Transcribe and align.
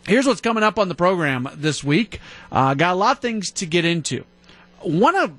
Here's 0.07 0.27
what's 0.27 0.41
coming 0.41 0.63
up 0.63 0.79
on 0.79 0.88
the 0.88 0.95
program 0.95 1.47
this 1.55 1.85
week. 1.85 2.21
Uh, 2.51 2.73
got 2.73 2.95
a 2.95 2.97
lot 2.97 3.16
of 3.16 3.23
things 3.23 3.51
to 3.51 3.66
get 3.66 3.85
into. 3.85 4.24
Want 4.83 5.16
to 5.16 5.35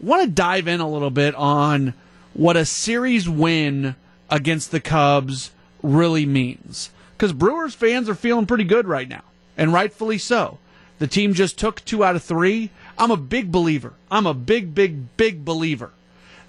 want 0.00 0.22
to 0.22 0.30
dive 0.30 0.68
in 0.68 0.80
a 0.80 0.88
little 0.88 1.10
bit 1.10 1.34
on 1.34 1.94
what 2.34 2.56
a 2.56 2.64
series 2.64 3.28
win 3.28 3.96
against 4.30 4.70
the 4.70 4.80
Cubs 4.80 5.50
really 5.82 6.26
means. 6.26 6.90
Because 7.16 7.32
Brewers 7.32 7.74
fans 7.74 8.08
are 8.08 8.14
feeling 8.14 8.46
pretty 8.46 8.64
good 8.64 8.86
right 8.86 9.08
now, 9.08 9.22
and 9.56 9.72
rightfully 9.72 10.18
so. 10.18 10.58
The 10.98 11.06
team 11.06 11.34
just 11.34 11.58
took 11.58 11.84
two 11.84 12.04
out 12.04 12.16
of 12.16 12.22
three. 12.22 12.70
I'm 12.98 13.10
a 13.10 13.16
big 13.16 13.52
believer. 13.52 13.92
I'm 14.10 14.26
a 14.26 14.34
big, 14.34 14.74
big, 14.74 15.16
big 15.16 15.44
believer 15.44 15.90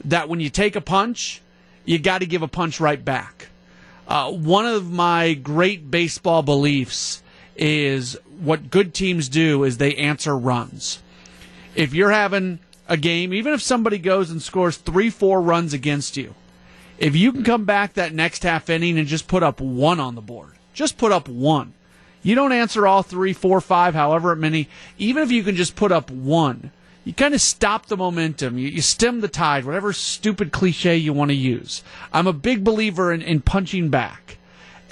that 0.05 0.29
when 0.29 0.39
you 0.39 0.50
take 0.50 0.75
a 0.75 0.81
punch, 0.81 1.41
you 1.85 2.00
got 2.00 2.19
to 2.19 2.25
give 2.25 2.41
a 2.41 2.47
punch 2.47 2.79
right 2.79 3.03
back. 3.03 3.47
Uh, 4.07 4.31
one 4.31 4.66
of 4.66 4.89
my 4.91 5.33
great 5.33 5.91
baseball 5.91 6.44
beliefs 6.44 7.22
is 7.55 8.17
what 8.39 8.69
good 8.69 8.94
teams 8.94 9.27
do 9.27 9.63
is 9.63 9.77
they 9.77 9.95
answer 9.95 10.38
runs. 10.38 11.02
If 11.75 11.94
you're 11.94 12.11
having 12.11 12.59
a 12.88 12.97
game, 12.97 13.33
even 13.33 13.53
if 13.53 13.61
somebody 13.61 13.97
goes 13.97 14.31
and 14.31 14.41
scores 14.41 14.77
three, 14.77 15.09
four 15.09 15.41
runs 15.41 15.73
against 15.73 16.17
you, 16.17 16.33
if 16.97 17.16
you 17.16 17.31
can 17.31 17.44
come 17.44 17.66
back 17.66 17.94
that 17.94 18.13
next 18.13 18.44
half 18.44 18.69
inning 18.69 18.97
and 18.97 19.07
just 19.07 19.27
put 19.27 19.44
up 19.44 19.59
one 19.61 19.99
on 19.99 20.16
the 20.16 20.21
board, 20.21 20.53
just 20.73 20.97
put 20.97 21.11
up 21.11 21.27
one. 21.27 21.73
You 22.23 22.35
don't 22.35 22.52
answer 22.52 22.88
all 22.88 23.03
three, 23.03 23.33
four, 23.33 23.61
five, 23.61 23.94
however 23.94 24.35
many. 24.35 24.67
Even 24.97 25.23
if 25.23 25.31
you 25.31 25.44
can 25.44 25.55
just 25.55 25.75
put 25.75 25.91
up 25.91 26.09
one, 26.09 26.71
you 27.05 27.13
kind 27.13 27.33
of 27.33 27.41
stop 27.41 27.85
the 27.85 27.95
momentum. 27.95 28.57
You, 28.57 28.67
you 28.67 28.81
stem 28.81 29.22
the 29.22 29.27
tide, 29.27 29.63
whatever 29.63 29.94
stupid 29.94 30.51
cliche 30.51 30.97
you 30.97 31.13
want 31.13 31.29
to 31.29 31.35
use. 31.35 31.83
I'm 32.11 32.27
a 32.27 32.33
big 32.33 32.63
believer 32.63 33.13
in, 33.13 33.22
in 33.22 33.41
punching 33.41 33.89
back. 33.89 34.38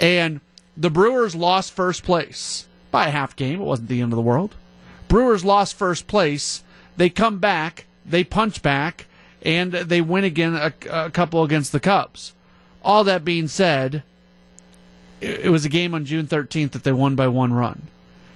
And 0.00 0.40
the 0.76 0.90
Brewers 0.90 1.34
lost 1.34 1.72
first 1.72 2.04
place 2.04 2.66
by 2.90 3.08
a 3.08 3.10
half 3.10 3.36
game. 3.36 3.60
It 3.60 3.64
wasn't 3.64 3.88
the 3.88 4.00
end 4.00 4.12
of 4.12 4.16
the 4.16 4.22
world. 4.22 4.54
Brewers 5.08 5.44
lost 5.44 5.74
first 5.74 6.06
place. 6.06 6.62
They 6.96 7.10
come 7.10 7.38
back 7.38 7.86
they 8.08 8.24
punch 8.24 8.62
back 8.62 9.06
and 9.42 9.72
they 9.72 10.00
win 10.00 10.24
again 10.24 10.54
a, 10.54 10.72
a 10.90 11.10
couple 11.10 11.42
against 11.42 11.72
the 11.72 11.80
Cubs. 11.80 12.32
All 12.82 13.04
that 13.04 13.24
being 13.24 13.48
said, 13.48 14.02
it, 15.20 15.46
it 15.46 15.50
was 15.50 15.64
a 15.64 15.70
game 15.70 15.94
on 15.94 16.04
June 16.04 16.26
13th 16.26 16.72
that 16.72 16.84
they 16.84 16.92
won 16.92 17.16
by 17.16 17.28
one 17.28 17.52
run. 17.52 17.82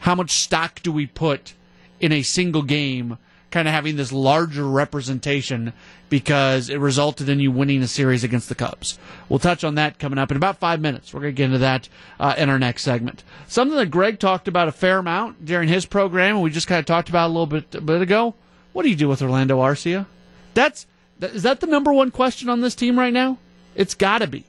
How 0.00 0.14
much 0.14 0.30
stock 0.30 0.82
do 0.82 0.92
we 0.92 1.06
put 1.06 1.54
in 2.00 2.10
a 2.10 2.22
single 2.22 2.62
game, 2.62 3.18
kind 3.50 3.68
of 3.68 3.74
having 3.74 3.96
this 3.96 4.12
larger 4.12 4.66
representation 4.66 5.72
because 6.08 6.70
it 6.70 6.78
resulted 6.78 7.28
in 7.28 7.38
you 7.38 7.52
winning 7.52 7.82
a 7.82 7.88
series 7.88 8.24
against 8.24 8.48
the 8.48 8.54
Cubs? 8.54 8.98
We'll 9.28 9.38
touch 9.38 9.62
on 9.62 9.74
that 9.76 9.98
coming 9.98 10.18
up 10.18 10.30
in 10.30 10.36
about 10.36 10.58
five 10.58 10.80
minutes. 10.80 11.12
We're 11.12 11.20
going 11.20 11.34
to 11.34 11.36
get 11.36 11.44
into 11.46 11.58
that 11.58 11.88
uh, 12.18 12.34
in 12.38 12.48
our 12.48 12.58
next 12.58 12.82
segment. 12.82 13.22
Something 13.46 13.76
that 13.76 13.90
Greg 13.90 14.18
talked 14.18 14.48
about 14.48 14.68
a 14.68 14.72
fair 14.72 14.98
amount 14.98 15.44
during 15.44 15.68
his 15.68 15.86
program, 15.86 16.36
and 16.36 16.42
we 16.42 16.50
just 16.50 16.66
kind 16.66 16.80
of 16.80 16.86
talked 16.86 17.08
about 17.08 17.26
a 17.26 17.32
little 17.32 17.46
bit, 17.46 17.74
a 17.74 17.80
bit 17.80 18.00
ago 18.00 18.34
what 18.72 18.82
do 18.82 18.90
you 18.90 18.96
do 18.96 19.08
with 19.08 19.22
Orlando 19.22 19.58
Arcia? 19.58 20.06
That's 20.54 20.86
is 21.20 21.42
that 21.42 21.60
the 21.60 21.66
number 21.66 21.92
one 21.92 22.10
question 22.10 22.48
on 22.48 22.60
this 22.60 22.74
team 22.74 22.98
right 22.98 23.12
now? 23.12 23.38
It's 23.74 23.94
got 23.94 24.18
to 24.18 24.26
be 24.26 24.44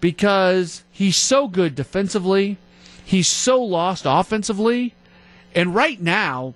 because 0.00 0.82
he's 0.90 1.16
so 1.16 1.46
good 1.48 1.74
defensively, 1.74 2.58
he's 3.04 3.28
so 3.28 3.62
lost 3.62 4.04
offensively, 4.06 4.94
and 5.54 5.74
right 5.74 6.00
now, 6.00 6.54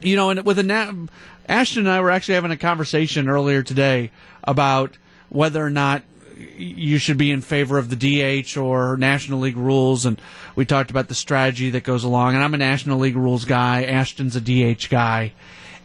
you 0.00 0.16
know, 0.16 0.30
and 0.30 0.44
with 0.44 0.58
a 0.58 1.08
Ashton 1.48 1.80
and 1.80 1.88
I 1.88 2.00
were 2.00 2.10
actually 2.10 2.34
having 2.34 2.50
a 2.50 2.56
conversation 2.56 3.28
earlier 3.28 3.62
today 3.62 4.10
about 4.42 4.96
whether 5.28 5.64
or 5.64 5.70
not 5.70 6.02
you 6.36 6.98
should 6.98 7.16
be 7.16 7.30
in 7.30 7.40
favor 7.40 7.78
of 7.78 7.88
the 7.88 7.96
DH 7.96 8.56
or 8.56 8.96
National 8.96 9.40
League 9.40 9.56
rules, 9.56 10.04
and 10.04 10.20
we 10.54 10.64
talked 10.64 10.90
about 10.90 11.08
the 11.08 11.14
strategy 11.14 11.70
that 11.70 11.84
goes 11.84 12.04
along. 12.04 12.34
And 12.34 12.42
I'm 12.44 12.54
a 12.54 12.58
National 12.58 12.98
League 12.98 13.16
rules 13.16 13.44
guy. 13.44 13.84
Ashton's 13.84 14.36
a 14.36 14.40
DH 14.40 14.88
guy, 14.90 15.32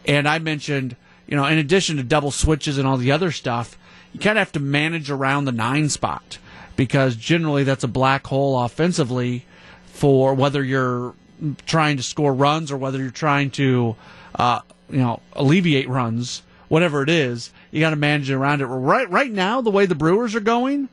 and 0.06 0.28
I 0.28 0.38
mentioned, 0.38 0.96
you 1.26 1.36
know, 1.36 1.44
in 1.46 1.58
addition 1.58 1.96
to 1.96 2.02
double 2.02 2.30
switches 2.30 2.78
and 2.78 2.86
all 2.86 2.96
the 2.96 3.12
other 3.12 3.30
stuff, 3.30 3.78
you 4.12 4.20
kind 4.20 4.38
of 4.38 4.40
have 4.40 4.52
to 4.52 4.60
manage 4.60 5.10
around 5.10 5.44
the 5.44 5.52
nine 5.52 5.88
spot 5.88 6.38
because 6.76 7.16
generally 7.16 7.64
that's 7.64 7.84
a 7.84 7.88
black 7.88 8.26
hole 8.26 8.60
offensively 8.62 9.44
for 9.86 10.34
whether 10.34 10.62
you're 10.62 11.14
trying 11.66 11.96
to 11.96 12.02
score 12.02 12.32
runs 12.32 12.70
or 12.70 12.76
whether 12.76 12.98
you're 12.98 13.10
trying 13.10 13.50
to, 13.50 13.96
uh, 14.34 14.60
you 14.90 14.98
know, 14.98 15.20
alleviate 15.32 15.88
runs, 15.88 16.42
whatever 16.68 17.02
it 17.02 17.08
is. 17.08 17.50
You 17.70 17.80
got 17.80 17.90
to 17.90 17.96
manage 17.96 18.30
around 18.30 18.60
it. 18.60 18.66
Right, 18.66 19.08
right 19.10 19.30
now, 19.30 19.60
the 19.60 19.70
way 19.70 19.86
the 19.86 19.94
Brewers 19.94 20.34
are 20.34 20.40
going, 20.40 20.88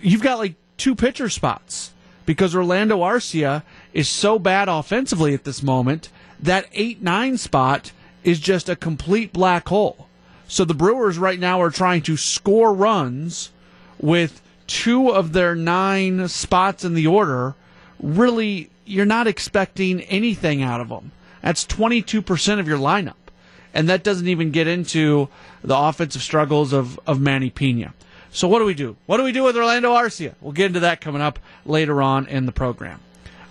you've 0.00 0.22
got 0.22 0.38
like 0.38 0.54
two 0.76 0.94
pitcher 0.94 1.28
spots 1.28 1.92
because 2.26 2.54
Orlando 2.54 3.00
Arcia 3.00 3.62
is 3.92 4.08
so 4.08 4.38
bad 4.38 4.68
offensively 4.68 5.34
at 5.34 5.44
this 5.44 5.62
moment. 5.62 6.08
That 6.38 6.66
eight 6.72 7.02
nine 7.02 7.36
spot 7.36 7.92
is 8.24 8.38
just 8.40 8.68
a 8.68 8.76
complete 8.76 9.32
black 9.32 9.68
hole. 9.68 10.08
So 10.48 10.64
the 10.64 10.74
Brewers 10.74 11.18
right 11.18 11.38
now 11.38 11.60
are 11.62 11.70
trying 11.70 12.02
to 12.02 12.16
score 12.16 12.74
runs 12.74 13.50
with 13.98 14.42
two 14.66 15.10
of 15.10 15.32
their 15.32 15.54
nine 15.54 16.26
spots 16.28 16.84
in 16.84 16.94
the 16.94 17.06
order. 17.06 17.54
Really, 18.00 18.70
you're 18.84 19.06
not 19.06 19.26
expecting 19.26 20.00
anything 20.02 20.62
out 20.62 20.80
of 20.80 20.88
them. 20.88 21.12
That's 21.42 21.64
22% 21.66 22.58
of 22.58 22.68
your 22.68 22.78
lineup. 22.78 23.14
And 23.72 23.88
that 23.88 24.02
doesn't 24.02 24.26
even 24.26 24.50
get 24.50 24.66
into 24.66 25.28
the 25.62 25.76
offensive 25.76 26.22
struggles 26.22 26.72
of, 26.72 26.98
of 27.06 27.20
Manny 27.20 27.50
Piña. 27.50 27.92
So 28.32 28.48
what 28.48 28.58
do 28.58 28.64
we 28.64 28.74
do? 28.74 28.96
What 29.06 29.16
do 29.16 29.24
we 29.24 29.32
do 29.32 29.44
with 29.44 29.56
Orlando 29.56 29.92
Arcia? 29.92 30.34
We'll 30.40 30.52
get 30.52 30.66
into 30.66 30.80
that 30.80 31.00
coming 31.00 31.22
up 31.22 31.38
later 31.64 32.02
on 32.02 32.26
in 32.26 32.46
the 32.46 32.52
program. 32.52 33.00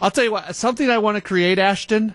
I'll 0.02 0.12
tell 0.12 0.24
you 0.24 0.32
what, 0.32 0.56
something 0.56 0.90
I 0.90 0.98
want 0.98 1.16
to 1.16 1.22
create, 1.22 1.60
Ashton. 1.60 2.14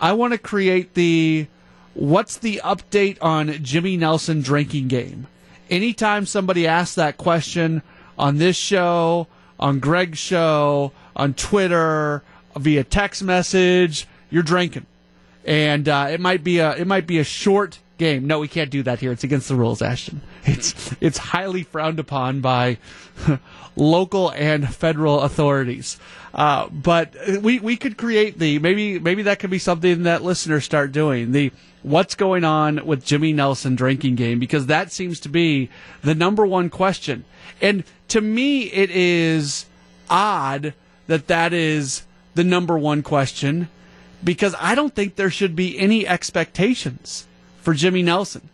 I 0.00 0.12
want 0.12 0.32
to 0.32 0.38
create 0.38 0.94
the 0.94 1.46
What's 1.94 2.38
the 2.38 2.60
update 2.64 3.18
on 3.20 3.62
Jimmy 3.62 3.96
Nelson 3.96 4.40
drinking 4.40 4.88
game? 4.88 5.26
Anytime 5.68 6.26
somebody 6.26 6.66
asks 6.66 6.94
that 6.94 7.18
question 7.18 7.82
on 8.18 8.38
this 8.38 8.56
show, 8.56 9.26
on 9.60 9.78
Greg's 9.78 10.18
show, 10.18 10.92
on 11.14 11.34
Twitter, 11.34 12.22
via 12.56 12.84
text 12.84 13.22
message, 13.22 14.06
you're 14.30 14.42
drinking, 14.42 14.86
and 15.44 15.88
uh, 15.88 16.08
it 16.10 16.20
might 16.20 16.42
be 16.42 16.58
a 16.58 16.72
it 16.76 16.86
might 16.86 17.06
be 17.06 17.18
a 17.18 17.24
short 17.24 17.78
game. 17.98 18.26
No, 18.26 18.38
we 18.38 18.48
can't 18.48 18.70
do 18.70 18.82
that 18.82 19.00
here. 19.00 19.12
It's 19.12 19.24
against 19.24 19.48
the 19.48 19.56
rules, 19.56 19.82
Ashton. 19.82 20.22
It's 20.44 20.92
it's 21.00 21.18
highly 21.18 21.62
frowned 21.62 22.00
upon 22.00 22.40
by 22.40 22.78
local 23.76 24.30
and 24.30 24.74
federal 24.74 25.20
authorities. 25.20 26.00
Uh, 26.34 26.68
but 26.68 27.14
we 27.40 27.60
we 27.60 27.76
could 27.76 27.96
create 27.96 28.40
the 28.40 28.58
maybe 28.58 28.98
maybe 28.98 29.22
that 29.22 29.38
could 29.38 29.50
be 29.50 29.60
something 29.60 30.02
that 30.02 30.24
listeners 30.24 30.64
start 30.64 30.90
doing 30.90 31.30
the 31.30 31.52
what's 31.82 32.14
going 32.14 32.44
on 32.44 32.84
with 32.86 33.04
Jimmy 33.04 33.32
Nelson 33.32 33.74
drinking 33.74 34.14
game 34.14 34.38
because 34.38 34.66
that 34.66 34.92
seems 34.92 35.20
to 35.20 35.28
be 35.28 35.68
the 36.02 36.14
number 36.14 36.46
one 36.46 36.70
question. 36.70 37.24
And 37.60 37.84
to 38.08 38.20
me, 38.20 38.64
it 38.64 38.90
is 38.90 39.66
odd 40.08 40.74
that 41.06 41.26
that 41.26 41.52
is 41.52 42.04
the 42.34 42.44
number 42.44 42.78
one 42.78 43.02
question 43.02 43.68
because 44.22 44.54
I 44.60 44.74
don't 44.74 44.94
think 44.94 45.16
there 45.16 45.30
should 45.30 45.56
be 45.56 45.78
any 45.78 46.06
expectations 46.06 47.26
for 47.60 47.74
Jimmy 47.74 48.02
Nelson. 48.02 48.48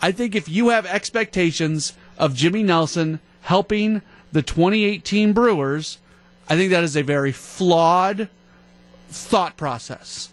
I 0.00 0.12
think 0.12 0.34
if 0.34 0.48
you 0.48 0.70
have 0.70 0.86
expectations 0.86 1.92
of 2.18 2.34
Jimmy 2.34 2.62
Nelson 2.62 3.20
helping 3.42 4.02
the 4.32 4.42
2018 4.42 5.32
Brewers, 5.32 5.98
I 6.48 6.56
think 6.56 6.70
that 6.70 6.84
is 6.84 6.96
a 6.96 7.02
very 7.02 7.32
flawed 7.32 8.28
thought 9.08 9.56
process. 9.56 10.32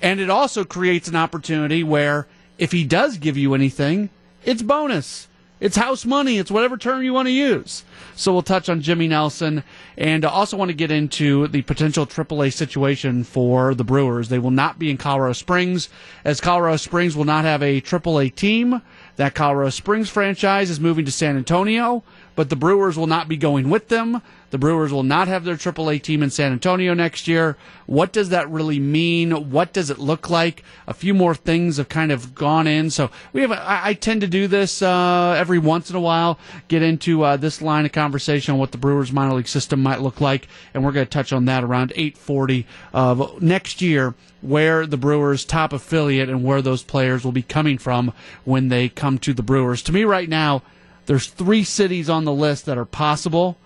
And 0.00 0.20
it 0.20 0.30
also 0.30 0.64
creates 0.64 1.08
an 1.08 1.16
opportunity 1.16 1.82
where 1.82 2.26
if 2.58 2.72
he 2.72 2.84
does 2.84 3.18
give 3.18 3.36
you 3.36 3.54
anything, 3.54 4.10
it's 4.44 4.62
bonus. 4.62 5.28
It's 5.60 5.76
house 5.76 6.04
money. 6.04 6.38
It's 6.38 6.52
whatever 6.52 6.76
term 6.76 7.02
you 7.02 7.12
want 7.12 7.26
to 7.26 7.32
use. 7.32 7.84
So 8.14 8.32
we'll 8.32 8.42
touch 8.42 8.68
on 8.68 8.80
Jimmy 8.80 9.08
Nelson 9.08 9.64
and 9.96 10.24
also 10.24 10.56
want 10.56 10.68
to 10.68 10.74
get 10.74 10.92
into 10.92 11.48
the 11.48 11.62
potential 11.62 12.06
AAA 12.06 12.52
situation 12.52 13.24
for 13.24 13.74
the 13.74 13.82
Brewers. 13.82 14.28
They 14.28 14.38
will 14.38 14.52
not 14.52 14.78
be 14.78 14.90
in 14.90 14.96
Colorado 14.96 15.32
Springs 15.32 15.88
as 16.24 16.40
Colorado 16.40 16.76
Springs 16.76 17.16
will 17.16 17.24
not 17.24 17.44
have 17.44 17.62
a 17.62 17.80
AAA 17.80 18.34
team. 18.34 18.82
That 19.16 19.34
Colorado 19.34 19.70
Springs 19.70 20.08
franchise 20.08 20.70
is 20.70 20.78
moving 20.78 21.04
to 21.04 21.10
San 21.10 21.36
Antonio, 21.36 22.04
but 22.38 22.50
the 22.50 22.54
Brewers 22.56 22.96
will 22.96 23.08
not 23.08 23.26
be 23.26 23.36
going 23.36 23.68
with 23.68 23.88
them. 23.88 24.22
The 24.50 24.58
Brewers 24.58 24.92
will 24.92 25.02
not 25.02 25.26
have 25.26 25.42
their 25.42 25.56
AAA 25.56 26.00
team 26.00 26.22
in 26.22 26.30
San 26.30 26.52
Antonio 26.52 26.94
next 26.94 27.26
year. 27.26 27.56
What 27.86 28.12
does 28.12 28.28
that 28.28 28.48
really 28.48 28.78
mean? 28.78 29.50
What 29.50 29.72
does 29.72 29.90
it 29.90 29.98
look 29.98 30.30
like? 30.30 30.62
A 30.86 30.94
few 30.94 31.14
more 31.14 31.34
things 31.34 31.78
have 31.78 31.88
kind 31.88 32.12
of 32.12 32.36
gone 32.36 32.68
in. 32.68 32.90
So 32.90 33.10
we 33.32 33.40
have. 33.40 33.50
I, 33.50 33.80
I 33.86 33.94
tend 33.94 34.20
to 34.20 34.28
do 34.28 34.46
this 34.46 34.82
uh, 34.82 35.34
every 35.36 35.58
once 35.58 35.90
in 35.90 35.96
a 35.96 36.00
while. 36.00 36.38
Get 36.68 36.80
into 36.80 37.24
uh, 37.24 37.38
this 37.38 37.60
line 37.60 37.84
of 37.84 37.90
conversation 37.90 38.52
on 38.52 38.60
what 38.60 38.70
the 38.70 38.78
Brewers 38.78 39.10
minor 39.10 39.34
league 39.34 39.48
system 39.48 39.82
might 39.82 40.00
look 40.00 40.20
like, 40.20 40.46
and 40.74 40.84
we're 40.84 40.92
going 40.92 41.06
to 41.06 41.10
touch 41.10 41.32
on 41.32 41.46
that 41.46 41.64
around 41.64 41.92
8:40 41.96 42.66
of 42.92 43.42
next 43.42 43.82
year 43.82 44.14
where 44.42 44.86
the 44.86 44.96
Brewers' 44.96 45.44
top 45.44 45.72
affiliate 45.72 46.28
and 46.28 46.44
where 46.44 46.62
those 46.62 46.84
players 46.84 47.24
will 47.24 47.32
be 47.32 47.42
coming 47.42 47.78
from 47.78 48.12
when 48.44 48.68
they 48.68 48.88
come 48.88 49.18
to 49.18 49.34
the 49.34 49.42
Brewers. 49.42 49.82
To 49.82 49.92
me, 49.92 50.04
right 50.04 50.28
now, 50.28 50.62
there's 51.08 51.26
three 51.26 51.64
cities 51.64 52.08
on 52.10 52.24
the 52.24 52.32
list 52.32 52.66
that 52.66 52.78
are 52.78 52.84
possible 52.84 53.56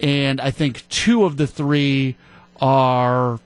and 0.00 0.40
I 0.40 0.50
think 0.50 0.88
two 0.88 1.24
of 1.24 1.36
the 1.36 1.46
three 1.46 2.16
are 2.60 3.38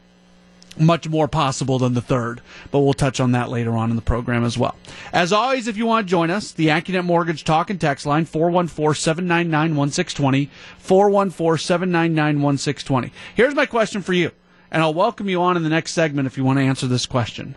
much 0.78 1.06
more 1.06 1.28
possible 1.28 1.78
than 1.78 1.92
the 1.92 2.00
third, 2.00 2.40
but 2.70 2.78
we'll 2.80 2.94
touch 2.94 3.20
on 3.20 3.32
that 3.32 3.50
later 3.50 3.76
on 3.76 3.90
in 3.90 3.96
the 3.96 4.02
program 4.02 4.42
as 4.42 4.56
well. 4.56 4.74
As 5.12 5.30
always, 5.32 5.68
if 5.68 5.76
you 5.76 5.84
want 5.84 6.06
to 6.06 6.10
join 6.10 6.30
us, 6.30 6.52
the 6.52 6.68
AccuNet 6.68 7.04
Mortgage 7.04 7.44
Talk 7.44 7.68
and 7.68 7.78
Text 7.78 8.06
line, 8.06 8.24
414-799-1620, 8.24 10.48
414-799-1620. 10.82 13.10
Here's 13.34 13.54
my 13.54 13.66
question 13.66 14.00
for 14.00 14.14
you, 14.14 14.30
and 14.70 14.82
I'll 14.82 14.94
welcome 14.94 15.28
you 15.28 15.42
on 15.42 15.58
in 15.58 15.62
the 15.62 15.68
next 15.68 15.92
segment 15.92 16.26
if 16.26 16.38
you 16.38 16.44
want 16.44 16.58
to 16.58 16.64
answer 16.64 16.86
this 16.86 17.04
question. 17.04 17.54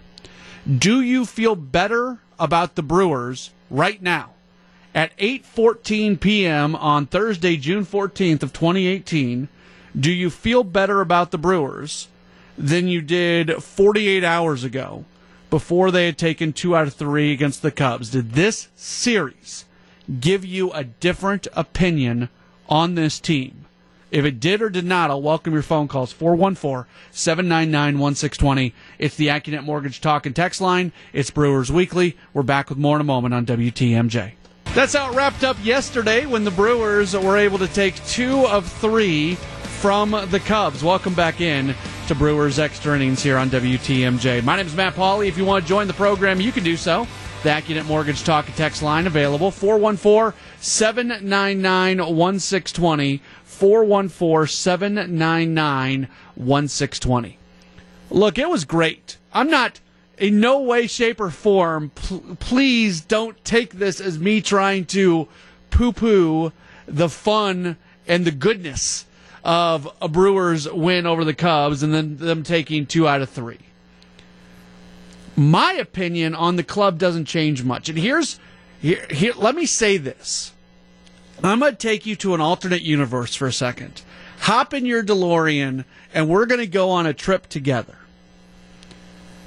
Do 0.78 1.00
you 1.00 1.26
feel 1.26 1.56
better 1.56 2.20
about 2.38 2.76
the 2.76 2.84
Brewers 2.84 3.52
right 3.70 4.02
now 4.02 4.35
at 4.96 5.16
8:14 5.18 6.18
p.m. 6.18 6.74
on 6.74 7.06
Thursday, 7.06 7.58
June 7.58 7.86
14th 7.86 8.42
of 8.42 8.54
2018, 8.54 9.50
do 10.00 10.10
you 10.10 10.30
feel 10.30 10.64
better 10.64 11.02
about 11.02 11.32
the 11.32 11.38
Brewers 11.38 12.08
than 12.58 12.88
you 12.88 13.02
did 13.02 13.62
48 13.62 14.24
hours 14.24 14.64
ago 14.64 15.04
before 15.50 15.92
they 15.92 16.06
had 16.06 16.18
taken 16.18 16.54
2 16.54 16.76
out 16.76 16.88
of 16.88 16.94
3 16.94 17.34
against 17.34 17.62
the 17.62 17.72
Cubs? 17.72 18.10
Did 18.10 18.32
this 18.32 18.70
series 18.76 19.66
give 20.22 20.46
you 20.46 20.72
a 20.72 20.86
different 20.86 21.48
opinion 21.54 22.30
on 22.70 22.96
this 22.96 23.20
team? 23.20 23.66
If 24.12 24.24
it 24.24 24.40
did 24.40 24.62
or 24.62 24.70
did 24.70 24.86
not, 24.86 25.10
I'll 25.10 25.22
welcome 25.22 25.52
your 25.52 25.62
phone 25.62 25.90
calls 25.90 26.14
414 26.14 26.90
799 27.12 28.00
1620. 28.00 28.74
It's 28.98 29.18
the 29.18 29.28
AccuNet 29.28 29.66
Mortgage 29.66 30.00
Talk 30.00 30.26
and 30.26 30.34
Text 30.34 30.62
line. 30.62 30.94
It's 31.12 31.32
Brewers 31.32 31.70
Weekly. 31.70 32.16
We're 32.34 32.44
back 32.44 32.70
with 32.70 32.78
more 32.78 32.96
in 32.96 33.02
a 33.02 33.04
moment 33.04 33.34
on 33.34 33.46
WTMJ. 33.46 34.34
That's 34.74 34.94
how 34.94 35.12
it 35.12 35.16
wrapped 35.16 35.44
up 35.44 35.58
yesterday 35.64 36.26
when 36.26 36.44
the 36.44 36.52
Brewers 36.52 37.16
were 37.16 37.38
able 37.38 37.58
to 37.60 37.68
take 37.68 37.96
two 38.08 38.46
of 38.48 38.68
three 38.68 39.36
from 39.36 40.12
the 40.30 40.40
Cubs. 40.40 40.84
Welcome 40.84 41.14
back 41.14 41.40
in 41.40 41.76
to 42.08 42.16
Brewers 42.16 42.60
Extra 42.60 42.96
Innings 42.96 43.24
here 43.24 43.38
on 43.38 43.50
WTMJ. 43.50 44.44
My 44.44 44.58
name 44.58 44.68
is 44.68 44.76
Matt 44.76 44.96
Pauley. 44.96 45.28
If 45.28 45.38
you 45.38 45.46
want 45.46 45.64
to 45.64 45.70
join 45.70 45.88
the 45.88 45.94
program, 45.94 46.42
you 46.42 46.52
can 46.52 46.64
do 46.64 46.76
so. 46.76 47.08
The 47.44 47.50
AccuNet 47.50 47.86
Mortgage 47.86 48.24
Talk 48.24 48.48
and 48.48 48.56
Text 48.56 48.82
line 48.82 49.08
available 49.08 49.52
414 49.52 50.38
799 50.60 51.98
1620. 52.00 53.22
414 53.44 54.48
799 54.48 56.08
1620. 56.36 57.38
Look, 58.10 58.38
it 58.38 58.50
was 58.50 58.66
great. 58.66 59.18
I'm 59.34 59.50
not 59.50 59.80
in 60.18 60.40
no 60.40 60.62
way, 60.62 60.88
shape, 60.88 61.20
or 61.20 61.30
form, 61.30 61.92
pl- 61.96 62.38
please 62.40 63.02
don't 63.02 63.44
take 63.44 63.74
this 63.74 64.00
as 64.00 64.18
me 64.18 64.42
trying 64.42 64.86
to 64.86 65.28
poo 65.70 65.92
poo 65.92 66.52
the 66.88 67.10
fun 67.10 67.78
and 68.08 68.26
the 68.26 68.32
goodness 68.32 69.06
of 69.44 69.88
a 70.02 70.08
Brewers 70.08 70.72
win 70.72 71.06
over 71.06 71.24
the 71.24 71.34
Cubs 71.34 71.84
and 71.84 71.94
then 71.94 72.18
them 72.18 72.44
taking 72.44 72.86
two 72.86 73.08
out 73.08 73.22
of 73.22 73.30
three. 73.30 73.60
My 75.36 75.74
opinion 75.74 76.34
on 76.34 76.56
the 76.56 76.64
club 76.64 76.98
doesn't 76.98 77.26
change 77.26 77.64
much. 77.64 77.90
And 77.90 77.98
here's 77.98 78.40
here, 78.82 79.06
here 79.10 79.34
let 79.36 79.56
me 79.56 79.66
say 79.66 79.98
this. 79.98 80.54
I'm 81.44 81.60
going 81.60 81.74
to 81.74 81.78
take 81.78 82.06
you 82.06 82.16
to 82.18 82.34
an 82.34 82.42
alternate 82.42 82.82
universe 82.82 83.36
for 83.36 83.46
a 83.46 83.54
second. 83.54 84.02
Hop 84.40 84.74
in 84.74 84.86
your 84.86 85.04
DeLorean 85.04 85.84
and 86.14 86.30
we're 86.30 86.46
going 86.46 86.62
to 86.62 86.68
go 86.68 86.90
on 86.92 87.06
a 87.06 87.14
trip 87.14 87.48
together. 87.50 87.98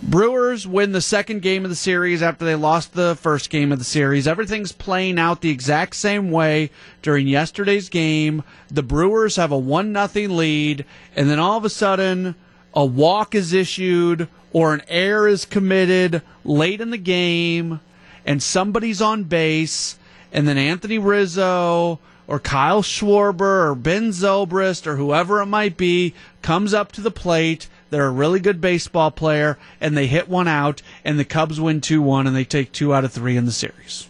Brewers 0.00 0.65
win 0.65 0.93
the 0.93 1.00
second 1.00 1.43
game 1.43 1.65
of 1.65 1.71
the 1.71 1.77
series 1.77 2.23
after 2.23 2.45
they 2.45 2.55
lost 2.55 2.93
the 2.95 3.17
first 3.17 3.50
game 3.50 3.73
of 3.73 3.81
the 3.81 3.85
series. 3.85 4.29
Everything's 4.29 4.71
playing 4.71 5.19
out 5.19 5.41
the 5.41 5.50
exact 5.50 5.97
same 5.97 6.31
way 6.31 6.71
during 7.03 7.27
yesterday's 7.27 7.89
game. 7.89 8.45
The 8.71 8.85
Brewers 8.85 9.35
have 9.37 9.50
a 9.50 9.59
1 9.59 9.91
nothing 9.91 10.37
lead, 10.37 10.85
and 11.17 11.29
then 11.29 11.41
all 11.41 11.59
of 11.59 11.65
a 11.65 11.71
sudden, 11.71 12.37
a 12.75 12.85
walk 12.85 13.35
is 13.35 13.53
issued 13.53 14.29
or 14.53 14.73
an 14.73 14.83
error 14.87 15.27
is 15.27 15.45
committed 15.45 16.23
late 16.45 16.81
in 16.81 16.91
the 16.91 16.97
game, 16.97 17.81
and 18.25 18.41
somebody's 18.41 19.03
on 19.03 19.25
base, 19.25 19.99
and 20.33 20.47
then 20.47 20.59
Anthony 20.59 20.99
Rizzo 20.99 21.99
or 22.29 22.39
Kyle 22.39 22.83
Schwarber 22.83 23.71
or 23.71 23.75
Ben 23.75 24.11
Zobrist 24.11 24.87
or 24.87 24.95
whoever 24.95 25.41
it 25.41 25.47
might 25.47 25.77
be 25.77 26.15
comes 26.41 26.73
up 26.73 26.93
to 26.93 27.00
the 27.00 27.11
plate 27.11 27.69
they're 27.90 28.06
a 28.06 28.11
really 28.11 28.40
good 28.40 28.61
baseball 28.61 29.11
player, 29.11 29.58
and 29.81 29.96
they 29.96 30.06
hit 30.06 30.29
one 30.29 30.49
out, 30.49 30.82
and 31.05 31.19
the 31.19 31.25
Cubs 31.25 31.61
win 31.61 31.81
2 31.81 32.02
1, 32.02 32.26
and 32.26 32.37
they 32.37 32.44
take 32.44 32.73
two 32.73 32.94
out 32.94 33.05
of 33.05 33.12
three 33.12 33.37
in 33.37 33.46
the 33.46 33.52
series. 33.52 34.08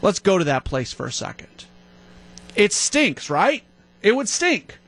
Let's 0.00 0.18
go 0.18 0.38
to 0.38 0.44
that 0.44 0.64
place 0.64 0.92
for 0.92 1.06
a 1.06 1.12
second. 1.12 1.66
It 2.56 2.72
stinks, 2.72 3.30
right? 3.30 3.62
It 4.02 4.16
would 4.16 4.28
stink. 4.28 4.78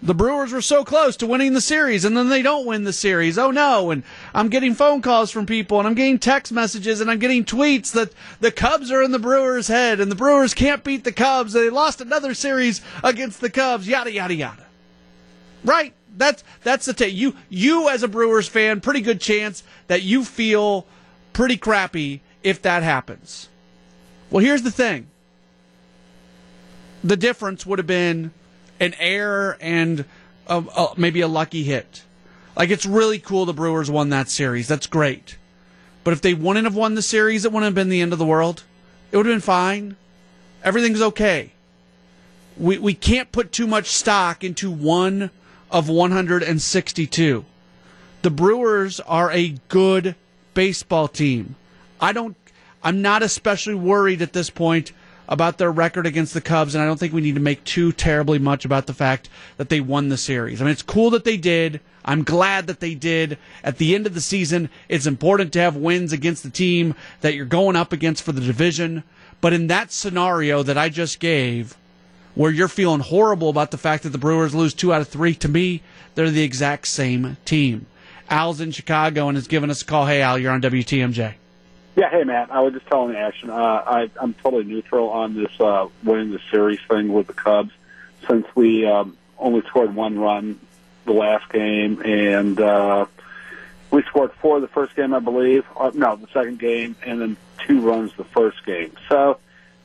The 0.00 0.14
Brewers 0.14 0.52
were 0.52 0.62
so 0.62 0.84
close 0.84 1.16
to 1.16 1.26
winning 1.26 1.54
the 1.54 1.60
series, 1.60 2.04
and 2.04 2.16
then 2.16 2.28
they 2.28 2.40
don't 2.40 2.66
win 2.66 2.84
the 2.84 2.92
series. 2.92 3.36
Oh 3.36 3.50
no! 3.50 3.90
And 3.90 4.04
I'm 4.32 4.48
getting 4.48 4.74
phone 4.74 5.02
calls 5.02 5.32
from 5.32 5.44
people, 5.44 5.78
and 5.78 5.88
I'm 5.88 5.94
getting 5.94 6.20
text 6.20 6.52
messages, 6.52 7.00
and 7.00 7.10
I'm 7.10 7.18
getting 7.18 7.44
tweets 7.44 7.90
that 7.92 8.12
the 8.38 8.52
Cubs 8.52 8.92
are 8.92 9.02
in 9.02 9.10
the 9.10 9.18
Brewers' 9.18 9.66
head, 9.66 9.98
and 9.98 10.08
the 10.10 10.16
Brewers 10.16 10.54
can't 10.54 10.84
beat 10.84 11.02
the 11.02 11.12
Cubs. 11.12 11.52
They 11.52 11.68
lost 11.68 12.00
another 12.00 12.32
series 12.32 12.80
against 13.02 13.40
the 13.40 13.50
Cubs. 13.50 13.88
Yada 13.88 14.12
yada 14.12 14.34
yada. 14.34 14.66
Right? 15.64 15.92
That's 16.18 16.44
that's 16.62 16.86
the 16.86 16.92
take. 16.92 17.14
You 17.14 17.34
you 17.48 17.88
as 17.88 18.02
a 18.02 18.08
Brewers 18.08 18.48
fan, 18.48 18.80
pretty 18.80 19.00
good 19.00 19.20
chance 19.20 19.62
that 19.86 20.02
you 20.02 20.24
feel 20.24 20.86
pretty 21.32 21.56
crappy 21.56 22.20
if 22.42 22.60
that 22.62 22.82
happens. 22.82 23.48
Well, 24.30 24.44
here's 24.44 24.62
the 24.62 24.70
thing. 24.70 25.06
The 27.02 27.16
difference 27.16 27.64
would 27.64 27.78
have 27.78 27.86
been 27.86 28.32
an 28.80 28.94
error 28.98 29.56
and 29.60 30.04
a, 30.46 30.58
a, 30.58 30.88
maybe 30.96 31.20
a 31.20 31.28
lucky 31.28 31.62
hit. 31.62 32.02
Like 32.56 32.70
it's 32.70 32.84
really 32.84 33.18
cool 33.18 33.46
the 33.46 33.54
Brewers 33.54 33.90
won 33.90 34.10
that 34.10 34.28
series. 34.28 34.66
That's 34.68 34.86
great. 34.86 35.38
But 36.02 36.12
if 36.12 36.20
they 36.20 36.34
wouldn't 36.34 36.64
have 36.64 36.74
won 36.74 36.94
the 36.94 37.02
series, 37.02 37.44
it 37.44 37.52
wouldn't 37.52 37.66
have 37.66 37.74
been 37.74 37.88
the 37.88 38.00
end 38.00 38.12
of 38.12 38.18
the 38.18 38.26
world. 38.26 38.64
It 39.12 39.16
would 39.16 39.26
have 39.26 39.34
been 39.34 39.40
fine. 39.40 39.96
Everything's 40.64 41.00
okay. 41.00 41.52
We 42.56 42.78
we 42.78 42.94
can't 42.94 43.30
put 43.30 43.52
too 43.52 43.68
much 43.68 43.86
stock 43.86 44.42
into 44.42 44.70
one 44.70 45.30
of 45.70 45.88
162. 45.88 47.44
The 48.22 48.30
Brewers 48.30 49.00
are 49.00 49.30
a 49.30 49.56
good 49.68 50.14
baseball 50.54 51.08
team. 51.08 51.56
I 52.00 52.12
don't 52.12 52.36
I'm 52.82 53.02
not 53.02 53.22
especially 53.22 53.74
worried 53.74 54.22
at 54.22 54.32
this 54.32 54.50
point 54.50 54.92
about 55.28 55.58
their 55.58 55.70
record 55.70 56.06
against 56.06 56.32
the 56.32 56.40
Cubs, 56.40 56.74
and 56.74 56.82
I 56.82 56.86
don't 56.86 56.98
think 56.98 57.12
we 57.12 57.20
need 57.20 57.34
to 57.34 57.40
make 57.40 57.62
too 57.64 57.92
terribly 57.92 58.38
much 58.38 58.64
about 58.64 58.86
the 58.86 58.94
fact 58.94 59.28
that 59.58 59.68
they 59.68 59.80
won 59.80 60.08
the 60.08 60.16
series. 60.16 60.60
I 60.60 60.64
mean, 60.64 60.72
it's 60.72 60.82
cool 60.82 61.10
that 61.10 61.24
they 61.24 61.36
did. 61.36 61.80
I'm 62.04 62.24
glad 62.24 62.66
that 62.66 62.80
they 62.80 62.94
did. 62.94 63.36
At 63.62 63.76
the 63.76 63.94
end 63.94 64.06
of 64.06 64.14
the 64.14 64.22
season, 64.22 64.70
it's 64.88 65.06
important 65.06 65.52
to 65.52 65.60
have 65.60 65.76
wins 65.76 66.12
against 66.12 66.44
the 66.44 66.50
team 66.50 66.94
that 67.20 67.34
you're 67.34 67.44
going 67.44 67.76
up 67.76 67.92
against 67.92 68.22
for 68.22 68.32
the 68.32 68.40
division. 68.40 69.04
But 69.40 69.52
in 69.52 69.66
that 69.66 69.92
scenario 69.92 70.62
that 70.62 70.78
I 70.78 70.88
just 70.88 71.20
gave, 71.20 71.76
where 72.38 72.52
you're 72.52 72.68
feeling 72.68 73.00
horrible 73.00 73.48
about 73.48 73.72
the 73.72 73.76
fact 73.76 74.04
that 74.04 74.10
the 74.10 74.18
Brewers 74.18 74.54
lose 74.54 74.72
two 74.72 74.92
out 74.92 75.00
of 75.00 75.08
three, 75.08 75.34
to 75.34 75.48
me, 75.48 75.82
they're 76.14 76.30
the 76.30 76.44
exact 76.44 76.86
same 76.86 77.36
team. 77.44 77.86
Al's 78.30 78.60
in 78.60 78.70
Chicago 78.70 79.26
and 79.26 79.36
has 79.36 79.48
given 79.48 79.70
us 79.70 79.82
a 79.82 79.84
call. 79.84 80.06
Hey, 80.06 80.22
Al, 80.22 80.38
you're 80.38 80.52
on 80.52 80.62
WTMJ. 80.62 81.34
Yeah, 81.96 82.10
hey, 82.10 82.22
Matt. 82.22 82.52
I 82.52 82.60
was 82.60 82.74
just 82.74 82.86
telling 82.86 83.16
Ashton. 83.16 83.50
Uh, 83.50 83.54
I, 83.54 84.08
I'm 84.20 84.34
totally 84.34 84.62
neutral 84.62 85.08
on 85.08 85.34
this 85.34 85.50
uh, 85.58 85.88
winning 86.04 86.30
the 86.30 86.38
series 86.48 86.78
thing 86.88 87.12
with 87.12 87.26
the 87.26 87.32
Cubs 87.32 87.72
since 88.28 88.46
we 88.54 88.86
um, 88.86 89.16
only 89.36 89.62
scored 89.62 89.92
one 89.96 90.16
run 90.16 90.60
the 91.06 91.14
last 91.14 91.48
game, 91.48 92.00
and 92.02 92.60
uh, 92.60 93.06
we 93.90 94.04
scored 94.04 94.32
four 94.34 94.60
the 94.60 94.68
first 94.68 94.94
game, 94.94 95.12
I 95.12 95.18
believe. 95.18 95.64
Uh, 95.76 95.90
no, 95.92 96.14
the 96.14 96.28
second 96.28 96.60
game, 96.60 96.94
and 97.04 97.20
then 97.20 97.36
two 97.66 97.80
runs 97.80 98.12
the 98.14 98.22
first 98.22 98.64
game. 98.64 98.92
So 99.08 99.40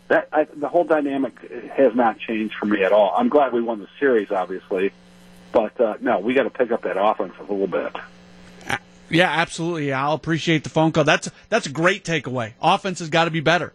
that 0.08 0.30
I, 0.32 0.46
the 0.46 0.68
whole 0.68 0.84
dynamic 0.84 1.40
has 1.72 1.96
not 1.96 2.20
changed 2.20 2.56
for 2.56 2.66
me 2.66 2.84
at 2.84 2.92
all. 2.92 3.14
I'm 3.16 3.30
glad 3.30 3.54
we 3.54 3.62
won 3.62 3.80
the 3.80 3.88
series, 4.00 4.32
obviously, 4.32 4.92
but 5.52 5.80
uh, 5.80 5.96
no, 6.02 6.20
we 6.20 6.34
got 6.34 6.44
to 6.44 6.50
pick 6.50 6.72
up 6.72 6.84
that 6.84 7.02
offense 7.02 7.34
a 7.40 7.44
little 7.44 7.68
bit. 7.68 7.96
Yeah, 9.10 9.30
absolutely. 9.30 9.94
I'll 9.94 10.14
appreciate 10.14 10.64
the 10.64 10.70
phone 10.70 10.92
call. 10.92 11.04
That's 11.04 11.30
that's 11.50 11.68
a 11.68 11.72
great 11.72 12.04
takeaway. 12.04 12.54
Offense 12.62 13.00
has 13.00 13.10
got 13.10 13.26
to 13.26 13.32
be 13.32 13.42
better. 13.42 13.74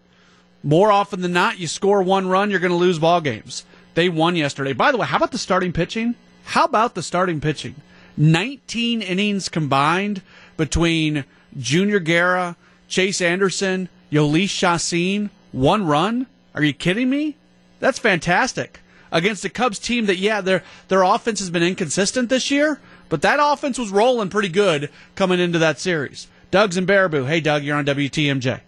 More 0.65 0.91
often 0.91 1.21
than 1.21 1.33
not, 1.33 1.59
you 1.59 1.69
score 1.69 2.03
one 2.03 2.27
run, 2.27 2.51
you're 2.51 2.59
going 2.59 2.73
to 2.73 2.77
lose 2.77 2.99
ball 2.99 3.21
games. 3.21 3.65
They 3.95 4.09
won 4.09 4.35
yesterday. 4.35 4.73
By 4.73 4.91
the 4.91 4.99
way, 4.99 5.07
how 5.07 5.17
about 5.17 5.31
the 5.31 5.39
starting 5.39 5.73
pitching? 5.73 6.17
How 6.45 6.65
about 6.65 6.95
the 6.95 7.03
starting 7.03 7.41
pitching? 7.41 7.77
19 8.17 9.01
innings 9.01 9.49
combined 9.49 10.23
between 10.57 11.25
Junior 11.57 12.01
Guerra, 12.01 12.57
Chase 12.89 13.21
Anderson, 13.21 13.89
Jhoulys 14.11 14.49
Chacin, 14.49 15.31
one 15.61 15.87
run. 15.87 16.27
Are 16.55 16.63
you 16.63 16.73
kidding 16.73 17.11
me? 17.11 17.37
That's 17.81 17.99
fantastic. 17.99 18.81
Against 19.11 19.45
a 19.45 19.49
Cubs 19.49 19.79
team 19.79 20.07
that, 20.07 20.19
yeah, 20.19 20.41
their 20.41 20.63
their 20.89 21.03
offense 21.03 21.39
has 21.39 21.51
been 21.51 21.63
inconsistent 21.63 22.29
this 22.29 22.51
year, 22.51 22.81
but 23.09 23.23
that 23.23 23.39
offense 23.41 23.79
was 23.79 23.91
rolling 23.91 24.29
pretty 24.29 24.49
good 24.49 24.91
coming 25.15 25.41
into 25.41 25.59
that 25.59 25.79
series. 25.79 26.29
Doug's 26.51 26.77
in 26.77 26.87
Baraboo. 26.87 27.27
Hey, 27.27 27.41
Doug, 27.41 27.63
you're 27.63 27.77
on 27.77 27.87
WTMJ. 27.87 28.61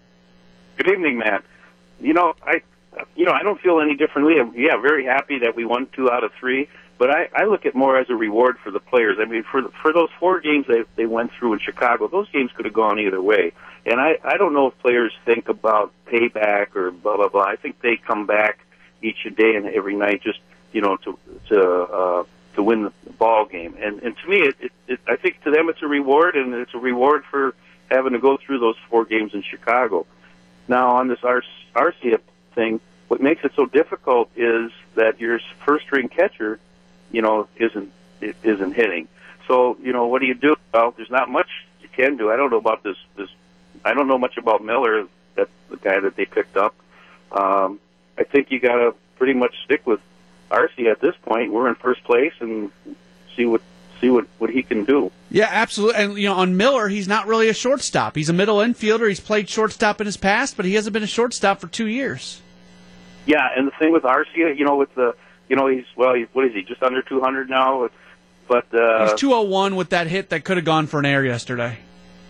Good 0.76 0.88
evening, 0.88 1.18
Matt. 1.18 1.44
You 2.00 2.14
know, 2.14 2.34
I, 2.42 2.62
you 3.16 3.26
know, 3.26 3.32
I 3.32 3.42
don't 3.42 3.60
feel 3.60 3.80
any 3.80 3.96
differently. 3.96 4.34
Yeah, 4.54 4.80
very 4.80 5.04
happy 5.04 5.38
that 5.40 5.54
we 5.56 5.64
won 5.64 5.86
two 5.92 6.10
out 6.10 6.24
of 6.24 6.32
three. 6.38 6.68
But 7.00 7.10
I, 7.10 7.30
I 7.34 7.44
look 7.46 7.64
at 7.64 7.74
more 7.74 7.98
as 7.98 8.10
a 8.10 8.14
reward 8.14 8.58
for 8.62 8.70
the 8.70 8.78
players. 8.78 9.16
I 9.18 9.24
mean, 9.24 9.42
for 9.42 9.62
for 9.82 9.90
those 9.90 10.10
four 10.18 10.38
games 10.38 10.66
they 10.66 10.84
they 10.96 11.06
went 11.06 11.32
through 11.32 11.54
in 11.54 11.58
Chicago, 11.58 12.08
those 12.08 12.28
games 12.28 12.50
could 12.54 12.66
have 12.66 12.74
gone 12.74 12.98
either 12.98 13.22
way. 13.22 13.54
And 13.86 13.98
I 13.98 14.18
I 14.22 14.36
don't 14.36 14.52
know 14.52 14.66
if 14.66 14.78
players 14.80 15.10
think 15.24 15.48
about 15.48 15.94
payback 16.04 16.76
or 16.76 16.90
blah 16.90 17.16
blah 17.16 17.28
blah. 17.28 17.44
I 17.44 17.56
think 17.56 17.80
they 17.80 17.96
come 17.96 18.26
back 18.26 18.58
each 19.00 19.26
day 19.34 19.54
and 19.56 19.66
every 19.66 19.96
night 19.96 20.20
just 20.22 20.40
you 20.74 20.82
know 20.82 20.98
to 20.98 21.18
to 21.48 21.62
uh, 21.62 22.24
to 22.56 22.62
win 22.62 22.82
the 22.82 22.92
ball 23.12 23.46
game. 23.46 23.78
And 23.80 24.02
and 24.02 24.14
to 24.18 24.28
me, 24.28 24.40
it, 24.40 24.56
it, 24.60 24.72
it 24.86 25.00
I 25.08 25.16
think 25.16 25.42
to 25.44 25.50
them 25.50 25.70
it's 25.70 25.80
a 25.80 25.88
reward, 25.88 26.36
and 26.36 26.52
it's 26.52 26.74
a 26.74 26.78
reward 26.78 27.24
for 27.30 27.54
having 27.90 28.12
to 28.12 28.18
go 28.18 28.36
through 28.36 28.58
those 28.58 28.76
four 28.90 29.06
games 29.06 29.32
in 29.32 29.40
Chicago. 29.40 30.04
Now 30.68 30.96
on 30.96 31.08
this 31.08 31.20
Arcia 31.20 32.20
thing, 32.54 32.78
what 33.08 33.22
makes 33.22 33.42
it 33.42 33.52
so 33.56 33.64
difficult 33.64 34.28
is 34.36 34.70
that 34.96 35.18
your 35.18 35.40
first 35.64 35.86
string 35.86 36.10
catcher 36.10 36.60
you 37.10 37.22
know, 37.22 37.48
isn't 37.56 37.92
isn't 38.20 38.72
hitting. 38.72 39.08
So, 39.46 39.76
you 39.82 39.92
know, 39.92 40.06
what 40.06 40.20
do 40.20 40.26
you 40.26 40.34
do? 40.34 40.56
Well, 40.72 40.92
there's 40.96 41.10
not 41.10 41.28
much 41.28 41.48
you 41.80 41.88
can 41.88 42.16
do. 42.16 42.30
I 42.30 42.36
don't 42.36 42.50
know 42.50 42.58
about 42.58 42.82
this. 42.82 42.96
This 43.16 43.28
I 43.84 43.94
don't 43.94 44.08
know 44.08 44.18
much 44.18 44.36
about 44.36 44.64
Miller. 44.64 45.06
That's 45.34 45.50
the 45.68 45.76
guy 45.76 46.00
that 46.00 46.16
they 46.16 46.24
picked 46.24 46.56
up. 46.56 46.74
Um, 47.32 47.80
I 48.18 48.24
think 48.24 48.50
you 48.50 48.60
got 48.60 48.76
to 48.76 48.94
pretty 49.16 49.34
much 49.34 49.54
stick 49.64 49.86
with 49.86 50.00
Arcia 50.50 50.90
at 50.90 51.00
this 51.00 51.14
point. 51.22 51.52
We're 51.52 51.68
in 51.68 51.74
first 51.76 52.04
place 52.04 52.32
and 52.40 52.70
see 53.36 53.46
what 53.46 53.62
see 54.00 54.10
what 54.10 54.26
what 54.38 54.50
he 54.50 54.62
can 54.62 54.84
do. 54.84 55.10
Yeah, 55.30 55.48
absolutely. 55.50 56.02
And 56.02 56.18
you 56.18 56.28
know, 56.28 56.34
on 56.34 56.56
Miller, 56.56 56.88
he's 56.88 57.08
not 57.08 57.26
really 57.26 57.48
a 57.48 57.54
shortstop. 57.54 58.16
He's 58.16 58.28
a 58.28 58.32
middle 58.32 58.56
infielder. 58.56 59.08
He's 59.08 59.20
played 59.20 59.48
shortstop 59.48 60.00
in 60.00 60.06
his 60.06 60.16
past, 60.16 60.56
but 60.56 60.66
he 60.66 60.74
hasn't 60.74 60.92
been 60.92 61.02
a 61.02 61.08
shortstop 61.08 61.60
for 61.60 61.68
two 61.68 61.86
years. 61.86 62.40
Yeah, 63.26 63.48
and 63.56 63.66
the 63.66 63.72
thing 63.72 63.92
with 63.92 64.02
Arcia, 64.02 64.56
you 64.56 64.64
know, 64.64 64.76
with 64.76 64.94
the 64.94 65.14
you 65.50 65.56
know, 65.56 65.66
he's 65.66 65.84
well, 65.96 66.14
he's 66.14 66.28
what 66.32 66.46
is 66.46 66.54
he? 66.54 66.62
Just 66.62 66.82
under 66.82 67.02
200 67.02 67.50
now. 67.50 67.90
But 68.48 68.72
uh, 68.72 69.10
he's 69.10 69.20
201 69.20 69.76
with 69.76 69.90
that 69.90 70.06
hit 70.06 70.30
that 70.30 70.44
could 70.44 70.56
have 70.56 70.64
gone 70.64 70.86
for 70.86 71.00
an 71.00 71.06
air 71.06 71.24
yesterday. 71.24 71.78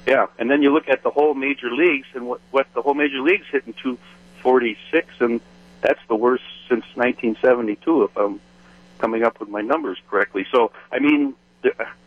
Yeah, 0.07 0.27
and 0.39 0.50
then 0.50 0.62
you 0.62 0.73
look 0.73 0.89
at 0.89 1.03
the 1.03 1.11
whole 1.11 1.35
major 1.35 1.71
leagues 1.71 2.09
and 2.15 2.27
what 2.27 2.41
what 2.50 2.67
the 2.75 2.83
whole 2.83 2.95
major 2.95 3.21
leagues 3.21 3.47
hitting 3.53 3.75
246, 3.75 5.15
and 5.21 5.41
that's 5.83 6.00
the 6.09 6.17
worst 6.17 6.45
since 6.69 6.85
1972, 6.95 8.05
if 8.05 8.17
I'm 8.17 8.41
coming 8.99 9.23
up 9.23 9.39
with 9.39 9.49
my 9.49 9.61
numbers 9.61 9.99
correctly. 10.09 10.47
So, 10.50 10.73
I 10.91 10.99
mean, 10.99 11.35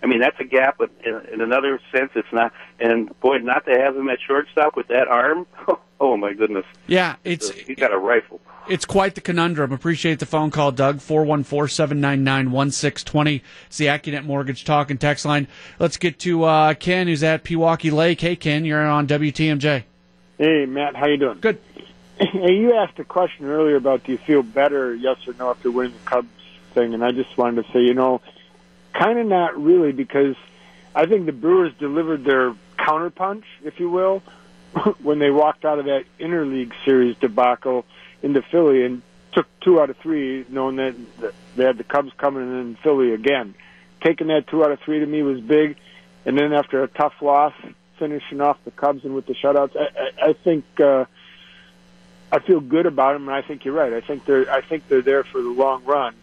I 0.02 0.06
mean 0.08 0.20
that's 0.20 0.40
a 0.40 0.44
gap, 0.44 0.78
but 0.80 0.90
in, 1.06 1.22
in 1.32 1.42
another 1.42 1.80
sense, 1.92 2.12
it's 2.16 2.32
not. 2.34 2.54
And 2.80 3.18
boy, 3.20 3.38
not 3.38 3.66
to 3.66 3.80
have 3.80 3.96
him 3.96 4.10
at 4.10 4.20
shortstop 4.20 4.76
with 4.76 4.88
that 4.88 5.08
arm. 5.08 5.46
Oh 6.00 6.18
my 6.18 6.34
goodness. 6.34 6.66
Yeah, 6.86 7.16
it's 7.24 7.50
he's 7.50 7.78
got 7.78 7.94
a 7.94 7.98
rifle. 7.98 8.42
It's 8.68 8.86
quite 8.86 9.16
the 9.16 9.22
conundrum. 9.22 9.74
Appreciate 9.74 10.20
the 10.20 10.26
phone 10.26 10.50
call, 10.50 10.72
Doug. 10.72 11.00
414-799-1620. 11.00 13.42
It's 13.68 13.78
the 13.78 13.88
AccuNet 13.88 14.24
Mortgage 14.24 14.64
Talk 14.64 14.90
and 14.90 15.02
Text 15.02 15.26
line. 15.26 15.50
Let's 15.80 15.98
get 15.98 16.18
to 16.20 16.46
uh, 16.46 16.74
Ken, 16.76 17.08
who's 17.08 17.24
at 17.24 17.44
Pewaukee 17.44 17.92
Lake. 17.92 18.22
Hey, 18.22 18.38
Ken, 18.38 18.64
you're 18.64 18.88
on 18.88 19.06
WTMJ. 19.08 19.84
Hey, 20.38 20.66
Matt, 20.66 20.96
how 20.96 21.08
you 21.08 21.18
doing? 21.18 21.40
Good. 21.40 21.60
Hey, 22.20 22.54
you 22.54 22.76
asked 22.76 23.00
a 23.00 23.04
question 23.04 23.48
earlier 23.48 23.76
about 23.76 24.04
do 24.04 24.12
you 24.12 24.20
feel 24.20 24.44
better, 24.44 24.94
yes 24.94 25.18
or 25.28 25.34
no, 25.34 25.50
after 25.50 25.72
winning 25.72 25.94
the 25.94 26.10
Cubs 26.10 26.28
thing, 26.76 26.94
and 26.94 27.04
I 27.04 27.12
just 27.12 27.36
wanted 27.36 27.66
to 27.66 27.72
say, 27.74 27.82
you 27.82 27.96
know, 27.96 28.22
kind 28.94 29.18
of 29.18 29.26
not 29.26 29.60
really, 29.62 29.92
because 29.92 30.36
I 30.94 31.08
think 31.08 31.26
the 31.26 31.32
Brewers 31.32 31.74
delivered 31.80 32.24
their 32.24 32.54
counterpunch, 32.78 33.46
if 33.64 33.80
you 33.80 33.90
will, 33.90 34.22
when 35.02 35.18
they 35.18 35.32
walked 35.32 35.66
out 35.66 35.80
of 35.80 35.86
that 35.86 36.06
interleague 36.20 36.74
series 36.86 37.18
debacle 37.18 37.84
into 38.24 38.42
Philly 38.42 38.84
and 38.86 39.04
took 39.34 39.46
two 39.60 39.80
out 39.80 39.90
of 39.90 39.98
three, 39.98 40.46
knowing 40.50 40.78
that 40.78 40.96
they 41.56 41.66
had 41.66 41.78
the 41.78 41.84
Cubs 41.84 42.12
coming 42.18 42.44
in 42.44 42.76
Philly 42.82 43.14
again. 43.14 43.54
Taking 44.02 44.28
that 44.28 44.48
two 44.48 44.64
out 44.64 44.72
of 44.72 44.80
three 44.80 45.00
to 45.00 45.06
me 45.06 45.22
was 45.22 45.40
big, 45.40 45.78
and 46.26 46.38
then 46.38 46.54
after 46.54 46.84
a 46.84 46.88
tough 46.88 47.14
loss, 47.22 47.54
finishing 48.00 48.42
off 48.42 48.58
the 48.66 48.72
Cubs 48.72 49.06
and 49.06 49.14
with 49.14 49.26
the 49.26 49.34
shutouts, 49.34 49.76
I, 49.78 50.26
I, 50.26 50.30
I 50.30 50.34
think 50.34 50.66
uh, 50.80 51.06
I 52.32 52.40
feel 52.40 52.60
good 52.60 52.86
about 52.86 53.14
them, 53.14 53.28
and 53.28 53.36
I 53.36 53.42
think 53.42 53.66
you're 53.66 53.76
right. 53.76 53.94
I 53.94 54.02
think 54.02 54.26
they're 54.26 54.50
I 54.52 54.62
think 54.62 54.88
they're 54.88 55.02
there 55.02 55.24
for 55.24 55.42
the 55.42 55.50
long 55.50 55.86
run, 55.86 56.16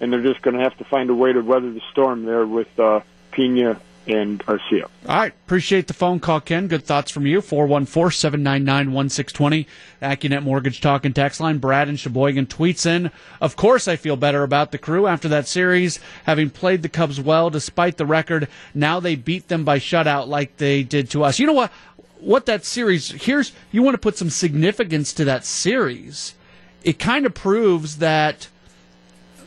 and 0.00 0.12
they're 0.12 0.22
just 0.22 0.42
going 0.42 0.56
to 0.56 0.62
have 0.62 0.76
to 0.78 0.84
find 0.84 1.10
a 1.10 1.14
way 1.14 1.32
to 1.32 1.40
weather 1.40 1.72
the 1.72 1.82
storm 1.90 2.24
there 2.24 2.46
with 2.46 2.78
uh, 2.78 3.00
Piña 3.32 3.80
and 4.08 4.44
Arcia. 4.46 4.84
All 5.06 5.16
right. 5.16 5.32
Appreciate 5.46 5.86
the 5.86 5.94
phone 5.94 6.18
call, 6.18 6.40
Ken. 6.40 6.66
Good 6.66 6.84
thoughts 6.84 7.10
from 7.10 7.26
you. 7.26 7.40
414 7.40 8.10
799 8.10 8.92
1620. 8.92 9.66
AccuNet 10.02 10.42
Mortgage 10.42 10.80
Talk 10.80 11.04
and 11.04 11.14
Text 11.14 11.40
Line. 11.40 11.58
Brad 11.58 11.88
and 11.88 12.00
Sheboygan 12.00 12.46
tweets 12.46 12.86
in. 12.86 13.10
Of 13.40 13.56
course, 13.56 13.86
I 13.86 13.96
feel 13.96 14.16
better 14.16 14.42
about 14.42 14.72
the 14.72 14.78
crew 14.78 15.06
after 15.06 15.28
that 15.28 15.46
series, 15.46 16.00
having 16.24 16.50
played 16.50 16.82
the 16.82 16.88
Cubs 16.88 17.20
well 17.20 17.50
despite 17.50 17.96
the 17.96 18.06
record. 18.06 18.48
Now 18.74 19.00
they 19.00 19.14
beat 19.14 19.48
them 19.48 19.64
by 19.64 19.78
shutout 19.78 20.28
like 20.28 20.56
they 20.56 20.82
did 20.82 21.10
to 21.10 21.24
us. 21.24 21.38
You 21.38 21.46
know 21.46 21.52
what? 21.52 21.72
What 22.20 22.46
that 22.46 22.64
series, 22.64 23.10
here's, 23.10 23.52
you 23.70 23.82
want 23.82 23.94
to 23.94 23.98
put 23.98 24.18
some 24.18 24.30
significance 24.30 25.12
to 25.12 25.24
that 25.26 25.44
series. 25.44 26.34
It 26.82 26.98
kind 26.98 27.26
of 27.26 27.34
proves 27.34 27.98
that 27.98 28.48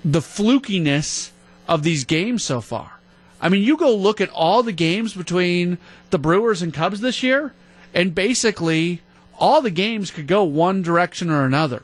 the 0.05 0.21
flukiness 0.21 1.31
of 1.67 1.83
these 1.83 2.05
games 2.05 2.45
so 2.45 2.61
far 2.61 3.00
I 3.41 3.49
mean, 3.49 3.63
you 3.63 3.75
go 3.75 3.93
look 3.95 4.21
at 4.21 4.29
all 4.29 4.61
the 4.61 4.71
games 4.71 5.15
between 5.15 5.79
the 6.11 6.19
Brewers 6.19 6.61
and 6.61 6.73
Cubs 6.73 7.01
this 7.01 7.23
year, 7.23 7.53
and 7.93 8.13
basically 8.13 9.01
all 9.39 9.61
the 9.61 9.71
games 9.71 10.11
could 10.11 10.27
go 10.27 10.43
one 10.43 10.83
direction 10.83 11.31
or 11.31 11.43
another. 11.43 11.81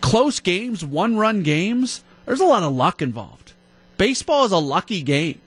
Close 0.00 0.40
games, 0.40 0.84
one 0.84 1.16
run 1.16 1.44
games, 1.44 2.02
there's 2.26 2.40
a 2.40 2.44
lot 2.44 2.64
of 2.64 2.74
luck 2.74 3.00
involved. 3.00 3.52
Baseball 3.96 4.44
is 4.44 4.52
a 4.52 4.58
lucky 4.58 5.02
game. 5.02 5.40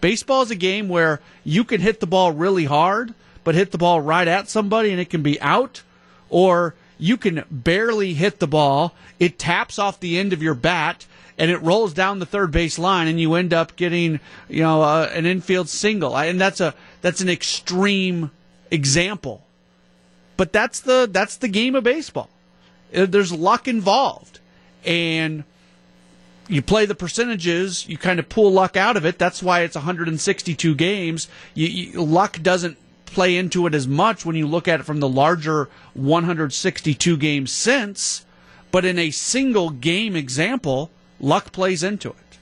Baseball 0.00 0.42
is 0.42 0.50
a 0.50 0.56
game 0.56 0.88
where 0.88 1.20
you 1.42 1.64
can 1.64 1.80
hit 1.80 2.00
the 2.00 2.06
ball 2.06 2.30
really 2.30 2.66
hard, 2.66 3.14
but 3.42 3.54
hit 3.54 3.72
the 3.72 3.78
ball 3.78 4.00
right 4.00 4.28
at 4.28 4.48
somebody 4.48 4.90
and 4.90 5.00
it 5.00 5.10
can 5.10 5.22
be 5.22 5.40
out, 5.40 5.82
or 6.28 6.74
you 6.98 7.16
can 7.16 7.44
barely 7.50 8.14
hit 8.14 8.38
the 8.38 8.46
ball, 8.46 8.94
it 9.18 9.38
taps 9.38 9.78
off 9.78 10.00
the 10.00 10.18
end 10.18 10.32
of 10.32 10.42
your 10.42 10.54
bat, 10.54 11.06
and 11.38 11.50
it 11.50 11.62
rolls 11.62 11.92
down 11.94 12.18
the 12.18 12.26
third 12.26 12.50
base 12.50 12.78
line, 12.78 13.06
and 13.06 13.20
you 13.20 13.34
end 13.34 13.54
up 13.54 13.76
getting 13.76 14.20
you 14.48 14.62
know 14.62 14.82
uh, 14.82 15.10
an 15.14 15.24
infield 15.24 15.68
single, 15.68 16.16
and 16.16 16.40
that's 16.40 16.60
a 16.60 16.74
that's 17.00 17.20
an 17.20 17.28
extreme 17.28 18.30
example, 18.70 19.46
but 20.36 20.52
that's 20.52 20.80
the 20.80 21.08
that's 21.10 21.36
the 21.36 21.48
game 21.48 21.74
of 21.74 21.84
baseball. 21.84 22.28
Uh, 22.94 23.06
there's 23.06 23.32
luck 23.32 23.68
involved, 23.68 24.40
and 24.84 25.44
you 26.48 26.62
play 26.62 26.86
the 26.86 26.94
percentages, 26.94 27.86
you 27.86 27.98
kind 27.98 28.18
of 28.18 28.28
pull 28.28 28.50
luck 28.50 28.76
out 28.76 28.96
of 28.96 29.04
it. 29.04 29.18
That's 29.18 29.42
why 29.42 29.60
it's 29.60 29.76
162 29.76 30.74
games. 30.74 31.28
You, 31.54 31.66
you, 31.68 32.04
luck 32.04 32.40
doesn't 32.42 32.78
play 33.04 33.36
into 33.36 33.66
it 33.66 33.74
as 33.74 33.86
much 33.86 34.24
when 34.24 34.34
you 34.34 34.46
look 34.46 34.66
at 34.66 34.80
it 34.80 34.84
from 34.84 35.00
the 35.00 35.08
larger 35.08 35.68
162 35.94 37.16
games 37.18 37.52
since. 37.52 38.24
But 38.70 38.84
in 38.84 38.98
a 38.98 39.10
single 39.10 39.70
game 39.70 40.16
example, 40.16 40.90
Luck 41.20 41.52
plays 41.52 41.82
into 41.82 42.10
it. 42.10 42.38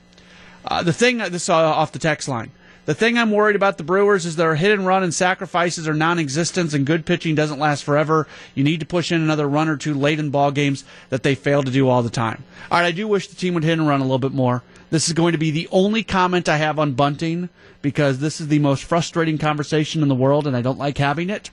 Uh, 0.65 0.83
the 0.83 0.93
thing, 0.93 1.19
this 1.19 1.49
uh, 1.49 1.55
off 1.55 1.93
the 1.93 1.99
text 1.99 2.29
line. 2.29 2.51
The 2.87 2.95
thing 2.95 3.19
I'm 3.19 3.33
worried 3.33 3.57
about 3.57 3.79
the 3.79 3.85
Brewers 3.85 4.25
is 4.27 4.37
their 4.37 4.55
hit 4.55 4.71
and 4.71 4.87
run 4.87 5.03
and 5.03 5.13
sacrifices 5.13 5.89
are 5.89 5.95
non-existent, 5.95 6.73
and 6.73 6.87
good 6.87 7.05
pitching 7.05 7.35
doesn't 7.35 7.59
last 7.59 7.83
forever. 7.83 8.29
You 8.55 8.63
need 8.63 8.79
to 8.79 8.87
push 8.87 9.11
in 9.11 9.21
another 9.21 9.49
run 9.49 9.69
or 9.69 9.77
two 9.77 9.93
late 9.93 10.21
in 10.21 10.31
ball 10.31 10.53
games 10.53 10.85
that 11.11 11.25
they 11.25 11.35
fail 11.35 11.65
to 11.65 11.71
do 11.71 11.89
all 11.89 12.05
the 12.05 12.11
time. 12.11 12.45
All 12.71 12.79
right, 12.79 12.87
I 12.87 12.93
do 12.93 13.09
wish 13.09 13.27
the 13.27 13.35
team 13.35 13.55
would 13.55 13.65
hit 13.65 13.79
and 13.79 13.89
run 13.89 14.01
a 14.01 14.05
little 14.05 14.21
bit 14.21 14.33
more. 14.33 14.63
This 14.91 15.09
is 15.09 15.15
going 15.15 15.33
to 15.33 15.39
be 15.39 15.51
the 15.51 15.69
only 15.73 16.05
comment 16.05 16.49
I 16.49 16.59
have 16.59 16.79
on 16.79 16.93
bunting 16.93 17.49
because 17.83 18.21
this 18.21 18.41
is 18.41 18.47
the 18.47 18.61
most 18.61 18.85
frustrating 18.85 19.37
conversation 19.37 20.01
in 20.01 20.09
the 20.09 20.15
world, 20.15 20.47
and 20.47 20.57
I 20.57 20.63
don't 20.63 20.79
like 20.79 20.99
having 20.99 21.29
it. 21.29 21.51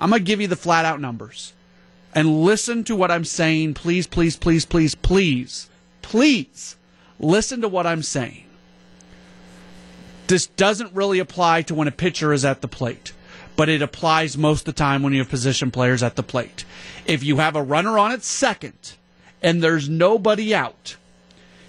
I'm 0.00 0.10
going 0.10 0.20
to 0.22 0.26
give 0.26 0.40
you 0.40 0.48
the 0.48 0.56
flat 0.56 0.84
out 0.84 1.00
numbers. 1.00 1.52
and 2.14 2.42
listen 2.42 2.84
to 2.84 2.96
what 2.96 3.10
I'm 3.10 3.24
saying. 3.24 3.74
Please, 3.74 4.06
please, 4.06 4.36
please, 4.36 4.64
please, 4.64 4.94
please, 4.94 5.68
please 6.02 6.76
listen 7.18 7.60
to 7.62 7.68
what 7.68 7.86
I'm 7.86 8.02
saying. 8.02 8.44
This 10.26 10.46
doesn't 10.46 10.94
really 10.94 11.18
apply 11.18 11.62
to 11.62 11.74
when 11.74 11.88
a 11.88 11.92
pitcher 11.92 12.32
is 12.32 12.44
at 12.44 12.60
the 12.60 12.68
plate, 12.68 13.12
but 13.56 13.68
it 13.68 13.82
applies 13.82 14.36
most 14.38 14.60
of 14.60 14.66
the 14.66 14.72
time 14.72 15.02
when 15.02 15.12
you 15.12 15.20
have 15.20 15.28
position 15.28 15.70
players 15.70 16.02
at 16.02 16.16
the 16.16 16.22
plate. 16.22 16.64
If 17.06 17.22
you 17.22 17.36
have 17.38 17.56
a 17.56 17.62
runner 17.62 17.98
on 17.98 18.12
at 18.12 18.22
second 18.22 18.94
and 19.42 19.62
there's 19.62 19.88
nobody 19.88 20.54
out, 20.54 20.96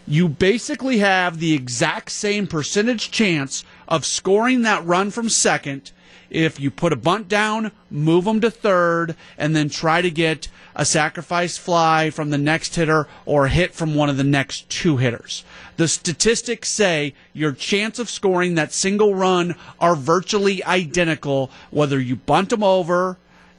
you 0.07 0.27
basically 0.27 1.00
have 1.00 1.39
the 1.39 1.53
exact 1.53 2.12
same 2.12 2.48
percentage 2.48 3.12
chance 3.12 3.63
of 3.88 4.05
scoring 4.05 4.63
that 4.63 4.86
run 4.86 5.12
from 5.12 5.29
second 5.29 5.91
if 6.33 6.60
you 6.60 6.72
put 6.72 6.91
a 6.91 6.98
bunt 6.98 7.29
down, 7.29 7.72
move 7.91 8.25
them 8.25 8.41
to 8.41 8.50
third, 8.50 9.15
and 9.38 9.55
then 9.55 9.69
try 9.69 10.01
to 10.01 10.10
get 10.10 10.48
a 10.75 10.83
sacrifice 10.83 11.57
fly 11.57 12.10
from 12.10 12.31
the 12.31 12.38
next 12.39 12.75
hitter 12.75 13.07
or 13.25 13.45
a 13.45 13.50
hit 13.50 13.74
from 13.74 13.93
one 13.93 14.10
of 14.10 14.17
the 14.17 14.24
next 14.24 14.67
two 14.67 14.98
hitters. 14.98 15.45
The 15.77 15.88
statistics 15.88 16.69
say 16.69 17.13
your 17.33 17.51
chance 17.51 18.00
of 18.00 18.10
scoring 18.10 18.55
that 18.55 18.74
single 18.74 19.13
run 19.13 19.55
are 19.79 19.95
virtually 19.95 20.63
identical 20.63 21.51
whether 21.69 22.00
you 22.00 22.15
bunt 22.15 22.50
them 22.50 22.63
over 22.63 23.17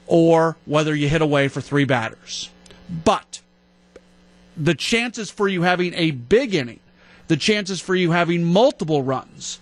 or 0.08 0.56
whether 0.64 0.96
you 0.96 1.08
hit 1.08 1.22
away 1.22 1.46
for 1.46 1.60
three 1.60 1.84
batters. 1.84 2.50
But 3.04 3.40
the 4.56 4.74
chances 4.74 5.30
for 5.30 5.48
you 5.48 5.62
having 5.62 5.94
a 5.94 6.12
big 6.12 6.54
inning, 6.54 6.80
the 7.28 7.36
chances 7.36 7.80
for 7.80 7.94
you 7.94 8.10
having 8.12 8.44
multiple 8.44 9.02
runs, 9.02 9.60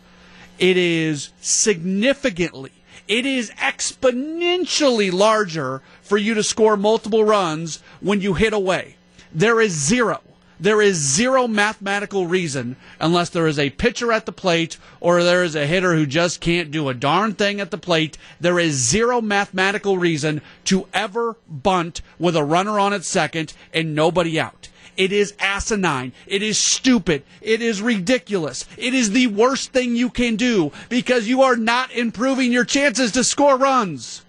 it 0.59 0.77
is 0.77 1.31
significantly, 1.41 2.73
it 3.09 3.27
is 3.27 3.51
exponentially 3.53 5.13
larger 5.13 5.83
for 6.03 6.19
you 6.19 6.35
to 6.35 6.43
score 6.43 6.77
multiple 6.77 7.25
runs 7.25 7.83
when 8.01 8.21
you 8.21 8.35
hit 8.35 8.53
away. 8.53 8.97
There 9.35 9.61
is 9.61 9.73
zero. 9.73 10.21
There 10.61 10.81
is 10.81 10.97
zero 10.97 11.49
mathematical 11.49 12.29
reason, 12.29 12.77
unless 13.01 13.31
there 13.31 13.49
is 13.49 13.59
a 13.59 13.71
pitcher 13.71 14.13
at 14.13 14.27
the 14.27 14.33
plate 14.33 14.77
or 15.01 15.25
there 15.25 15.43
is 15.43 15.57
a 15.57 15.67
hitter 15.67 15.95
who 15.95 16.07
just 16.07 16.41
can't 16.41 16.71
do 16.71 16.89
a 16.89 16.95
darn 16.95 17.35
thing 17.35 17.61
at 17.61 17.73
the 17.73 17.79
plate. 17.79 18.17
There 18.41 18.61
is 18.61 18.75
zero 18.75 19.21
mathematical 19.21 19.99
reason 19.99 20.41
to 20.67 20.87
ever 20.95 21.37
bunt 21.49 22.01
with 22.17 22.37
a 22.37 22.45
runner 22.45 22.79
on 22.79 22.93
at 22.93 23.05
second 23.05 23.55
and 23.75 23.97
nobody 23.97 24.39
out. 24.39 24.69
It 24.97 25.13
is 25.13 25.35
asinine. 25.39 26.13
It 26.27 26.43
is 26.43 26.59
stupid. 26.59 27.23
It 27.41 27.63
is 27.63 27.81
ridiculous. 27.81 28.67
It 28.77 28.95
is 28.95 29.11
the 29.11 29.29
worst 29.29 29.73
thing 29.73 29.97
you 29.97 30.11
can 30.11 30.37
do 30.37 30.73
because 30.89 31.29
you 31.29 31.43
are 31.43 31.57
not 31.57 31.91
improving 31.93 32.53
your 32.53 32.65
chances 32.65 33.13
to 33.13 33.25
score 33.25 33.57
runs. 33.57 34.25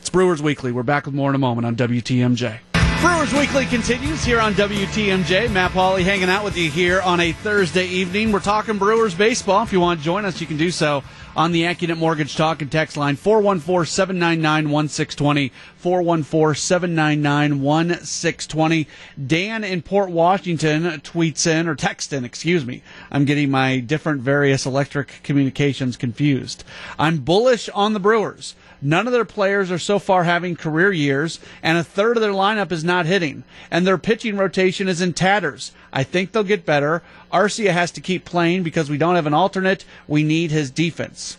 It's 0.00 0.10
Brewers 0.10 0.42
Weekly. 0.42 0.72
We're 0.72 0.82
back 0.82 1.06
with 1.06 1.14
more 1.14 1.30
in 1.30 1.34
a 1.34 1.38
moment 1.38 1.66
on 1.66 1.76
WTMJ. 1.76 2.58
Brewers 3.00 3.32
Weekly 3.32 3.66
continues 3.66 4.22
here 4.24 4.38
on 4.38 4.54
WTMJ. 4.54 5.50
Matt 5.50 5.72
Pauley 5.72 6.04
hanging 6.04 6.28
out 6.28 6.44
with 6.44 6.56
you 6.56 6.70
here 6.70 7.00
on 7.00 7.18
a 7.18 7.32
Thursday 7.32 7.86
evening. 7.86 8.30
We're 8.30 8.38
talking 8.38 8.78
Brewers 8.78 9.14
baseball. 9.14 9.64
If 9.64 9.72
you 9.72 9.80
want 9.80 9.98
to 9.98 10.04
join 10.04 10.24
us, 10.24 10.40
you 10.40 10.46
can 10.46 10.56
do 10.56 10.70
so 10.70 11.02
on 11.36 11.52
the 11.52 11.62
AccuNet 11.62 11.98
Mortgage 11.98 12.36
Talk 12.36 12.62
and 12.62 12.70
Text 12.70 12.96
line 12.96 13.16
414 13.16 13.86
799 13.86 14.70
1620. 14.70 15.52
414 15.76 16.54
799 16.54 17.60
1620. 17.60 18.88
Dan 19.26 19.64
in 19.64 19.82
Port 19.82 20.10
Washington 20.10 20.84
tweets 21.00 21.46
in, 21.46 21.66
or 21.66 21.74
texts 21.74 22.12
in, 22.12 22.24
excuse 22.24 22.64
me. 22.64 22.82
I'm 23.10 23.24
getting 23.24 23.50
my 23.50 23.80
different 23.80 24.20
various 24.20 24.66
electric 24.66 25.20
communications 25.22 25.96
confused. 25.96 26.64
I'm 26.98 27.18
bullish 27.18 27.68
on 27.70 27.92
the 27.92 28.00
Brewers. 28.00 28.54
None 28.80 29.06
of 29.06 29.12
their 29.12 29.24
players 29.24 29.70
are 29.70 29.78
so 29.78 29.98
far 29.98 30.24
having 30.24 30.56
career 30.56 30.92
years, 30.92 31.38
and 31.62 31.78
a 31.78 31.84
third 31.84 32.16
of 32.16 32.20
their 32.20 32.32
lineup 32.32 32.72
is 32.72 32.82
not 32.82 33.06
hitting, 33.06 33.44
and 33.70 33.86
their 33.86 33.98
pitching 33.98 34.36
rotation 34.36 34.88
is 34.88 35.00
in 35.00 35.12
tatters. 35.12 35.72
I 35.92 36.04
think 36.04 36.32
they'll 36.32 36.42
get 36.44 36.64
better. 36.64 37.02
Arcia 37.32 37.70
has 37.70 37.90
to 37.92 38.00
keep 38.00 38.24
playing 38.24 38.62
because 38.62 38.88
we 38.88 38.98
don't 38.98 39.16
have 39.16 39.26
an 39.26 39.34
alternate. 39.34 39.84
We 40.08 40.22
need 40.22 40.50
his 40.50 40.70
defense. 40.70 41.36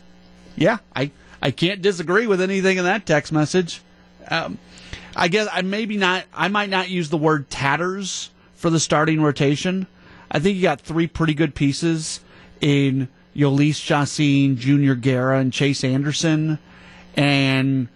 Yeah, 0.55 0.77
I, 0.95 1.11
I 1.41 1.51
can't 1.51 1.81
disagree 1.81 2.27
with 2.27 2.41
anything 2.41 2.77
in 2.77 2.83
that 2.83 3.05
text 3.05 3.31
message. 3.31 3.81
Um, 4.29 4.59
I 5.15 5.27
guess 5.27 5.47
I 5.51 5.61
maybe 5.61 5.97
not. 5.97 6.25
I 6.33 6.47
might 6.47 6.69
not 6.69 6.89
use 6.89 7.09
the 7.09 7.17
word 7.17 7.49
tatters 7.49 8.29
for 8.55 8.69
the 8.69 8.79
starting 8.79 9.21
rotation. 9.21 9.87
I 10.31 10.39
think 10.39 10.55
you 10.55 10.61
got 10.61 10.81
three 10.81 11.07
pretty 11.07 11.33
good 11.33 11.53
pieces 11.55 12.19
in 12.61 13.07
Jhoulys 13.35 13.75
Chacin, 13.75 14.57
Junior 14.57 14.95
Guerra, 14.95 15.39
and 15.39 15.51
Chase 15.51 15.83
Anderson 15.83 16.59
and 17.15 17.87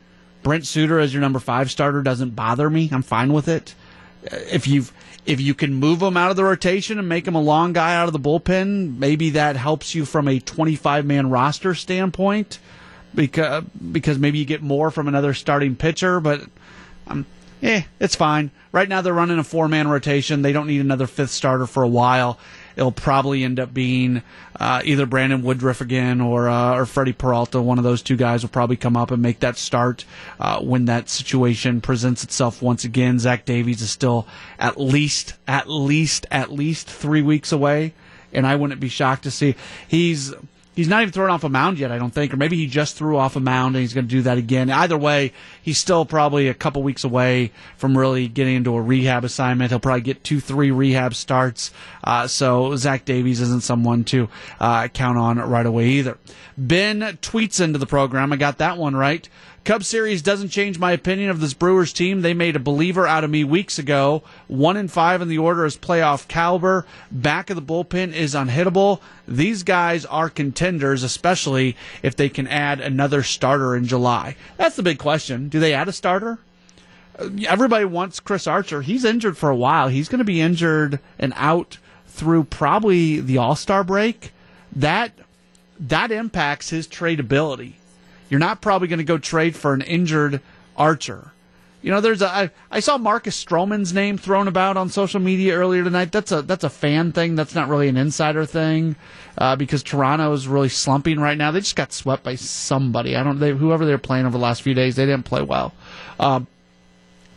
Brent 0.43 0.65
Suter 0.65 0.99
as 0.99 1.13
your 1.13 1.21
number 1.21 1.39
five 1.39 1.71
starter 1.71 2.01
doesn't 2.01 2.35
bother 2.35 2.69
me. 2.69 2.89
I'm 2.91 3.01
fine 3.01 3.33
with 3.33 3.47
it. 3.47 3.75
If 4.23 4.67
you 4.67 4.85
if 5.27 5.41
you 5.41 5.53
can 5.53 5.73
move 5.73 6.01
him 6.01 6.15
out 6.15 6.31
of 6.31 6.37
the 6.37 6.43
rotation 6.43 6.97
and 6.97 7.07
make 7.07 7.27
him 7.27 7.35
a 7.35 7.41
long 7.41 7.73
guy 7.73 7.93
out 7.95 8.07
of 8.07 8.13
the 8.13 8.19
bullpen, 8.19 8.97
maybe 8.97 9.31
that 9.31 9.57
helps 9.57 9.93
you 9.93 10.05
from 10.05 10.27
a 10.27 10.39
25 10.39 11.05
man 11.05 11.29
roster 11.29 11.75
standpoint, 11.75 12.59
because 13.13 13.65
because 13.91 14.17
maybe 14.17 14.39
you 14.39 14.45
get 14.45 14.63
more 14.63 14.89
from 14.89 15.07
another 15.07 15.33
starting 15.33 15.75
pitcher. 15.75 16.21
But 16.21 16.41
um, 17.07 17.25
yeah, 17.61 17.83
it's 17.99 18.15
fine. 18.15 18.51
Right 18.71 18.87
now 18.87 19.01
they're 19.01 19.13
running 19.13 19.37
a 19.37 19.43
four 19.43 19.67
man 19.67 19.89
rotation. 19.89 20.41
They 20.41 20.53
don't 20.53 20.67
need 20.67 20.81
another 20.81 21.07
fifth 21.07 21.31
starter 21.31 21.67
for 21.67 21.83
a 21.83 21.89
while 21.89 22.39
it'll 22.77 22.91
probably 22.91 23.43
end 23.43 23.59
up 23.59 23.73
being 23.73 24.21
uh, 24.57 24.81
either 24.85 25.05
Brandon 25.05 25.41
Woodruff 25.41 25.81
again 25.81 26.21
or 26.21 26.47
uh, 26.47 26.75
or 26.75 26.85
Freddie 26.85 27.11
Peralta. 27.13 27.61
One 27.61 27.79
of 27.79 27.83
those 27.83 28.01
two 28.01 28.15
guys 28.15 28.43
will 28.43 28.49
probably 28.49 28.77
come 28.77 28.95
up 28.95 29.11
and 29.11 29.21
make 29.21 29.39
that 29.39 29.57
start 29.57 30.05
uh, 30.39 30.61
when 30.61 30.85
that 30.85 31.09
situation 31.09 31.81
presents 31.81 32.23
itself 32.23 32.61
once 32.61 32.85
again. 32.85 33.19
Zach 33.19 33.43
Davies 33.43 33.81
is 33.81 33.89
still 33.89 34.27
at 34.59 34.79
least 34.79 35.33
at 35.47 35.67
least 35.67 36.27
at 36.31 36.51
least 36.51 36.87
three 36.87 37.23
weeks 37.23 37.51
away, 37.51 37.93
and 38.31 38.45
I 38.45 38.55
wouldn't 38.55 38.79
be 38.79 38.89
shocked 38.89 39.23
to 39.23 39.31
see 39.31 39.55
he's 39.87 40.33
he's 40.77 40.87
not 40.87 41.01
even 41.01 41.11
thrown 41.11 41.31
off 41.31 41.43
a 41.43 41.49
mound 41.49 41.79
yet, 41.79 41.91
I 41.91 41.97
don't 41.97 42.13
think, 42.13 42.31
or 42.31 42.37
maybe 42.37 42.55
he 42.55 42.67
just 42.67 42.95
threw 42.95 43.17
off 43.17 43.35
a 43.35 43.39
mound 43.39 43.75
and 43.75 43.81
he's 43.81 43.95
going 43.95 44.05
to 44.05 44.09
do 44.09 44.21
that 44.21 44.37
again. 44.37 44.69
Either 44.69 44.95
way, 44.95 45.33
he's 45.59 45.79
still 45.79 46.05
probably 46.05 46.47
a 46.49 46.53
couple 46.53 46.83
weeks 46.83 47.03
away 47.03 47.51
from 47.77 47.97
really 47.97 48.27
getting 48.27 48.55
into 48.55 48.75
a 48.75 48.81
rehab 48.81 49.23
assignment. 49.23 49.71
He'll 49.71 49.79
probably 49.79 50.01
get 50.01 50.23
two, 50.23 50.39
three 50.39 50.69
rehab 50.69 51.15
starts. 51.15 51.71
Uh, 52.03 52.27
so 52.27 52.75
Zach 52.75 53.05
Davies 53.05 53.41
isn't 53.41 53.63
someone 53.63 54.03
to 54.05 54.29
uh, 54.59 54.87
count 54.89 55.17
on 55.17 55.39
right 55.39 55.65
away 55.65 55.87
either. 55.87 56.19
Ben 56.59 57.01
tweets 57.21 57.59
into 57.59 57.79
the 57.79 57.87
program. 57.87 58.31
I 58.31 58.35
got 58.35 58.59
that 58.59 58.77
one 58.77 58.95
right. 58.95 59.27
Cub 59.67 59.83
series 59.83 60.21
doesn't 60.21 60.47
change 60.47 60.79
my 60.79 60.93
opinion 60.93 61.29
of 61.29 61.41
this 61.41 61.53
Brewers 61.53 61.91
team. 61.91 62.21
They 62.21 62.33
made 62.33 62.55
a 62.55 62.57
believer 62.57 63.05
out 63.05 63.25
of 63.25 63.29
me 63.29 63.43
weeks 63.43 63.77
ago. 63.77 64.23
One 64.47 64.77
in 64.77 64.87
five 64.87 65.21
in 65.21 65.27
the 65.27 65.39
order 65.39 65.65
is 65.65 65.75
playoff 65.75 66.29
caliber. 66.29 66.85
Back 67.11 67.49
of 67.49 67.57
the 67.57 67.61
bullpen 67.61 68.13
is 68.13 68.33
unhittable. 68.33 69.01
These 69.27 69.63
guys 69.63 70.05
are 70.05 70.29
contenders, 70.29 71.03
especially 71.03 71.75
if 72.01 72.15
they 72.15 72.29
can 72.29 72.47
add 72.47 72.79
another 72.79 73.23
starter 73.23 73.75
in 73.75 73.85
July. 73.85 74.37
That's 74.55 74.77
the 74.77 74.83
big 74.83 74.99
question. 74.99 75.49
Do 75.49 75.59
they 75.59 75.73
add 75.73 75.89
a 75.89 75.91
starter? 75.91 76.39
Uh, 77.19 77.27
everybody 77.45 77.83
wants 77.83 78.21
Chris 78.21 78.47
Archer. 78.47 78.83
He's 78.83 79.03
injured 79.03 79.35
for 79.35 79.49
a 79.49 79.55
while. 79.57 79.89
He's 79.89 80.07
going 80.07 80.19
to 80.19 80.23
be 80.23 80.39
injured 80.39 81.01
and 81.19 81.33
out 81.35 81.77
through 82.07 82.45
probably 82.45 83.19
the 83.19 83.37
All 83.37 83.57
Star 83.57 83.83
break. 83.83 84.31
That 84.73 85.11
that 85.77 86.09
impacts 86.09 86.69
his 86.69 86.87
tradability 86.87 87.73
you're 88.29 88.39
not 88.39 88.61
probably 88.61 88.87
going 88.87 88.99
to 88.99 89.05
go 89.05 89.17
trade 89.17 89.55
for 89.55 89.73
an 89.73 89.81
injured 89.81 90.41
Archer. 90.75 91.31
You 91.81 91.91
know, 91.91 92.01
there's 92.01 92.21
a 92.21 92.27
I, 92.27 92.49
I 92.71 92.79
saw 92.79 92.97
Marcus 92.97 93.43
Stroman's 93.43 93.93
name 93.93 94.17
thrown 94.17 94.47
about 94.47 94.77
on 94.77 94.89
social 94.89 95.19
media 95.19 95.53
earlier 95.55 95.83
tonight. 95.83 96.11
That's 96.11 96.31
a 96.31 96.41
that's 96.41 96.63
a 96.63 96.69
fan 96.69 97.11
thing. 97.11 97.35
That's 97.35 97.55
not 97.55 97.69
really 97.69 97.87
an 97.87 97.97
insider 97.97 98.45
thing, 98.45 98.95
uh, 99.37 99.55
because 99.55 99.83
Toronto 99.83 100.33
is 100.33 100.47
really 100.47 100.69
slumping 100.69 101.19
right 101.19 101.37
now. 101.37 101.51
They 101.51 101.59
just 101.59 101.75
got 101.75 101.93
swept 101.93 102.23
by 102.23 102.35
somebody. 102.35 103.15
I 103.15 103.23
don't. 103.23 103.39
They, 103.39 103.51
whoever 103.51 103.85
they're 103.85 103.99
playing 103.99 104.25
over 104.25 104.37
the 104.37 104.43
last 104.43 104.63
few 104.63 104.73
days, 104.73 104.95
they 104.95 105.05
didn't 105.05 105.25
play 105.25 105.43
well. 105.43 105.73
Uh, 106.19 106.41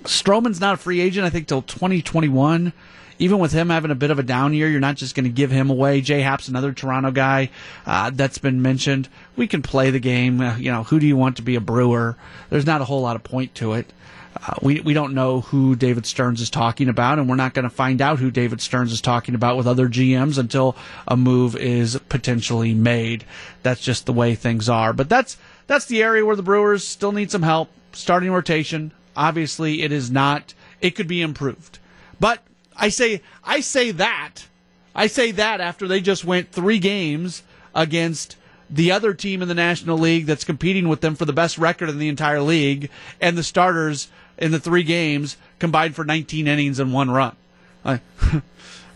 Stroman's 0.04 0.60
not 0.60 0.74
a 0.74 0.78
free 0.78 1.00
agent. 1.00 1.26
I 1.26 1.30
think 1.30 1.46
till 1.46 1.62
2021 1.62 2.72
even 3.20 3.38
with 3.38 3.52
him 3.52 3.68
having 3.68 3.90
a 3.90 3.94
bit 3.94 4.10
of 4.10 4.18
a 4.18 4.22
down 4.22 4.54
year, 4.54 4.68
you're 4.68 4.80
not 4.80 4.96
just 4.96 5.14
going 5.14 5.24
to 5.24 5.30
give 5.30 5.50
him 5.50 5.68
away. 5.68 6.00
Jay 6.00 6.22
Happ's 6.22 6.48
another 6.48 6.72
Toronto 6.72 7.10
guy 7.10 7.50
uh, 7.84 8.10
that's 8.10 8.38
been 8.38 8.62
mentioned. 8.62 9.08
We 9.36 9.46
can 9.46 9.60
play 9.60 9.90
the 9.90 10.00
game. 10.00 10.40
Uh, 10.40 10.56
you 10.56 10.72
know, 10.72 10.84
who 10.84 10.98
do 10.98 11.06
you 11.06 11.18
want 11.18 11.36
to 11.36 11.42
be 11.42 11.54
a 11.54 11.60
Brewer? 11.60 12.16
There's 12.48 12.66
not 12.66 12.80
a 12.80 12.84
whole 12.84 13.02
lot 13.02 13.16
of 13.16 13.22
point 13.22 13.54
to 13.56 13.74
it. 13.74 13.92
Uh, 14.34 14.54
we 14.62 14.80
we 14.80 14.94
don't 14.94 15.12
know 15.12 15.42
who 15.42 15.76
David 15.76 16.06
Stearns 16.06 16.40
is 16.40 16.48
talking 16.48 16.88
about, 16.88 17.18
and 17.18 17.28
we're 17.28 17.36
not 17.36 17.52
going 17.52 17.64
to 17.64 17.70
find 17.70 18.00
out 18.00 18.18
who 18.18 18.30
David 18.30 18.62
Stearns 18.62 18.92
is 18.92 19.02
talking 19.02 19.34
about 19.34 19.58
with 19.58 19.66
other 19.66 19.88
GMs 19.88 20.38
until 20.38 20.74
a 21.06 21.16
move 21.16 21.56
is 21.56 22.00
potentially 22.08 22.72
made. 22.72 23.24
That's 23.62 23.82
just 23.82 24.06
the 24.06 24.12
way 24.14 24.34
things 24.34 24.68
are. 24.68 24.94
But 24.94 25.10
that's 25.10 25.36
that's 25.66 25.86
the 25.86 26.02
area 26.02 26.24
where 26.24 26.36
the 26.36 26.42
Brewers 26.42 26.86
still 26.86 27.12
need 27.12 27.30
some 27.30 27.42
help. 27.42 27.70
Starting 27.92 28.30
rotation, 28.30 28.92
obviously, 29.14 29.82
it 29.82 29.92
is 29.92 30.10
not. 30.10 30.54
It 30.80 30.92
could 30.92 31.08
be 31.08 31.20
improved, 31.20 31.80
but 32.18 32.40
I 32.76 32.88
say 32.88 33.22
I 33.44 33.60
say 33.60 33.90
that. 33.92 34.46
I 34.94 35.06
say 35.06 35.30
that 35.32 35.60
after 35.60 35.86
they 35.86 36.00
just 36.00 36.24
went 36.24 36.50
3 36.50 36.78
games 36.78 37.42
against 37.74 38.36
the 38.68 38.92
other 38.92 39.14
team 39.14 39.42
in 39.42 39.48
the 39.48 39.54
National 39.54 39.98
League 39.98 40.26
that's 40.26 40.44
competing 40.44 40.88
with 40.88 41.00
them 41.00 41.14
for 41.14 41.24
the 41.24 41.32
best 41.32 41.58
record 41.58 41.88
in 41.88 41.98
the 41.98 42.08
entire 42.08 42.40
league 42.40 42.90
and 43.20 43.36
the 43.36 43.42
starters 43.42 44.08
in 44.38 44.52
the 44.52 44.60
three 44.60 44.82
games 44.82 45.36
combined 45.58 45.94
for 45.94 46.04
19 46.04 46.46
innings 46.46 46.78
and 46.78 46.92
one 46.92 47.10
run. 47.10 47.36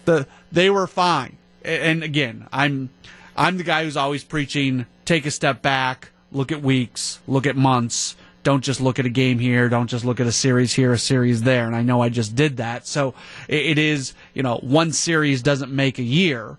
The 0.04 0.26
they 0.52 0.68
were 0.68 0.86
fine. 0.86 1.38
And 1.64 2.02
again, 2.02 2.46
I'm 2.52 2.90
I'm 3.36 3.56
the 3.56 3.64
guy 3.64 3.84
who's 3.84 3.96
always 3.96 4.22
preaching 4.22 4.86
take 5.04 5.24
a 5.26 5.30
step 5.30 5.62
back, 5.62 6.10
look 6.30 6.52
at 6.52 6.62
weeks, 6.62 7.20
look 7.26 7.46
at 7.46 7.56
months. 7.56 8.16
Don't 8.44 8.62
just 8.62 8.80
look 8.80 8.98
at 8.98 9.06
a 9.06 9.10
game 9.10 9.38
here. 9.40 9.68
Don't 9.68 9.88
just 9.88 10.04
look 10.04 10.20
at 10.20 10.26
a 10.26 10.32
series 10.32 10.72
here, 10.72 10.92
a 10.92 10.98
series 10.98 11.42
there. 11.42 11.66
And 11.66 11.74
I 11.74 11.82
know 11.82 12.00
I 12.00 12.10
just 12.10 12.36
did 12.36 12.58
that. 12.58 12.86
So 12.86 13.14
it 13.48 13.78
is, 13.78 14.14
you 14.34 14.42
know, 14.42 14.58
one 14.58 14.92
series 14.92 15.42
doesn't 15.42 15.72
make 15.72 15.98
a 15.98 16.02
year. 16.02 16.58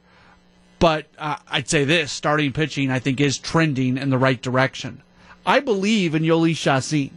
But 0.80 1.06
uh, 1.18 1.38
I'd 1.48 1.70
say 1.70 1.86
this 1.86 2.12
starting 2.12 2.52
pitching, 2.52 2.92
I 2.92 3.00
think, 3.00 3.22
is 3.22 3.38
trending 3.38 3.98
in 3.98 4.10
the 4.10 4.18
right 4.18 4.42
direction. 4.42 5.02
I 5.46 5.60
believe 5.60 6.16
in 6.16 6.24
Jhoulys 6.24 6.58
Chacin. 6.58 7.12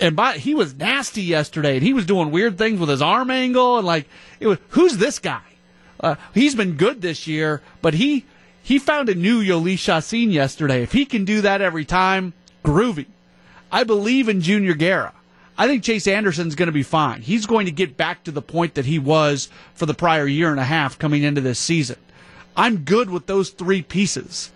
And 0.00 0.16
by, 0.16 0.38
he 0.38 0.54
was 0.54 0.74
nasty 0.74 1.22
yesterday, 1.22 1.76
and 1.76 1.82
he 1.82 1.92
was 1.92 2.04
doing 2.04 2.32
weird 2.32 2.58
things 2.58 2.80
with 2.80 2.88
his 2.88 3.00
arm 3.00 3.30
angle, 3.30 3.78
and 3.78 3.86
like, 3.86 4.08
it 4.40 4.48
was, 4.48 4.58
who's 4.70 4.96
this 4.96 5.20
guy? 5.20 5.42
Uh, 6.00 6.16
he's 6.34 6.56
been 6.56 6.76
good 6.76 7.00
this 7.00 7.28
year, 7.28 7.62
but 7.80 7.94
he 7.94 8.24
he 8.62 8.78
found 8.78 9.08
a 9.08 9.14
new 9.14 9.44
Jhoulys 9.44 9.78
Chacin 9.78 10.32
yesterday. 10.32 10.82
If 10.82 10.92
he 10.92 11.06
can 11.06 11.24
do 11.24 11.42
that 11.42 11.60
every 11.60 11.84
time, 11.84 12.32
groovy. 12.64 13.06
I 13.70 13.84
believe 13.84 14.28
in 14.28 14.40
Junior 14.40 14.74
Guerra. 14.74 15.12
I 15.56 15.68
think 15.68 15.84
Chase 15.84 16.06
Anderson's 16.06 16.54
going 16.54 16.66
to 16.66 16.72
be 16.72 16.82
fine. 16.82 17.22
He's 17.22 17.46
going 17.46 17.66
to 17.66 17.72
get 17.72 17.96
back 17.96 18.24
to 18.24 18.32
the 18.32 18.42
point 18.42 18.74
that 18.74 18.86
he 18.86 18.98
was 18.98 19.48
for 19.74 19.86
the 19.86 19.94
prior 19.94 20.26
year 20.26 20.50
and 20.50 20.58
a 20.58 20.64
half 20.64 20.98
coming 20.98 21.22
into 21.22 21.40
this 21.40 21.58
season. 21.58 21.96
I'm 22.56 22.78
good 22.78 23.10
with 23.10 23.26
those 23.26 23.50
three 23.50 23.82
pieces. 23.82 24.50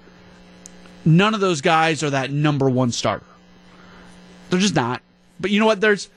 None 1.05 1.35
of 1.35 1.41
those 1.41 1.61
guys 1.61 2.03
are 2.03 2.11
that 2.11 2.33
number 2.33 2.69
one 2.69 2.91
starter. 2.93 3.25
They're 4.51 4.59
just 4.59 4.75
not. 4.75 5.03
But 5.41 5.51
you 5.51 5.61
know 5.61 5.67
what? 5.67 5.81
There's 5.81 6.09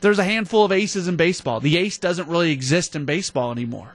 there's 0.00 0.18
a 0.18 0.24
handful 0.24 0.64
of 0.64 0.72
aces 0.72 1.08
in 1.08 1.16
baseball. 1.16 1.60
The 1.60 1.76
ace 1.76 1.98
doesn't 1.98 2.28
really 2.28 2.52
exist 2.52 2.96
in 2.96 3.04
baseball 3.04 3.52
anymore. 3.52 3.94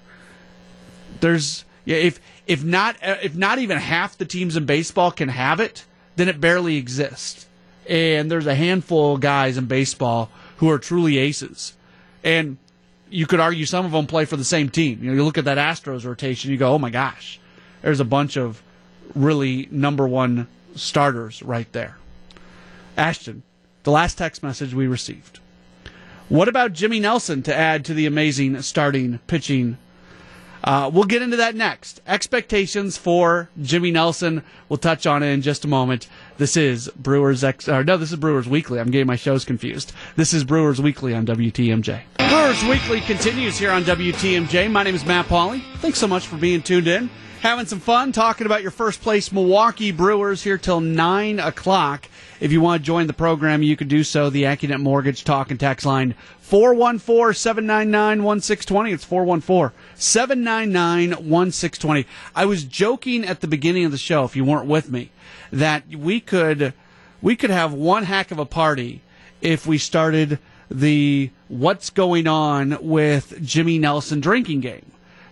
There's 1.19 1.65
yeah, 1.86 1.97
if 1.97 2.19
if 2.47 2.63
not 2.63 2.95
if 3.01 3.36
not 3.36 3.60
even 3.60 3.77
half 3.77 4.17
the 4.17 4.25
teams 4.25 4.56
in 4.56 4.65
baseball 4.65 5.12
can 5.12 5.30
have 5.30 5.60
it, 5.60 5.86
then 6.15 6.30
it 6.30 6.39
barely 6.39 6.77
exists. 6.77 7.47
And 7.91 8.32
there's 8.32 8.47
a 8.47 8.56
handful 8.56 9.15
of 9.15 9.21
guys 9.21 9.58
in 9.58 9.65
baseball 9.65 10.30
who 10.58 10.69
are 10.69 10.80
truly 10.80 11.17
aces. 11.17 11.73
And 12.23 12.58
you 13.10 13.27
could 13.27 13.41
argue 13.41 13.65
some 13.65 13.86
of 13.86 13.91
them 13.91 14.08
play 14.08 14.23
for 14.23 14.38
the 14.38 14.45
same 14.45 14.69
team. 14.69 14.99
You 15.04 15.10
know, 15.10 15.17
you 15.17 15.25
look 15.25 15.38
at 15.38 15.43
that 15.43 15.58
Astros 15.58 16.06
rotation, 16.06 16.51
you 16.51 16.58
go, 16.58 16.71
"Oh 16.71 16.80
my 16.80 16.89
gosh." 16.89 17.38
There's 17.82 17.99
a 17.99 18.06
bunch 18.06 18.38
of 18.38 18.63
really 19.13 19.67
number 19.71 20.08
1 20.08 20.47
starters 20.73 21.43
right 21.43 21.69
there. 21.73 21.97
Ashton, 22.95 23.43
the 23.84 23.91
last 23.91 24.17
text 24.17 24.41
message 24.41 24.73
we 24.73 24.88
received. 24.88 25.39
What 26.30 26.47
about 26.47 26.71
Jimmy 26.71 27.01
Nelson 27.01 27.43
to 27.43 27.54
add 27.54 27.84
to 27.86 27.93
the 27.93 28.06
amazing 28.06 28.62
starting 28.62 29.19
pitching 29.27 29.77
uh, 30.63 30.89
we'll 30.93 31.06
get 31.06 31.21
into 31.21 31.38
that 31.38 31.56
next. 31.56 32.02
Expectations 32.06 32.97
for 32.97 33.50
Jimmy 33.62 33.91
Nelson. 33.91 34.43
We'll 34.69 34.78
touch 34.78 35.06
on 35.08 35.24
it 35.24 35.28
in 35.28 35.41
just 35.41 35.65
a 35.65 35.67
moment. 35.67 36.08
This 36.38 36.56
is 36.56 36.89
Brewers 36.95 37.43
X. 37.43 37.67
Or 37.67 37.84
no, 37.84 37.97
this 37.97 38.12
is 38.12 38.17
Brewers 38.17 38.47
Weekly. 38.47 38.80
I'm 38.80 38.91
getting 38.91 39.08
my 39.08 39.15
shows 39.15 39.45
confused. 39.45 39.93
This 40.15 40.34
is 40.34 40.43
Brewers 40.43 40.82
Weekly 40.82 41.13
on 41.13 41.26
WTMJ. 41.26 42.02
Brewers 42.30 42.63
Weekly 42.65 43.02
continues 43.02 43.58
here 43.58 43.71
on 43.71 43.84
WTMJ. 43.84 44.71
My 44.71 44.84
name 44.84 44.95
is 44.95 45.06
Matt 45.06 45.26
Pauley. 45.28 45.63
Thanks 45.78 46.00
so 46.00 46.08
much 46.08 46.28
for 46.28 46.38
being 46.38 46.62
tuned 46.62 46.88
in. 46.88 47.10
Having 47.41 47.65
some 47.65 47.80
fun 47.80 48.12
talking 48.12 48.45
about 48.45 48.62
your 48.62 48.69
first 48.69 49.02
place 49.02 49.32
Milwaukee 49.32 49.91
Brewers 49.91 50.43
here 50.43 50.60
till 50.60 50.80
9 50.80 51.39
o'clock. 51.39 52.08
If 52.41 52.51
you 52.51 52.60
want 52.60 52.82
to 52.82 52.86
join 52.86 53.06
the 53.06 53.13
program, 53.13 53.62
you 53.62 53.77
can 53.77 53.88
do 53.88 54.04
so. 54.04 54.32
The 54.32 54.43
AccuNet 54.43 54.82
Mortgage 54.82 55.23
Talk 55.23 55.51
and 55.51 55.60
Tax 55.60 55.86
line 55.86 56.15
414 56.39 57.36
799 57.36 58.23
1620. 58.23 58.91
It's 58.91 59.04
414 59.04 59.77
799 59.93 61.30
1620. 61.30 62.08
I 62.36 62.45
was 62.45 62.63
joking 62.63 63.25
at 63.25 63.41
the 63.41 63.47
beginning 63.47 63.86
of 63.86 63.91
the 63.91 63.99
show, 63.99 64.23
if 64.23 64.36
you 64.36 64.43
weren't 64.43 64.65
with 64.65 64.89
me, 64.89 65.12
that 65.51 65.88
we 65.88 66.19
could 66.19 66.73
we 67.21 67.36
could 67.36 67.51
have 67.51 67.73
one 67.73 68.06
heck 68.06 68.32
of 68.32 68.39
a 68.39 68.45
party 68.45 69.01
if 69.39 69.67
we 69.67 69.77
started 69.77 70.39
the 70.71 71.30
what's 71.47 71.91
going 71.91 72.25
on 72.25 72.75
with 72.82 73.39
Jimmy 73.45 73.77
Nelson 73.77 74.19
drinking 74.19 74.62
game 74.62 74.91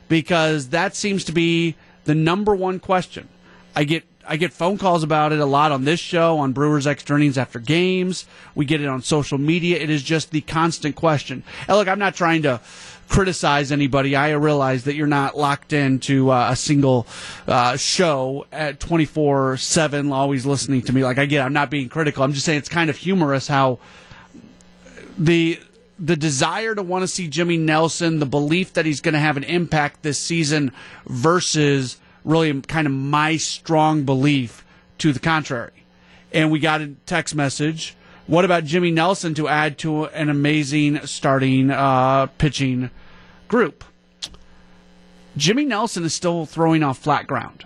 because 0.10 0.69
that 0.69 0.95
seems 0.95 1.24
to 1.24 1.32
be 1.32 1.76
the 2.04 2.13
number 2.13 2.54
one 2.54 2.80
question. 2.80 3.30
I 3.76 3.84
get 3.84 4.04
I 4.30 4.38
get 4.38 4.54
phone 4.54 4.78
calls 4.78 5.02
about 5.02 5.34
it 5.34 5.39
a 5.39 5.46
lot 5.46 5.72
on 5.72 5.86
this 5.86 6.00
show, 6.00 6.38
on 6.38 6.54
Brewers 6.54 6.86
Extra 6.86 7.18
Innings 7.18 7.36
after 7.36 7.58
games. 7.58 8.28
We 8.54 8.63
get 8.63 8.80
it 8.80 8.86
on 8.86 9.02
social 9.02 9.39
media. 9.39 9.80
It 9.80 9.89
is 9.89 10.04
just 10.04 10.30
the 10.30 10.42
constant 10.42 10.96
question. 10.96 11.42
And 11.68 11.76
look, 11.76 11.88
I'm 11.88 11.98
not 11.98 12.13
trying 12.13 12.44
to 12.44 12.62
criticize 13.08 13.72
anybody. 13.72 14.15
I 14.15 14.30
realize 14.34 14.84
that 14.84 14.94
you're 14.94 15.08
not 15.08 15.36
locked 15.36 15.74
into 15.74 16.30
uh, 16.30 16.50
a 16.52 16.56
single 16.56 17.08
uh, 17.48 17.76
show 17.76 18.46
at 18.52 18.80
24 18.80 19.58
7, 19.58 20.12
always 20.12 20.46
listening 20.46 20.84
to 20.84 20.94
me. 20.94 21.04
Like, 21.04 21.18
I 21.18 21.26
get, 21.26 21.44
I'm 21.44 21.54
not 21.54 21.72
being 21.72 21.89
critical. 21.89 22.24
I'm 22.24 22.34
just 22.34 22.46
saying 22.46 22.60
it's 22.60 22.70
kind 22.70 22.92
of 22.92 22.98
humorous 22.98 23.48
how 23.48 23.80
the 25.18 25.60
the 25.98 26.15
desire 26.15 26.74
to 26.76 26.82
want 26.82 27.04
to 27.04 27.08
see 27.08 27.28
Jimmy 27.28 27.58
Nelson, 27.58 28.20
the 28.20 28.26
belief 28.26 28.74
that 28.74 28.86
he's 28.86 29.02
going 29.02 29.15
to 29.15 29.20
have 29.20 29.36
an 29.36 29.44
impact 29.44 30.02
this 30.02 30.18
season 30.18 30.72
versus 31.08 31.98
really 32.23 32.62
kind 32.62 32.88
of 32.88 32.93
my 32.93 33.38
strong 33.38 34.03
belief 34.03 34.65
to 34.99 35.13
the 35.13 35.19
contrary. 35.19 35.86
And 36.32 36.51
we 36.51 36.60
got 36.60 36.82
a 36.82 36.93
text 37.05 37.36
message. 37.36 37.95
What 38.27 38.45
about 38.45 38.63
Jimmy 38.63 38.91
Nelson 38.91 39.34
to 39.36 39.47
add 39.47 39.77
to 39.79 40.05
an 40.05 40.29
amazing 40.29 41.05
starting 41.08 41.71
uh, 41.71 42.27
pitching 42.38 42.91
group? 43.47 43.84
Jimmy 45.36 45.65
Nelson 45.65 46.03
is 46.03 46.13
still 46.13 46.45
throwing 46.45 46.84
off 46.84 46.99
flat 46.99 47.25
ground. 47.25 47.65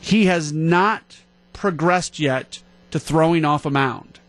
He 0.00 0.26
has 0.26 0.52
not 0.52 1.22
progressed 1.52 2.18
yet 2.18 2.62
to 2.90 3.00
throwing 3.00 3.44
off 3.44 3.66
a 3.66 3.70
mound. 3.70 4.20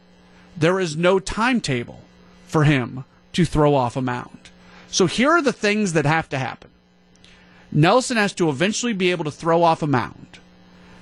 There 0.56 0.80
is 0.80 0.96
no 0.96 1.20
timetable 1.20 2.02
for 2.48 2.64
him 2.64 3.06
to 3.34 3.46
throw 3.46 3.76
off 3.76 3.98
a 3.98 4.02
mound. 4.02 4.50
So 4.88 5.08
here 5.08 5.32
are 5.32 5.42
the 5.42 5.54
things 5.54 5.94
that 5.94 6.06
have 6.06 6.30
to 6.30 6.38
happen. 6.38 6.70
Nelson 7.74 8.18
has 8.18 8.34
to 8.34 8.50
eventually 8.50 8.94
be 8.94 9.10
able 9.10 9.26
to 9.26 9.32
throw 9.32 9.64
off 9.64 9.82
a 9.82 9.88
mound. 9.88 10.40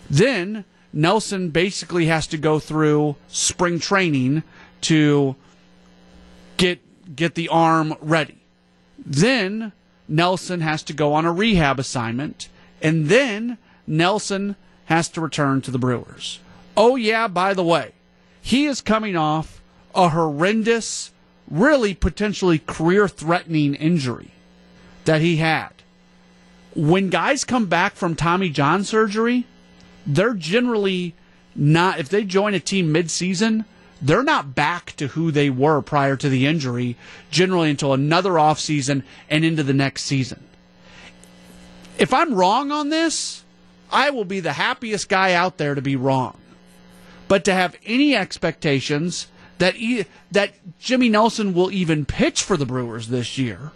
Then 0.09 0.63
Nelson 0.93 1.49
basically 1.49 2.05
has 2.05 2.27
to 2.27 2.37
go 2.37 2.59
through 2.59 3.17
spring 3.27 3.79
training 3.79 4.43
to 4.81 5.35
get 6.57 6.79
get 7.15 7.35
the 7.35 7.49
arm 7.49 7.95
ready. 7.99 8.37
Then 8.97 9.73
Nelson 10.07 10.61
has 10.61 10.81
to 10.83 10.93
go 10.93 11.13
on 11.13 11.25
a 11.25 11.31
rehab 11.31 11.77
assignment 11.77 12.47
and 12.81 13.07
then 13.07 13.57
Nelson 13.85 14.55
has 14.85 15.09
to 15.09 15.21
return 15.21 15.61
to 15.61 15.71
the 15.71 15.79
Brewers. 15.79 16.39
Oh 16.77 16.95
yeah, 16.95 17.27
by 17.27 17.53
the 17.53 17.63
way, 17.63 17.91
he 18.41 18.65
is 18.65 18.81
coming 18.81 19.17
off 19.17 19.61
a 19.93 20.09
horrendous, 20.09 21.11
really 21.49 21.93
potentially 21.93 22.59
career 22.59 23.09
threatening 23.09 23.75
injury 23.75 24.31
that 25.03 25.21
he 25.21 25.37
had 25.37 25.80
when 26.75 27.09
guys 27.09 27.43
come 27.43 27.65
back 27.65 27.95
from 27.95 28.15
Tommy 28.15 28.49
John 28.49 28.83
surgery, 28.83 29.45
they're 30.05 30.33
generally 30.33 31.15
not, 31.55 31.99
if 31.99 32.09
they 32.09 32.23
join 32.23 32.53
a 32.53 32.59
team 32.59 32.93
midseason, 32.93 33.65
they're 34.01 34.23
not 34.23 34.55
back 34.55 34.95
to 34.95 35.07
who 35.07 35.31
they 35.31 35.49
were 35.49 35.81
prior 35.81 36.15
to 36.15 36.29
the 36.29 36.47
injury, 36.47 36.95
generally 37.29 37.69
until 37.69 37.93
another 37.93 38.31
offseason 38.31 39.03
and 39.29 39.45
into 39.45 39.63
the 39.63 39.73
next 39.73 40.03
season. 40.03 40.43
If 41.99 42.13
I'm 42.13 42.33
wrong 42.33 42.71
on 42.71 42.89
this, 42.89 43.43
I 43.91 44.09
will 44.09 44.25
be 44.25 44.39
the 44.39 44.53
happiest 44.53 45.09
guy 45.09 45.33
out 45.33 45.57
there 45.57 45.75
to 45.75 45.81
be 45.81 45.95
wrong. 45.95 46.37
But 47.27 47.45
to 47.45 47.53
have 47.53 47.77
any 47.85 48.15
expectations 48.15 49.27
that 49.59 49.75
e- 49.75 50.05
that 50.31 50.53
Jimmy 50.79 51.09
Nelson 51.09 51.53
will 51.53 51.71
even 51.71 52.05
pitch 52.05 52.41
for 52.41 52.57
the 52.57 52.65
Brewers 52.65 53.09
this 53.09 53.37
year, 53.37 53.71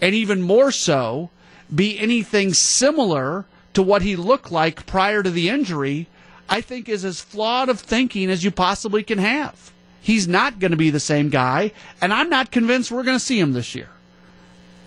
and 0.00 0.14
even 0.14 0.42
more 0.42 0.70
so 0.70 1.30
be 1.74 1.98
anything 1.98 2.54
similar 2.54 3.44
to 3.74 3.82
what 3.82 4.02
he 4.02 4.16
looked 4.16 4.50
like 4.50 4.86
prior 4.86 5.22
to 5.22 5.30
the 5.30 5.48
injury, 5.48 6.08
I 6.48 6.60
think 6.60 6.88
is 6.88 7.04
as 7.04 7.20
flawed 7.20 7.68
of 7.68 7.78
thinking 7.78 8.30
as 8.30 8.42
you 8.42 8.50
possibly 8.50 9.02
can 9.02 9.18
have. 9.18 9.72
He's 10.00 10.26
not 10.26 10.58
going 10.58 10.70
to 10.70 10.76
be 10.76 10.90
the 10.90 11.00
same 11.00 11.28
guy, 11.28 11.72
and 12.00 12.12
I'm 12.12 12.30
not 12.30 12.50
convinced 12.50 12.90
we're 12.90 13.04
going 13.04 13.18
to 13.18 13.24
see 13.24 13.38
him 13.38 13.52
this 13.52 13.74
year. 13.74 13.90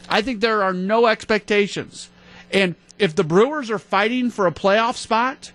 I 0.10 0.22
think 0.22 0.42
there 0.42 0.64
are 0.64 0.74
no 0.74 1.08
expectations. 1.08 2.10
And 2.52 2.76
if 3.00 3.16
the 3.16 3.24
Brewers 3.24 3.72
are 3.72 3.80
fighting 3.80 4.30
for 4.30 4.48
a 4.48 4.52
playoff 4.52 4.96
spot 4.96 5.52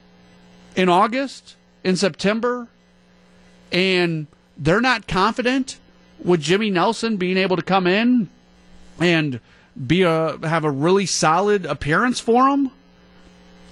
in 0.74 0.88
August, 0.88 1.56
in 1.84 1.96
September, 1.96 2.68
and 3.70 4.26
they're 4.56 4.80
not 4.80 5.06
confident 5.06 5.78
with 6.22 6.40
Jimmy 6.40 6.70
Nelson 6.70 7.16
being 7.16 7.36
able 7.36 7.56
to 7.56 7.62
come 7.62 7.86
in 7.86 8.28
and 9.00 9.40
be 9.86 10.02
a 10.02 10.38
have 10.42 10.64
a 10.64 10.70
really 10.70 11.06
solid 11.06 11.66
appearance 11.66 12.20
for 12.20 12.48
him, 12.48 12.70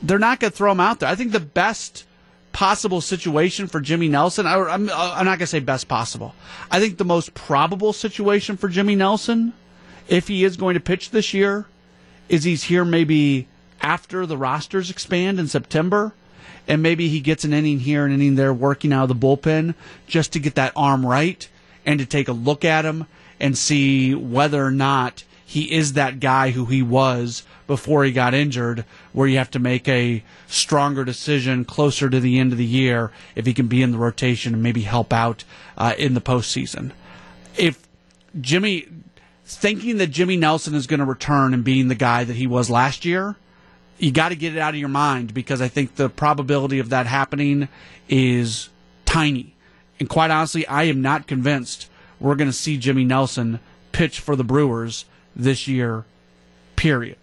they're 0.03 0.19
not 0.19 0.41
going 0.41 0.51
to 0.51 0.57
throw 0.57 0.73
him 0.73 0.81
out 0.81 1.01
there. 1.01 1.09
I 1.09 1.15
think 1.15 1.33
the 1.33 1.41
best 1.41 2.05
possible 2.53 3.01
situation 3.01 3.67
for 3.67 3.81
Jimmy 3.81 4.09
Nelson, 4.09 4.47
I, 4.47 4.55
I'm, 4.55 4.89
uh, 4.89 4.93
I'm 5.17 5.27
not 5.27 5.39
going 5.39 5.41
to 5.41 5.47
say 5.47 5.61
best 5.61 5.89
possible. 5.89 6.35
I 6.71 6.81
think 6.81 6.97
the 6.97 7.05
most 7.05 7.35
probable 7.35 7.93
situation 7.93 8.57
for 8.57 8.69
Jimmy 8.69 8.95
Nelson, 8.95 9.53
if 10.09 10.29
he 10.29 10.43
is 10.45 10.57
going 10.57 10.75
to 10.75 10.81
pitch 10.81 11.11
this 11.11 11.35
year, 11.35 11.67
is 12.29 12.45
he's 12.45 12.65
here 12.65 12.85
maybe 12.85 13.47
after 13.83 14.25
the 14.25 14.39
rosters 14.39 14.91
expand 14.91 15.39
in 15.39 15.49
September, 15.49 16.15
and 16.67 16.83
maybe 16.83 17.09
he 17.09 17.21
gets 17.21 17.45
an 17.45 17.53
inning 17.53 17.81
here, 17.81 18.05
and 18.05 18.15
an 18.15 18.21
inning 18.21 18.37
there, 18.37 18.55
working 18.55 18.93
out 18.93 19.11
of 19.11 19.21
the 19.21 19.27
bullpen 19.27 19.75
just 20.07 20.33
to 20.33 20.39
get 20.39 20.55
that 20.55 20.73
arm 20.75 21.05
right 21.05 21.49
and 21.85 22.01
to 22.01 22.07
take 22.07 22.29
a 22.29 22.33
look 22.33 22.65
at 22.65 22.85
him 22.85 23.07
and 23.39 23.59
see 23.59 24.15
whether 24.15 24.65
or 24.65 24.71
not 24.71 25.25
he 25.49 25.73
is 25.73 25.93
that 25.93 26.19
guy 26.19 26.51
who 26.51 26.65
he 26.67 26.83
was 26.83 27.45
before 27.69 28.03
he 28.03 28.11
got 28.11 28.35
injured, 28.35 28.85
where 29.13 29.29
you 29.29 29.39
have 29.39 29.51
to 29.53 29.61
make 29.61 29.87
a 29.87 30.25
stronger 30.49 31.05
decision 31.05 31.65
closer 31.65 32.11
to 32.11 32.19
the 32.19 32.41
end 32.41 32.51
of 32.51 32.59
the 32.59 32.65
year 32.65 33.13
if 33.37 33.47
he 33.47 33.55
can 33.55 33.69
be 33.69 33.81
in 33.81 33.93
the 33.93 33.97
rotation 33.97 34.55
and 34.55 34.63
maybe 34.63 34.81
help 34.81 35.13
out 35.13 35.45
uh, 35.79 35.95
in 35.97 36.15
the 36.15 36.21
postseason. 36.21 36.91
If 37.57 37.87
Jimmy, 38.41 38.89
thinking 39.45 39.99
that 39.99 40.09
Jimmy 40.09 40.37
Nelson 40.37 40.75
is 40.75 40.89
going 40.89 40.99
to 40.99 41.07
return 41.07 41.55
and 41.55 41.63
being 41.63 41.87
the 41.87 41.95
guy 41.95 42.25
that 42.25 42.35
he 42.35 42.49
was 42.49 42.69
last 42.69 43.05
year, 43.05 43.37
you 43.99 44.11
got 44.11 44.31
to 44.31 44.37
get 44.37 44.57
it 44.57 44.59
out 44.59 44.75
of 44.75 44.81
your 44.81 44.89
mind 44.89 45.33
because 45.33 45.63
I 45.63 45.69
think 45.69 45.95
the 45.95 46.09
probability 46.09 46.81
of 46.81 46.89
that 46.89 47.07
happening 47.07 47.69
is 48.09 48.69
tiny. 49.05 49.55
And 50.01 50.09
quite 50.09 50.33
honestly, 50.33 50.67
I 50.67 50.83
am 50.85 51.03
not 51.03 51.29
convinced 51.29 51.89
we're 52.19 52.35
going 52.35 52.51
to 52.51 52.53
see 52.53 52.79
Jimmy 52.79 53.05
Nelson 53.05 53.61
pitch 53.93 54.19
for 54.19 54.35
the 54.35 54.45
Brewers 54.45 55.05
this 55.37 55.69
year, 55.69 56.05
period. 56.75 57.19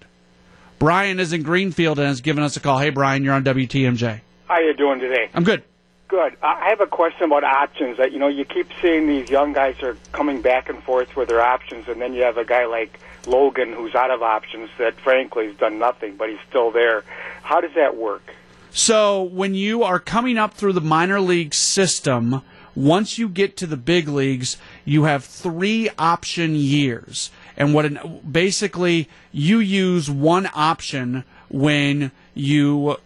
Brian 0.80 1.20
is 1.20 1.34
in 1.34 1.44
Greenfield 1.44 2.00
and 2.00 2.08
has 2.08 2.22
given 2.22 2.44
us 2.44 2.56
a 2.56 2.60
call. 2.60 2.78
Hey, 2.78 2.90
Brian, 2.90 3.24
you're 3.24 3.34
on 3.34 3.44
WTMJ. 3.44 4.22
How 4.48 4.60
you 4.60 4.74
doing 4.74 5.00
today? 5.00 5.30
I'm 5.34 5.44
good. 5.44 5.64
Good. 6.10 6.36
I 6.44 6.70
have 6.70 6.82
a 6.82 6.88
question 6.88 7.24
about 7.24 7.44
options. 7.44 7.98
That 7.98 8.12
you 8.12 8.20
know, 8.20 8.28
you 8.28 8.46
keep 8.46 8.68
seeing 8.82 9.08
these 9.08 9.30
young 9.30 9.54
guys 9.54 9.82
are 9.82 9.98
coming 10.12 10.42
back 10.42 10.70
and 10.70 10.84
forth 10.84 11.16
with 11.16 11.30
their 11.30 11.42
options, 11.42 11.88
and 11.88 12.00
then 12.00 12.14
you 12.14 12.24
have 12.24 12.38
a 12.38 12.46
guy 12.46 12.66
like 12.66 13.00
Logan 13.26 13.74
who's 13.74 13.96
out 13.96 14.12
of 14.12 14.22
options 14.22 14.70
that, 14.78 14.96
frankly, 14.96 15.48
has 15.48 15.56
done 15.56 15.80
nothing, 15.80 16.18
but 16.18 16.30
he's 16.30 16.40
still 16.50 16.70
there. 16.70 17.04
How 17.42 17.62
does 17.62 17.74
that 17.76 17.96
work? 17.96 18.34
So 18.72 19.24
when 19.24 19.56
you 19.56 19.84
are 19.84 20.00
coming 20.00 20.38
up 20.38 20.54
through 20.54 20.74
the 20.74 20.82
minor 20.82 21.20
league 21.20 21.54
system, 21.54 22.42
once 22.76 23.18
you 23.18 23.30
get 23.30 23.56
to 23.58 23.68
the 23.68 23.78
big 23.78 24.08
leagues, 24.08 24.58
you 24.84 25.04
have 25.04 25.24
three 25.24 25.90
option 25.98 26.56
years 26.56 27.32
and 27.58 27.74
what 27.74 27.86
an, 27.86 28.22
basically 28.30 29.10
you 29.32 29.60
use 29.60 30.10
one 30.10 30.50
option 30.54 31.24
when 31.50 32.12
you 32.34 32.98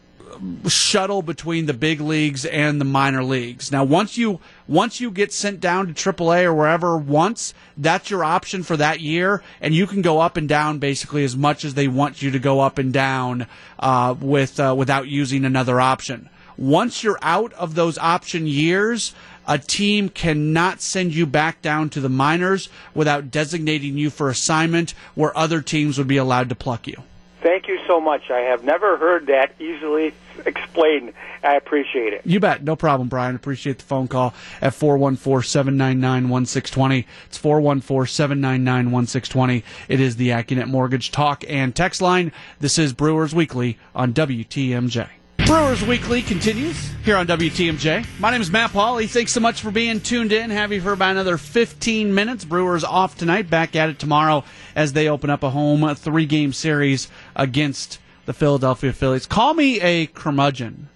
shuttle 0.68 1.22
between 1.22 1.66
the 1.66 1.74
big 1.74 2.00
leagues 2.00 2.46
and 2.46 2.80
the 2.80 2.86
minor 2.86 3.24
leagues. 3.24 3.72
Now, 3.72 3.84
once 3.84 4.18
you 4.18 4.40
once 4.68 5.00
you 5.00 5.12
get 5.12 5.34
sent 5.34 5.60
down 5.60 5.88
to 5.88 5.94
AAA 5.94 6.44
or 6.44 6.54
wherever 6.54 6.98
once, 6.98 7.54
that's 7.78 8.10
your 8.10 8.24
option 8.24 8.64
for 8.64 8.78
that 8.78 9.00
year, 9.00 9.42
and 9.62 9.74
you 9.74 9.88
can 9.88 10.02
go 10.02 10.20
up 10.20 10.38
and 10.38 10.48
down 10.48 10.80
basically 10.80 11.24
as 11.24 11.36
much 11.36 11.66
as 11.66 11.74
they 11.74 11.88
want 11.88 12.22
you 12.22 12.32
to 12.32 12.40
go 12.40 12.60
up 12.60 12.78
and 12.78 12.94
down 12.94 13.48
uh, 13.80 14.16
with 14.20 14.60
uh, 14.60 14.74
without 14.78 15.08
using 15.08 15.46
another 15.46 15.80
option. 15.80 16.30
Once 16.58 17.04
you're 17.04 17.20
out 17.22 17.54
of 17.54 17.76
those 17.76 18.00
option 18.00 18.48
years, 18.48 19.14
a 19.48 19.58
team 19.58 20.10
cannot 20.10 20.82
send 20.82 21.16
you 21.16 21.26
back 21.26 21.62
down 21.62 21.90
to 21.90 22.02
the 22.02 22.10
minors 22.10 22.68
without 22.94 23.32
designating 23.32 23.98
you 23.98 24.10
for 24.10 24.30
assignment 24.30 24.94
where 25.16 25.36
other 25.38 25.62
teams 25.62 25.98
would 25.98 26.08
be 26.08 26.18
allowed 26.18 26.50
to 26.50 26.56
pluck 26.56 26.88
you. 26.88 27.02
Thank 27.42 27.68
you 27.68 27.80
so 27.88 28.00
much. 28.02 28.32
I 28.32 28.40
have 28.40 28.64
never 28.64 28.98
heard 28.98 29.28
that 29.28 29.54
easily 29.60 30.14
explained. 30.46 31.14
I 31.44 31.56
appreciate 31.56 32.14
it. 32.14 32.22
You 32.26 32.40
bet. 32.40 32.64
No 32.64 32.76
problem, 32.76 33.10
Brian. 33.10 33.36
Appreciate 33.36 33.78
the 33.78 33.86
phone 33.86 34.08
call 34.08 34.34
at 34.60 34.74
414-799-1620. 34.74 37.06
It's 37.28 37.40
414-799-1620. 37.40 39.64
It 39.88 40.02
is 40.02 40.16
the 40.16 40.30
AccuNet 40.30 40.68
Mortgage 40.68 41.12
Talk 41.12 41.44
and 41.48 41.76
Text 41.76 42.02
line. 42.02 42.32
This 42.60 42.80
is 42.80 42.92
Brewers 42.92 43.36
Weekly 43.36 43.78
on 43.94 44.14
WTMJ. 44.14 45.08
Brewers 45.48 45.82
Weekly 45.82 46.22
continues 46.22 46.92
here 47.06 47.16
on 47.16 47.26
WTMJ. 47.26 48.06
My 48.20 48.32
name 48.32 48.42
is 48.42 48.52
Matt 48.52 48.72
Pauley. 48.72 49.10
Thanks 49.10 49.32
so 49.32 49.40
much 49.40 49.62
for 49.62 49.72
being 49.72 50.02
tuned 50.02 50.34
in. 50.34 50.50
Have 50.50 50.74
you 50.74 50.82
for 50.82 50.92
about 50.92 51.12
another 51.12 51.38
15 51.38 52.14
minutes. 52.14 52.44
Brewers 52.44 52.84
off 52.84 53.18
tonight, 53.18 53.50
back 53.50 53.74
at 53.74 53.88
it 53.88 53.98
tomorrow 53.98 54.44
as 54.76 54.92
they 54.92 55.08
open 55.08 55.30
up 55.30 55.44
a 55.44 55.52
home 55.52 55.96
three 55.96 56.26
game 56.26 56.52
series 56.52 57.08
against 57.34 57.98
the 58.26 58.34
Philadelphia 58.34 58.92
Phillies. 58.92 59.26
Call 59.26 59.54
me 59.54 59.80
a 59.80 60.08
curmudgeon. 60.08 60.90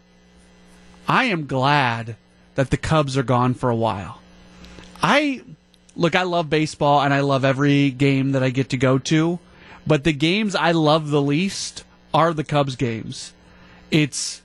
I 1.07 1.25
am 1.25 1.47
glad 1.47 2.17
that 2.55 2.71
the 2.71 2.77
Cubs 2.77 3.17
are 3.17 3.23
gone 3.23 3.53
for 3.53 3.69
a 3.69 3.75
while. 3.75 4.19
I 5.01 5.43
look, 5.95 6.13
I 6.13 6.23
love 6.23 6.49
baseball 6.49 7.01
and 7.01 7.13
I 7.13 7.21
love 7.21 7.45
every 7.45 7.89
game 7.89 8.33
that 8.33 8.43
I 8.43 8.49
get 8.49 8.67
to 8.71 8.77
go 8.77 8.97
to, 8.97 9.39
but 9.87 10.03
the 10.03 10.11
games 10.11 10.55
I 10.55 10.73
love 10.73 11.09
the 11.09 11.21
least 11.21 11.85
are 12.13 12.33
the 12.33 12.43
Cubs 12.43 12.75
games. 12.75 13.31
It's 13.91 14.41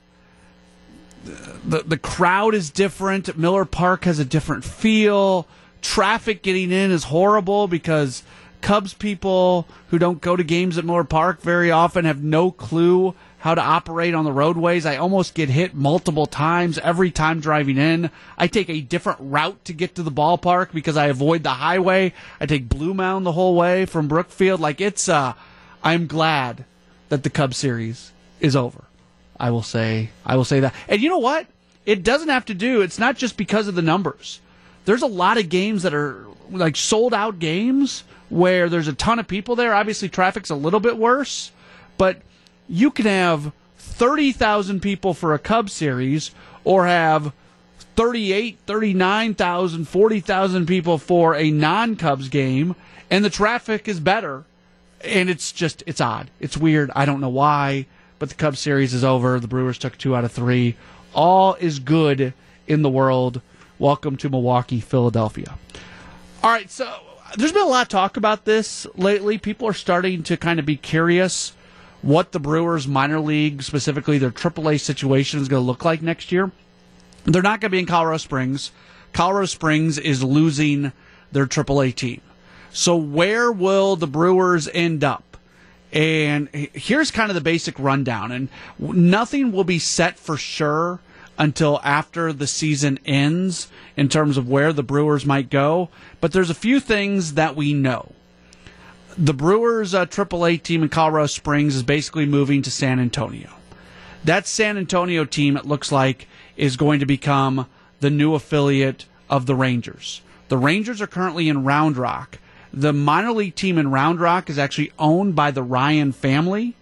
the 1.64 1.82
the 1.82 1.96
crowd 1.98 2.54
is 2.54 2.70
different. 2.70 3.36
Miller 3.36 3.64
Park 3.64 4.04
has 4.04 4.18
a 4.18 4.24
different 4.24 4.64
feel. 4.64 5.46
Traffic 5.82 6.42
getting 6.42 6.72
in 6.72 6.90
is 6.90 7.04
horrible 7.04 7.68
because 7.68 8.22
Cubs 8.60 8.94
people 8.94 9.66
who 9.88 9.98
don't 9.98 10.20
go 10.20 10.34
to 10.34 10.42
games 10.42 10.78
at 10.78 10.84
Miller 10.84 11.04
Park 11.04 11.40
very 11.40 11.70
often 11.70 12.04
have 12.04 12.22
no 12.22 12.50
clue 12.50 13.14
how 13.38 13.54
to 13.54 13.60
operate 13.60 14.12
on 14.12 14.24
the 14.24 14.32
roadways. 14.32 14.84
I 14.86 14.96
almost 14.96 15.34
get 15.34 15.48
hit 15.48 15.74
multiple 15.74 16.26
times 16.26 16.78
every 16.78 17.12
time 17.12 17.38
driving 17.38 17.78
in. 17.78 18.10
I 18.36 18.48
take 18.48 18.68
a 18.68 18.80
different 18.80 19.18
route 19.20 19.64
to 19.66 19.72
get 19.72 19.94
to 19.94 20.02
the 20.02 20.10
ballpark 20.10 20.72
because 20.72 20.96
I 20.96 21.06
avoid 21.06 21.44
the 21.44 21.50
highway. 21.50 22.12
I 22.40 22.46
take 22.46 22.68
Blue 22.68 22.92
Mound 22.92 23.24
the 23.24 23.32
whole 23.32 23.54
way 23.54 23.86
from 23.86 24.08
Brookfield. 24.08 24.60
Like 24.60 24.80
it's 24.80 25.08
uh 25.08 25.34
I'm 25.84 26.08
glad 26.08 26.64
that 27.08 27.22
the 27.22 27.30
Cubs 27.30 27.56
series 27.56 28.10
is 28.40 28.56
over. 28.56 28.84
I 29.38 29.50
will 29.50 29.62
say 29.62 30.10
I 30.24 30.36
will 30.36 30.44
say 30.44 30.60
that. 30.60 30.74
And 30.88 31.00
you 31.00 31.08
know 31.08 31.18
what? 31.18 31.46
It 31.84 32.02
doesn't 32.02 32.28
have 32.28 32.46
to 32.46 32.54
do. 32.54 32.80
It's 32.80 32.98
not 32.98 33.16
just 33.16 33.36
because 33.36 33.68
of 33.68 33.74
the 33.74 33.82
numbers. 33.82 34.40
There's 34.84 35.02
a 35.02 35.06
lot 35.06 35.38
of 35.38 35.48
games 35.48 35.82
that 35.82 35.94
are 35.94 36.26
like 36.50 36.76
sold 36.76 37.14
out 37.14 37.38
games 37.38 38.04
where 38.28 38.68
there's 38.68 38.88
a 38.88 38.92
ton 38.92 39.18
of 39.18 39.28
people 39.28 39.56
there. 39.56 39.74
Obviously, 39.74 40.08
traffic's 40.08 40.50
a 40.50 40.56
little 40.56 40.80
bit 40.80 40.96
worse, 40.96 41.52
but 41.96 42.20
you 42.68 42.90
can 42.90 43.06
have 43.06 43.52
30,000 43.78 44.80
people 44.80 45.14
for 45.14 45.32
a 45.32 45.38
Cub 45.38 45.70
series 45.70 46.32
or 46.64 46.86
have 46.86 47.32
38, 47.94 48.58
39,000, 48.66 49.88
40,000 49.88 50.66
people 50.66 50.98
for 50.98 51.34
a 51.34 51.50
non 51.50 51.96
Cubs 51.96 52.28
game, 52.28 52.74
and 53.10 53.24
the 53.24 53.30
traffic 53.30 53.88
is 53.88 54.00
better. 54.00 54.44
And 55.02 55.30
it's 55.30 55.52
just, 55.52 55.82
it's 55.86 56.00
odd. 56.00 56.30
It's 56.40 56.56
weird. 56.56 56.90
I 56.96 57.04
don't 57.04 57.20
know 57.20 57.28
why 57.28 57.86
but 58.18 58.28
the 58.28 58.34
Cubs 58.34 58.58
series 58.58 58.94
is 58.94 59.04
over. 59.04 59.38
The 59.40 59.48
Brewers 59.48 59.78
took 59.78 59.98
two 59.98 60.16
out 60.16 60.24
of 60.24 60.32
three. 60.32 60.76
All 61.14 61.54
is 61.54 61.78
good 61.78 62.32
in 62.66 62.82
the 62.82 62.90
world. 62.90 63.40
Welcome 63.78 64.16
to 64.18 64.28
Milwaukee, 64.28 64.80
Philadelphia. 64.80 65.56
All 66.42 66.50
right, 66.50 66.70
so 66.70 66.92
there's 67.36 67.52
been 67.52 67.62
a 67.62 67.68
lot 67.68 67.82
of 67.82 67.88
talk 67.88 68.16
about 68.16 68.44
this 68.44 68.86
lately. 68.94 69.38
People 69.38 69.68
are 69.68 69.74
starting 69.74 70.22
to 70.24 70.36
kind 70.36 70.58
of 70.58 70.66
be 70.66 70.76
curious 70.76 71.52
what 72.02 72.32
the 72.32 72.40
Brewers 72.40 72.86
minor 72.86 73.20
league, 73.20 73.62
specifically 73.62 74.18
their 74.18 74.30
AAA 74.30 74.80
situation, 74.80 75.40
is 75.40 75.48
going 75.48 75.62
to 75.62 75.66
look 75.66 75.84
like 75.84 76.02
next 76.02 76.30
year. 76.32 76.50
They're 77.24 77.42
not 77.42 77.60
going 77.60 77.70
to 77.70 77.74
be 77.74 77.80
in 77.80 77.86
Colorado 77.86 78.18
Springs. 78.18 78.70
Colorado 79.12 79.46
Springs 79.46 79.98
is 79.98 80.22
losing 80.22 80.92
their 81.32 81.46
AAA 81.46 81.94
team. 81.94 82.20
So 82.70 82.96
where 82.96 83.50
will 83.50 83.96
the 83.96 84.06
Brewers 84.06 84.68
end 84.72 85.02
up? 85.02 85.24
And 85.96 86.50
here's 86.52 87.10
kind 87.10 87.30
of 87.30 87.34
the 87.34 87.40
basic 87.40 87.78
rundown. 87.78 88.30
And 88.30 88.50
nothing 88.78 89.50
will 89.50 89.64
be 89.64 89.78
set 89.78 90.18
for 90.18 90.36
sure 90.36 91.00
until 91.38 91.80
after 91.82 92.34
the 92.34 92.46
season 92.46 92.98
ends 93.06 93.68
in 93.96 94.10
terms 94.10 94.36
of 94.36 94.46
where 94.46 94.74
the 94.74 94.82
Brewers 94.82 95.24
might 95.24 95.48
go. 95.48 95.88
But 96.20 96.32
there's 96.32 96.50
a 96.50 96.54
few 96.54 96.80
things 96.80 97.32
that 97.34 97.56
we 97.56 97.72
know. 97.72 98.12
The 99.16 99.32
Brewers' 99.32 99.94
uh, 99.94 100.04
AAA 100.04 100.62
team 100.62 100.82
in 100.82 100.90
Colorado 100.90 101.28
Springs 101.28 101.74
is 101.74 101.82
basically 101.82 102.26
moving 102.26 102.60
to 102.60 102.70
San 102.70 103.00
Antonio. 103.00 103.48
That 104.22 104.46
San 104.46 104.76
Antonio 104.76 105.24
team, 105.24 105.56
it 105.56 105.64
looks 105.64 105.90
like, 105.90 106.28
is 106.58 106.76
going 106.76 107.00
to 107.00 107.06
become 107.06 107.66
the 108.00 108.10
new 108.10 108.34
affiliate 108.34 109.06
of 109.30 109.46
the 109.46 109.54
Rangers. 109.54 110.20
The 110.48 110.58
Rangers 110.58 111.00
are 111.00 111.06
currently 111.06 111.48
in 111.48 111.64
Round 111.64 111.96
Rock. 111.96 112.38
The 112.76 112.92
minor 112.92 113.32
league 113.32 113.54
team 113.54 113.78
in 113.78 113.90
Round 113.90 114.20
Rock 114.20 114.50
is 114.50 114.58
actually 114.58 114.92
owned 114.98 115.34
by 115.34 115.50
the 115.50 115.62
Ryan 115.62 116.12
family. 116.12 116.74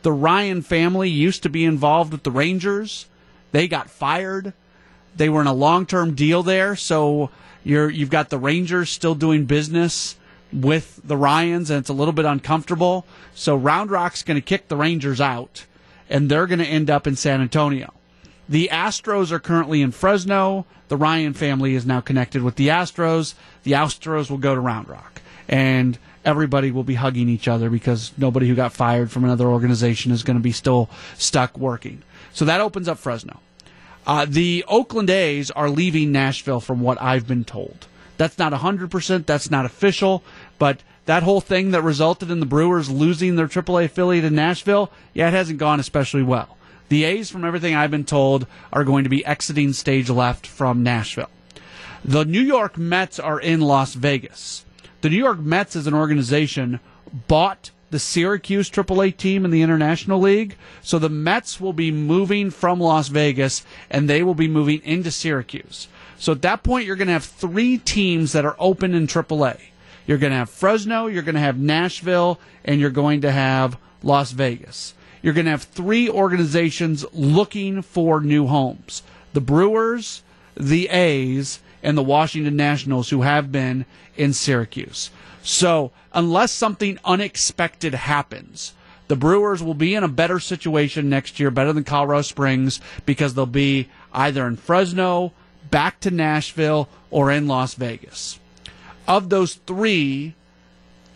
The 0.00 0.10
Ryan 0.10 0.62
family 0.62 1.10
used 1.10 1.42
to 1.42 1.50
be 1.50 1.66
involved 1.66 2.12
with 2.12 2.22
the 2.22 2.30
Rangers. 2.30 3.04
They 3.52 3.68
got 3.68 3.90
fired. 3.90 4.54
They 5.14 5.28
were 5.28 5.42
in 5.42 5.46
a 5.46 5.52
long-term 5.52 6.14
deal 6.14 6.42
there, 6.42 6.74
so 6.76 7.28
you're 7.62 7.90
you've 7.90 8.08
got 8.08 8.30
the 8.30 8.38
Rangers 8.38 8.88
still 8.88 9.14
doing 9.14 9.44
business 9.44 10.16
with 10.50 10.98
the 11.04 11.16
Ryans, 11.16 11.68
and 11.68 11.78
it's 11.78 11.90
a 11.90 11.94
little 11.94 12.14
bit 12.14 12.24
uncomfortable. 12.24 13.04
So 13.34 13.54
Round 13.54 13.90
Rock's 13.90 14.22
going 14.22 14.36
to 14.36 14.40
kick 14.40 14.68
the 14.68 14.76
Rangers 14.76 15.20
out, 15.20 15.66
and 16.08 16.30
they're 16.30 16.46
going 16.46 16.58
to 16.60 16.64
end 16.64 16.88
up 16.88 17.06
in 17.06 17.16
San 17.16 17.42
Antonio. 17.42 17.92
The 18.48 18.70
Astros 18.72 19.30
are 19.30 19.40
currently 19.40 19.82
in 19.82 19.90
Fresno. 19.90 20.64
The 20.88 20.96
Ryan 20.96 21.34
family 21.34 21.74
is 21.74 21.84
now 21.84 22.00
connected 22.00 22.42
with 22.42 22.56
the 22.56 22.68
Astros. 22.68 23.34
The 23.62 23.72
Astros 23.72 24.30
will 24.30 24.38
go 24.38 24.54
to 24.54 24.60
Round 24.60 24.88
Rock. 24.88 25.13
And 25.48 25.98
everybody 26.24 26.70
will 26.70 26.84
be 26.84 26.94
hugging 26.94 27.28
each 27.28 27.48
other 27.48 27.70
because 27.70 28.12
nobody 28.16 28.48
who 28.48 28.54
got 28.54 28.72
fired 28.72 29.10
from 29.10 29.24
another 29.24 29.46
organization 29.46 30.12
is 30.12 30.22
going 30.22 30.36
to 30.36 30.42
be 30.42 30.52
still 30.52 30.88
stuck 31.16 31.56
working. 31.58 32.02
So 32.32 32.44
that 32.44 32.60
opens 32.60 32.88
up 32.88 32.98
Fresno. 32.98 33.40
Uh, 34.06 34.26
the 34.28 34.64
Oakland 34.68 35.10
A's 35.10 35.50
are 35.50 35.70
leaving 35.70 36.12
Nashville 36.12 36.60
from 36.60 36.80
what 36.80 37.00
I've 37.00 37.26
been 37.26 37.44
told. 37.44 37.86
That's 38.16 38.38
not 38.38 38.52
100%, 38.52 39.26
that's 39.26 39.50
not 39.50 39.64
official, 39.64 40.22
but 40.58 40.80
that 41.06 41.22
whole 41.22 41.40
thing 41.40 41.72
that 41.72 41.82
resulted 41.82 42.30
in 42.30 42.40
the 42.40 42.46
Brewers 42.46 42.90
losing 42.90 43.36
their 43.36 43.48
AAA 43.48 43.86
affiliate 43.86 44.24
in 44.24 44.34
Nashville, 44.34 44.90
yeah, 45.12 45.28
it 45.28 45.34
hasn't 45.34 45.58
gone 45.58 45.80
especially 45.80 46.22
well. 46.22 46.56
The 46.88 47.04
A's, 47.04 47.30
from 47.30 47.44
everything 47.44 47.74
I've 47.74 47.90
been 47.90 48.04
told, 48.04 48.46
are 48.72 48.84
going 48.84 49.04
to 49.04 49.10
be 49.10 49.24
exiting 49.24 49.72
stage 49.72 50.10
left 50.10 50.46
from 50.46 50.82
Nashville. 50.82 51.30
The 52.04 52.24
New 52.24 52.40
York 52.40 52.76
Mets 52.76 53.18
are 53.18 53.40
in 53.40 53.60
Las 53.62 53.94
Vegas. 53.94 54.64
The 55.04 55.10
New 55.10 55.18
York 55.18 55.38
Mets, 55.38 55.76
as 55.76 55.86
an 55.86 55.92
organization, 55.92 56.80
bought 57.28 57.72
the 57.90 57.98
Syracuse 57.98 58.70
AAA 58.70 59.14
team 59.18 59.44
in 59.44 59.50
the 59.50 59.60
International 59.60 60.18
League. 60.18 60.56
So 60.80 60.98
the 60.98 61.10
Mets 61.10 61.60
will 61.60 61.74
be 61.74 61.90
moving 61.90 62.48
from 62.48 62.80
Las 62.80 63.08
Vegas 63.08 63.66
and 63.90 64.08
they 64.08 64.22
will 64.22 64.34
be 64.34 64.48
moving 64.48 64.80
into 64.82 65.10
Syracuse. 65.10 65.88
So 66.18 66.32
at 66.32 66.40
that 66.40 66.62
point, 66.62 66.86
you're 66.86 66.96
going 66.96 67.08
to 67.08 67.12
have 67.12 67.24
three 67.26 67.76
teams 67.76 68.32
that 68.32 68.46
are 68.46 68.56
open 68.58 68.94
in 68.94 69.06
AAA. 69.06 69.60
You're 70.06 70.16
going 70.16 70.32
to 70.32 70.38
have 70.38 70.48
Fresno, 70.48 71.06
you're 71.06 71.22
going 71.22 71.34
to 71.34 71.40
have 71.42 71.58
Nashville, 71.58 72.40
and 72.64 72.80
you're 72.80 72.88
going 72.88 73.20
to 73.20 73.30
have 73.30 73.76
Las 74.02 74.32
Vegas. 74.32 74.94
You're 75.20 75.34
going 75.34 75.44
to 75.44 75.50
have 75.50 75.64
three 75.64 76.08
organizations 76.08 77.04
looking 77.12 77.82
for 77.82 78.22
new 78.22 78.46
homes 78.46 79.02
the 79.34 79.42
Brewers, 79.42 80.22
the 80.56 80.88
A's, 80.88 81.60
and 81.84 81.96
the 81.96 82.02
Washington 82.02 82.56
Nationals, 82.56 83.10
who 83.10 83.22
have 83.22 83.52
been 83.52 83.84
in 84.16 84.32
Syracuse. 84.32 85.10
So, 85.42 85.92
unless 86.12 86.50
something 86.50 86.98
unexpected 87.04 87.94
happens, 87.94 88.72
the 89.08 89.16
Brewers 89.16 89.62
will 89.62 89.74
be 89.74 89.94
in 89.94 90.02
a 90.02 90.08
better 90.08 90.40
situation 90.40 91.10
next 91.10 91.38
year, 91.38 91.50
better 91.50 91.72
than 91.72 91.84
Colorado 91.84 92.22
Springs, 92.22 92.80
because 93.04 93.34
they'll 93.34 93.46
be 93.46 93.88
either 94.12 94.46
in 94.46 94.56
Fresno, 94.56 95.32
back 95.70 96.00
to 96.00 96.10
Nashville, 96.10 96.88
or 97.10 97.30
in 97.30 97.46
Las 97.46 97.74
Vegas. 97.74 98.40
Of 99.06 99.28
those 99.28 99.54
three, 99.54 100.34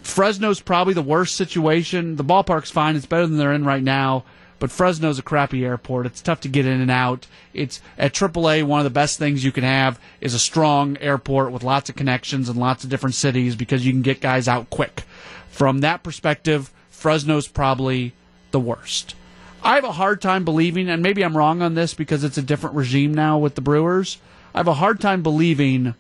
Fresno's 0.03 0.61
probably 0.61 0.95
the 0.95 1.03
worst 1.03 1.37
situation. 1.37 2.17
The 2.17 2.25
ballpark's 2.25 2.71
fine. 2.71 2.97
It's 2.97 3.07
better 3.07 3.27
than 3.27 3.39
they're 3.39 3.55
in 3.55 3.65
right 3.65 3.83
now. 3.83 4.25
But 4.59 4.71
Fresno's 4.71 5.19
a 5.19 5.23
crappy 5.23 5.65
airport. 5.65 6.07
It's 6.07 6.21
tough 6.21 6.41
to 6.41 6.49
get 6.49 6.67
in 6.67 6.81
and 6.81 6.91
out. 6.91 7.27
It's 7.55 7.81
at 7.97 8.13
AAA. 8.13 8.65
One 8.65 8.81
of 8.81 8.85
the 8.85 8.91
best 8.91 9.19
things 9.19 9.45
you 9.45 9.53
can 9.53 9.65
have 9.65 10.01
is 10.21 10.35
a 10.35 10.39
strong 10.39 10.97
airport 10.99 11.53
with 11.53 11.63
lots 11.63 11.89
of 11.89 11.97
connections 11.97 12.49
and 12.49 12.59
lots 12.59 12.83
of 12.83 12.91
different 12.91 13.15
cities 13.15 13.55
because 13.55 13.87
you 13.87 13.93
can 13.93 14.03
get 14.03 14.21
guys 14.21 14.49
out 14.49 14.71
quick. 14.71 15.05
From 15.49 15.81
that 15.81 16.03
perspective, 16.03 16.73
Fresno's 16.91 17.47
probably 17.47 18.13
the 18.51 18.61
worst. 18.61 19.15
I 19.63 19.75
have 19.75 19.85
a 19.85 19.93
hard 19.93 20.21
time 20.21 20.45
believing, 20.45 20.89
and 20.89 21.03
maybe 21.03 21.23
I'm 21.23 21.37
wrong 21.37 21.63
on 21.63 21.75
this 21.75 21.95
because 21.95 22.25
it's 22.25 22.39
a 22.39 22.43
different 22.43 22.77
regime 22.77 23.13
now 23.13 23.39
with 23.39 23.55
the 23.55 23.61
Brewers. 23.61 24.19
I 24.55 24.59
have 24.59 24.69
a 24.69 24.75
hard 24.75 25.01
time 25.01 25.23
believing 25.23 25.95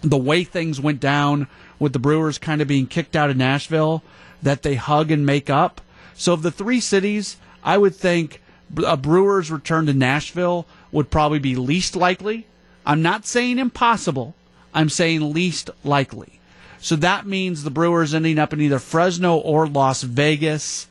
the 0.00 0.16
way 0.16 0.44
things 0.44 0.80
went 0.80 1.00
down 1.00 1.48
with 1.78 1.92
the 1.92 1.98
Brewers 1.98 2.38
kind 2.38 2.60
of 2.60 2.68
being 2.68 2.86
kicked 2.86 3.16
out 3.16 3.30
of 3.30 3.36
Nashville 3.36 4.02
that 4.42 4.62
they 4.62 4.74
hug 4.74 5.10
and 5.10 5.26
make 5.26 5.50
up. 5.50 5.80
So 6.14 6.32
of 6.32 6.42
the 6.42 6.50
three 6.50 6.80
cities, 6.80 7.36
I 7.62 7.78
would 7.78 7.94
think 7.94 8.42
a 8.84 8.96
Brewers 8.96 9.50
return 9.50 9.86
to 9.86 9.94
Nashville 9.94 10.66
would 10.92 11.10
probably 11.10 11.38
be 11.38 11.56
least 11.56 11.96
likely. 11.96 12.46
I'm 12.84 13.02
not 13.02 13.26
saying 13.26 13.58
impossible. 13.58 14.34
I'm 14.74 14.88
saying 14.88 15.32
least 15.32 15.70
likely. 15.84 16.40
So 16.80 16.96
that 16.96 17.26
means 17.26 17.62
the 17.62 17.70
Brewers 17.70 18.14
ending 18.14 18.38
up 18.38 18.52
in 18.52 18.60
either 18.60 18.78
Fresno 18.78 19.36
or 19.36 19.66
Las 19.66 20.02
Vegas. 20.02 20.86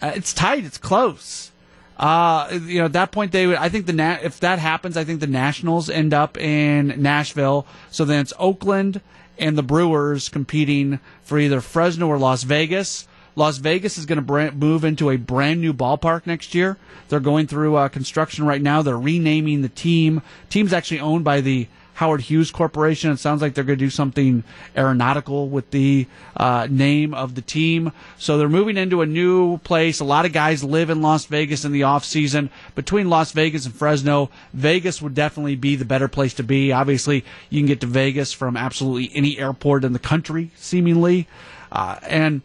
Uh, 0.00 0.12
it's 0.14 0.32
tight. 0.32 0.64
It's 0.64 0.78
close. 0.78 1.50
Uh, 1.96 2.58
you 2.64 2.78
know, 2.78 2.86
at 2.86 2.92
that 2.94 3.12
point, 3.12 3.32
they 3.32 3.46
would. 3.46 3.56
I 3.56 3.68
think 3.68 3.86
the 3.86 3.92
Na- 3.92 4.18
if 4.22 4.40
that 4.40 4.58
happens, 4.58 4.96
I 4.96 5.04
think 5.04 5.20
the 5.20 5.26
Nationals 5.26 5.90
end 5.90 6.14
up 6.14 6.36
in 6.36 6.94
Nashville. 7.00 7.66
So 7.90 8.04
then 8.04 8.20
it's 8.20 8.32
Oakland 8.38 9.00
and 9.38 9.56
the 9.56 9.62
Brewers 9.62 10.28
competing 10.28 11.00
for 11.22 11.38
either 11.38 11.60
Fresno 11.60 12.08
or 12.08 12.18
Las 12.18 12.42
Vegas. 12.44 13.06
Las 13.34 13.58
Vegas 13.58 13.98
is 13.98 14.06
going 14.06 14.24
to 14.24 14.52
move 14.52 14.84
into 14.84 15.10
a 15.10 15.16
brand 15.16 15.60
new 15.60 15.72
ballpark 15.72 16.26
next 16.26 16.54
year. 16.54 16.76
They're 17.08 17.20
going 17.20 17.46
through 17.46 17.76
uh, 17.76 17.88
construction 17.88 18.46
right 18.46 18.60
now. 18.60 18.82
They're 18.82 18.98
renaming 18.98 19.62
the 19.62 19.68
team. 19.68 20.22
Team's 20.50 20.72
actually 20.72 21.00
owned 21.00 21.24
by 21.24 21.40
the 21.40 21.68
Howard 21.94 22.22
Hughes 22.22 22.50
Corporation. 22.50 23.10
It 23.10 23.18
sounds 23.18 23.42
like 23.42 23.54
they're 23.54 23.64
going 23.64 23.78
to 23.78 23.84
do 23.84 23.90
something 23.90 24.44
aeronautical 24.76 25.48
with 25.48 25.70
the 25.70 26.06
uh, 26.36 26.66
name 26.70 27.14
of 27.14 27.34
the 27.34 27.42
team. 27.42 27.92
So 28.18 28.38
they're 28.38 28.48
moving 28.48 28.76
into 28.76 29.02
a 29.02 29.06
new 29.06 29.58
place. 29.58 30.00
A 30.00 30.04
lot 30.04 30.24
of 30.24 30.32
guys 30.32 30.64
live 30.64 30.90
in 30.90 31.02
Las 31.02 31.26
Vegas 31.26 31.64
in 31.64 31.72
the 31.72 31.84
off 31.84 32.04
season. 32.04 32.50
Between 32.74 33.10
Las 33.10 33.32
Vegas 33.32 33.66
and 33.66 33.74
Fresno, 33.74 34.30
Vegas 34.54 35.02
would 35.02 35.14
definitely 35.14 35.54
be 35.54 35.76
the 35.76 35.84
better 35.84 36.08
place 36.08 36.34
to 36.34 36.42
be. 36.42 36.72
Obviously, 36.72 37.24
you 37.50 37.60
can 37.60 37.66
get 37.66 37.80
to 37.82 37.86
Vegas 37.86 38.32
from 38.32 38.56
absolutely 38.56 39.10
any 39.14 39.38
airport 39.38 39.84
in 39.84 39.92
the 39.92 39.98
country, 39.98 40.50
seemingly, 40.56 41.28
uh, 41.70 41.98
and 42.02 42.42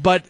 but 0.00 0.24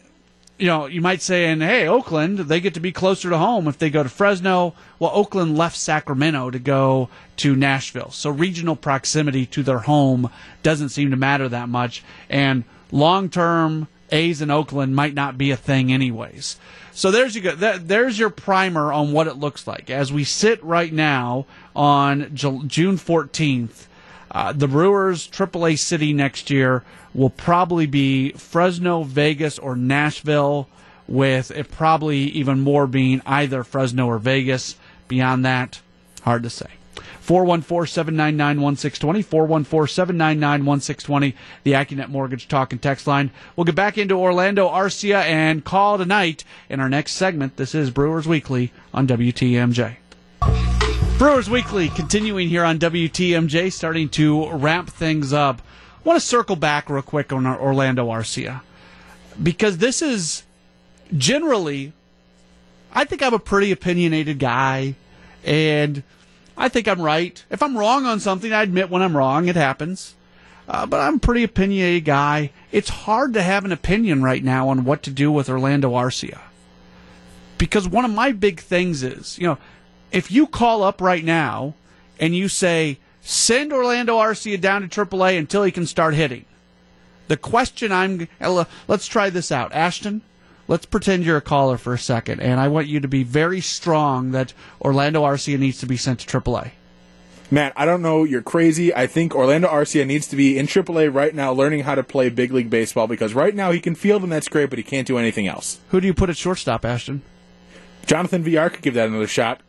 you 0.59 0.67
know, 0.69 0.87
you 0.87 1.01
might 1.01 1.21
say, 1.21 1.47
and 1.47 1.63
hey, 1.63 1.89
Oakland, 1.89 2.39
they 2.39 2.61
get 2.61 2.75
to 2.75 2.81
be 2.81 2.93
closer 2.93 3.29
to 3.29 3.39
home 3.39 3.67
if 3.67 3.79
they 3.79 3.91
go 3.91 4.03
to 4.03 4.09
Fresno. 4.09 4.75
Well, 4.99 5.11
Oakland 5.13 5.59
left 5.59 5.77
Sacramento 5.77 6.51
to 6.51 6.59
go 6.59 7.09
to 7.39 7.57
Nashville. 7.57 8.13
So 8.13 8.31
regional 8.31 8.77
proximity 8.77 9.47
to 9.47 9.63
their 9.65 9.81
home 9.81 10.31
doesn't 10.63 10.91
seem 10.91 11.11
to 11.11 11.17
matter 11.17 11.49
that 11.49 11.69
much. 11.69 12.05
And 12.31 12.63
long 12.93 13.31
term, 13.31 13.89
A's 14.13 14.41
in 14.41 14.51
Oakland 14.51 14.95
might 14.95 15.15
not 15.15 15.37
be 15.37 15.51
a 15.51 15.57
thing 15.57 15.93
anyways. 15.93 16.57
So 16.93 17.11
there's 17.11 17.35
your 17.35 17.55
there's 17.55 18.19
your 18.19 18.31
primer 18.31 18.93
on 18.93 19.13
what 19.13 19.27
it 19.27 19.37
looks 19.37 19.67
like 19.67 19.91
as 19.91 20.13
we 20.13 20.23
sit 20.23 20.63
right 20.63 20.93
now 20.93 21.47
on 21.75 22.31
June 22.33 22.97
14th. 22.97 23.87
Uh, 24.35 24.53
the 24.53 24.67
Brewers 24.67 25.29
AAA 25.29 25.79
city 25.79 26.13
next 26.13 26.51
year 26.51 26.83
will 27.15 27.31
probably 27.31 27.87
be 27.87 28.33
Fresno, 28.33 29.05
Vegas, 29.05 29.59
or 29.61 29.77
Nashville, 29.77 30.69
with 31.07 31.53
it 31.53 31.71
probably 31.71 32.19
even 32.19 32.61
more 32.61 32.89
being 32.89 33.23
either 33.25 33.63
Fresno 33.63 34.07
or 34.07 34.19
Vegas. 34.19 34.77
Beyond 35.07 35.45
that, 35.45 35.81
hard 36.23 36.43
to 36.43 36.51
say. 36.51 36.67
414 37.21 37.87
799 37.91 38.61
1620, 38.61 39.23
414 39.23 39.95
799 39.95 40.67
1620, 40.67 41.37
the 41.63 41.73
Accunet 41.73 42.09
Mortgage 42.09 42.49
Talk 42.49 42.73
and 42.73 42.83
Text 42.83 43.07
line. 43.07 43.31
We'll 43.57 43.65
get 43.65 43.75
back 43.75 43.97
into 43.97 44.15
Orlando 44.15 44.69
Arcia 44.69 45.23
and 45.23 45.65
call 45.65 45.97
tonight 45.97 46.45
in 46.69 46.81
our 46.81 46.89
next 46.89 47.13
segment. 47.13 47.57
This 47.57 47.75
is 47.75 47.91
Brewers 47.91 48.27
Weekly 48.27 48.73
on 48.93 49.07
WTMJ. 49.07 49.97
Brewers 51.19 51.49
Weekly 51.49 51.91
continuing 51.91 52.49
here 52.49 52.65
on 52.65 52.79
WTMJ, 52.81 53.73
starting 53.73 54.09
to 54.11 54.51
wrap 54.51 54.89
things 54.89 55.33
up. 55.33 55.61
I 55.61 56.09
want 56.09 56.21
to 56.21 56.27
circle 56.27 56.57
back 56.57 56.91
real 56.91 57.03
quick 57.03 57.33
on 57.33 57.47
Orlando 57.47 58.09
Arcia 58.09 58.63
because 59.41 59.79
this 59.79 60.03
is 60.03 60.43
generally, 61.17 61.93
I 62.93 63.05
think 63.05 63.23
I'm 63.23 63.33
a 63.33 63.39
pretty 63.39 63.71
opinionated 63.71 64.41
guy, 64.41 64.97
and 65.45 66.03
I 66.57 66.69
think 66.69 66.89
I'm 66.89 67.01
right. 67.01 67.43
If 67.49 67.63
I'm 67.63 67.79
wrong 67.79 68.07
on 68.07 68.19
something, 68.19 68.53
I 68.53 68.63
admit 68.63 68.91
when 68.91 69.03
I'm 69.03 69.17
wrong. 69.17 69.47
It 69.47 69.57
happens. 69.57 70.15
Uh, 70.69 70.85
but 70.87 71.01
I'm 71.01 71.17
a 71.17 71.21
pretty 71.21 71.45
opinionated 71.45 72.07
guy. 72.07 72.51
It's 72.73 72.89
hard 72.89 73.35
to 73.35 73.43
have 73.43 73.65
an 73.65 73.73
opinion 73.73 74.23
right 74.23 74.43
now 74.43 74.69
on 74.69 74.85
what 74.85 75.03
to 75.05 75.11
do 75.11 75.31
with 75.31 75.49
Orlando 75.49 75.93
Arcia. 75.93 76.41
Because 77.57 77.89
one 77.89 78.05
of 78.05 78.11
my 78.11 78.33
big 78.33 78.61
things 78.61 79.03
is, 79.03 79.39
you 79.39 79.47
know, 79.47 79.59
if 80.15 80.31
you 80.31 80.47
call 80.47 80.85
up 80.85 81.01
right 81.01 81.25
now 81.25 81.75
and 82.21 82.37
you 82.37 82.49
say, 82.49 82.99
send 83.21 83.73
Orlando 83.73 84.17
Arcia 84.17 84.61
down 84.61 84.89
to 84.89 85.07
AAA 85.07 85.37
until 85.37 85.65
he 85.65 85.73
can 85.73 85.87
start 85.87 86.15
hitting. 86.15 86.45
The 87.27 87.37
question 87.37 87.91
I'm 87.91 88.29
let's 88.87 89.09
try 89.09 89.29
this 89.29 89.51
out. 89.51 89.73
Ashton, 89.73 90.23
let's 90.69 90.87
pretend 90.87 91.25
you're 91.25 91.39
a 91.39 91.43
caller 91.43 91.79
for 91.79 91.95
a 91.95 91.99
second, 91.99 92.41
and 92.41 92.61
I 92.61 92.69
want 92.69 92.87
you 92.87 93.01
to 93.01 93.09
be 93.09 93.25
very 93.25 93.61
strong 93.61 94.31
that 94.31 94.53
Orlando 94.81 95.25
Arcia 95.25 95.59
needs 95.59 95.81
to 95.81 95.87
be 95.87 95.97
sent 95.97 96.21
to 96.21 96.41
AAA. 96.41 96.71
Matt, 97.51 97.73
I 97.77 97.85
don't 97.85 98.03
know. 98.03 98.25
You're 98.25 98.43
crazy. 98.43 98.95
I 98.95 99.07
think 99.07 99.35
Orlando 99.35 99.69
Arcia 99.69 100.07
needs 100.07 100.29
to 100.29 100.37
be 100.37 100.59
in 100.59 100.67
AAA 100.67 101.13
right 101.13 101.35
now, 101.35 101.51
learning 101.53 101.81
how 101.81 101.95
to 101.95 102.03
play 102.05 102.29
big 102.29 102.53
league 102.53 102.71
baseball 102.71 103.07
because 103.07 103.35
right 103.35 103.55
now 103.55 103.73
he 103.73 103.81
can 103.81 103.95
field 103.95 104.23
and 104.23 104.31
that's 104.31 104.49
great, 104.49 104.71
but 104.71 104.79
he 104.79 104.85
can't 104.85 105.07
do 105.07 105.19
anything 105.19 105.49
else. 105.49 105.81
Who 105.89 106.01
do 106.01 106.07
you 106.07 106.15
put 106.15 106.31
at 106.31 106.37
shortstop, 106.37 106.85
Ashton? 106.85 107.23
Jonathan 108.07 108.45
Villar 108.45 108.71
could 108.71 108.83
give 108.83 108.95
that 108.95 109.09
another 109.09 109.27
shot 109.27 109.61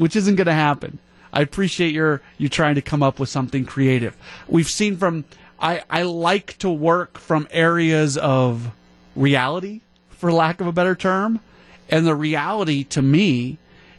which 0.00 0.16
isn't 0.16 0.36
going 0.36 0.46
to 0.46 0.54
happen. 0.54 0.98
I 1.30 1.42
appreciate 1.42 1.92
your 1.92 2.22
you 2.38 2.48
trying 2.48 2.76
to 2.76 2.80
come 2.80 3.02
up 3.02 3.18
with 3.18 3.28
something 3.28 3.66
creative. 3.66 4.16
We've 4.48 4.66
seen 4.66 4.96
from 4.96 5.26
I 5.60 5.82
I 5.90 6.04
like 6.04 6.56
to 6.58 6.70
work 6.70 7.18
from 7.18 7.46
areas 7.50 8.16
of 8.16 8.70
reality, 9.14 9.82
for 10.08 10.32
lack 10.32 10.58
of 10.58 10.66
a 10.66 10.72
better 10.72 10.94
term, 10.94 11.40
and 11.90 12.06
the 12.06 12.14
reality 12.14 12.82
to 12.84 13.02
me 13.02 13.58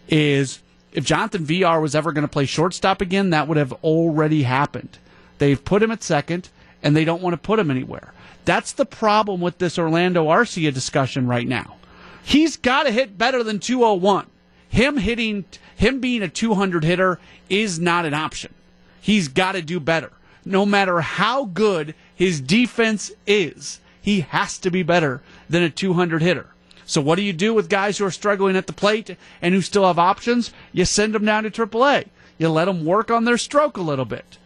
is 0.09 0.63
if 0.91 1.05
Jonathan 1.05 1.45
Villar 1.45 1.79
was 1.79 1.93
ever 1.93 2.11
going 2.11 2.23
to 2.23 2.27
play 2.27 2.47
shortstop 2.47 2.99
again, 2.99 3.29
that 3.29 3.47
would 3.47 3.57
have 3.57 3.71
already 3.83 4.41
happened. 4.41 4.97
They've 5.37 5.63
put 5.63 5.83
him 5.83 5.91
at 5.91 6.01
second, 6.01 6.49
and 6.81 6.97
they 6.97 7.05
don't 7.05 7.21
want 7.21 7.35
to 7.35 7.37
put 7.37 7.59
him 7.59 7.69
anywhere. 7.69 8.11
That's 8.43 8.71
the 8.71 8.87
problem 8.87 9.39
with 9.39 9.59
this 9.59 9.77
Orlando 9.77 10.29
Arcia 10.29 10.73
discussion 10.73 11.27
right 11.27 11.47
now. 11.47 11.75
He's 12.23 12.57
got 12.57 12.83
to 12.83 12.91
hit 12.91 13.19
better 13.19 13.43
than 13.43 13.59
201. 13.59 14.25
Him 14.71 14.95
hitting, 14.95 15.43
him 15.75 15.99
being 15.99 16.23
a 16.23 16.29
200 16.29 16.85
hitter 16.85 17.19
is 17.49 17.77
not 17.77 18.05
an 18.05 18.13
option. 18.13 18.53
He's 19.01 19.27
got 19.27 19.51
to 19.51 19.61
do 19.61 19.81
better. 19.81 20.13
No 20.45 20.65
matter 20.65 21.01
how 21.01 21.43
good 21.43 21.93
his 22.15 22.39
defense 22.39 23.11
is, 23.27 23.81
he 24.01 24.21
has 24.21 24.57
to 24.59 24.71
be 24.71 24.81
better 24.81 25.21
than 25.49 25.61
a 25.61 25.69
200 25.69 26.21
hitter. 26.21 26.47
So 26.85 27.01
what 27.01 27.17
do 27.17 27.21
you 27.21 27.33
do 27.33 27.53
with 27.53 27.67
guys 27.67 27.97
who 27.97 28.05
are 28.05 28.11
struggling 28.11 28.55
at 28.55 28.67
the 28.67 28.73
plate 28.73 29.17
and 29.41 29.53
who 29.53 29.61
still 29.61 29.85
have 29.85 29.99
options? 29.99 30.53
You 30.71 30.85
send 30.85 31.13
them 31.13 31.25
down 31.25 31.43
to 31.43 31.51
AAA. 31.51 32.05
You 32.37 32.47
let 32.47 32.65
them 32.65 32.85
work 32.85 33.11
on 33.11 33.25
their 33.25 33.37
stroke 33.37 33.75
a 33.75 33.81
little 33.81 34.05
bit. 34.05 34.37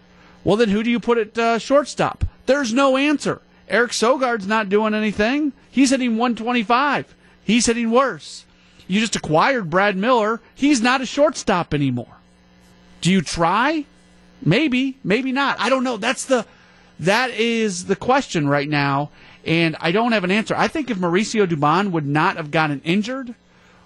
Well, 0.43 0.57
then 0.57 0.69
who 0.69 0.81
do 0.81 0.89
you 0.89 0.99
put 0.99 1.19
at 1.19 1.37
uh, 1.37 1.59
shortstop? 1.59 2.25
There's 2.47 2.73
no 2.73 2.97
answer. 2.97 3.41
Eric 3.69 3.93
Sogard's 3.93 4.47
not 4.47 4.69
doing 4.69 4.95
anything. 4.95 5.53
He's 5.69 5.91
hitting 5.91 6.17
125. 6.17 7.13
He's 7.43 7.67
hitting 7.67 7.91
worse. 7.91 8.44
You 8.87 8.99
just 8.99 9.15
acquired 9.15 9.69
Brad 9.69 9.95
Miller. 9.95 10.41
He's 10.53 10.81
not 10.81 11.01
a 11.01 11.05
shortstop 11.05 11.73
anymore. 11.73 12.17
Do 13.01 13.11
you 13.11 13.21
try? 13.21 13.85
Maybe, 14.43 14.97
maybe 15.03 15.31
not. 15.31 15.59
I 15.59 15.69
don't 15.69 15.83
know. 15.83 15.97
That's 15.97 16.25
the 16.25 16.45
that 16.99 17.31
is 17.31 17.85
the 17.85 17.95
question 17.95 18.47
right 18.47 18.69
now 18.69 19.09
and 19.45 19.75
I 19.79 19.91
don't 19.91 20.11
have 20.11 20.23
an 20.23 20.31
answer. 20.31 20.55
I 20.57 20.67
think 20.67 20.89
if 20.89 20.97
Mauricio 20.97 21.45
Dubon 21.47 21.91
would 21.91 22.05
not 22.05 22.37
have 22.37 22.51
gotten 22.51 22.81
injured, 22.83 23.35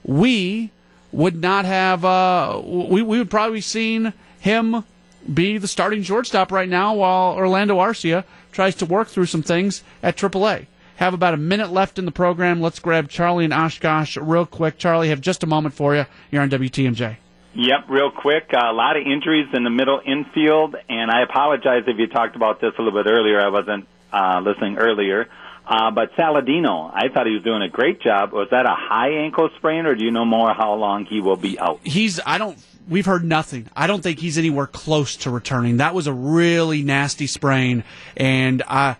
we 0.04 0.72
would 1.12 1.36
not 1.36 1.66
have. 1.66 2.06
Uh, 2.06 2.62
we 2.64 3.02
we 3.02 3.18
would 3.18 3.30
probably 3.30 3.62
seen 3.62 4.14
him 4.40 4.84
be 5.32 5.58
the 5.58 5.68
starting 5.68 6.02
shortstop 6.02 6.52
right 6.52 6.70
now, 6.70 6.96
while 6.96 7.34
Orlando 7.34 7.78
Arcia 7.78 8.24
tries 8.52 8.76
to 8.76 8.86
work 8.86 9.10
through 9.10 9.26
some 9.26 9.44
things 9.44 9.84
at 10.02 10.16
AAA. 10.16 10.68
Have 11.00 11.14
about 11.14 11.34
a 11.34 11.38
minute 11.38 11.72
left 11.72 11.98
in 11.98 12.04
the 12.04 12.12
program. 12.12 12.60
Let's 12.60 12.80
grab 12.80 13.08
Charlie 13.08 13.46
and 13.46 13.54
Oshkosh 13.54 14.18
real 14.18 14.46
quick. 14.46 14.78
Charlie, 14.78 15.08
have 15.08 15.22
just 15.22 15.44
a 15.44 15.48
moment 15.48 15.74
for 15.74 15.96
you. 15.96 16.06
You're 16.30 16.42
on 16.42 16.50
WTMJ. 16.50 17.16
Yep, 17.56 17.86
real 17.88 18.12
quick. 18.12 18.50
Uh, 18.54 18.70
a 18.70 18.74
lot 18.74 18.98
of 18.98 19.04
injuries 19.08 19.48
in 19.54 19.64
the 19.64 19.70
middle 19.70 20.02
infield, 20.06 20.76
and 20.90 21.10
I 21.10 21.22
apologize 21.22 21.84
if 21.88 21.98
you 21.98 22.08
talked 22.08 22.36
about 22.36 22.60
this 22.60 22.74
a 22.78 22.82
little 22.82 23.02
bit 23.02 23.10
earlier. 23.10 23.40
I 23.40 23.48
wasn't 23.48 23.88
uh, 24.12 24.42
listening 24.44 24.78
earlier. 24.78 25.30
Uh, 25.66 25.90
but 25.92 26.14
Saladino, 26.18 26.92
I 26.94 27.08
thought 27.08 27.28
he 27.28 27.34
was 27.34 27.44
doing 27.44 27.62
a 27.62 27.70
great 27.70 28.02
job. 28.02 28.34
Was 28.34 28.50
that 28.52 28.66
a 28.66 28.76
high 28.76 29.24
ankle 29.24 29.50
sprain, 29.56 29.86
or 29.86 29.96
do 29.96 30.04
you 30.04 30.12
know 30.12 30.26
more 30.26 30.54
how 30.54 30.74
long 30.74 31.06
he 31.06 31.22
will 31.22 31.38
be 31.38 31.58
out? 31.58 31.80
He's. 31.82 32.20
I 32.26 32.38
don't. 32.38 32.58
We've 32.90 33.06
heard 33.06 33.24
nothing. 33.24 33.70
I 33.74 33.88
don't 33.88 34.04
think 34.04 34.20
he's 34.20 34.38
anywhere 34.38 34.68
close 34.68 35.16
to 35.18 35.30
returning. 35.30 35.78
That 35.78 35.96
was 35.96 36.08
a 36.08 36.14
really 36.14 36.84
nasty 36.84 37.28
sprain, 37.28 37.86
and 38.18 38.64
I. 38.68 38.98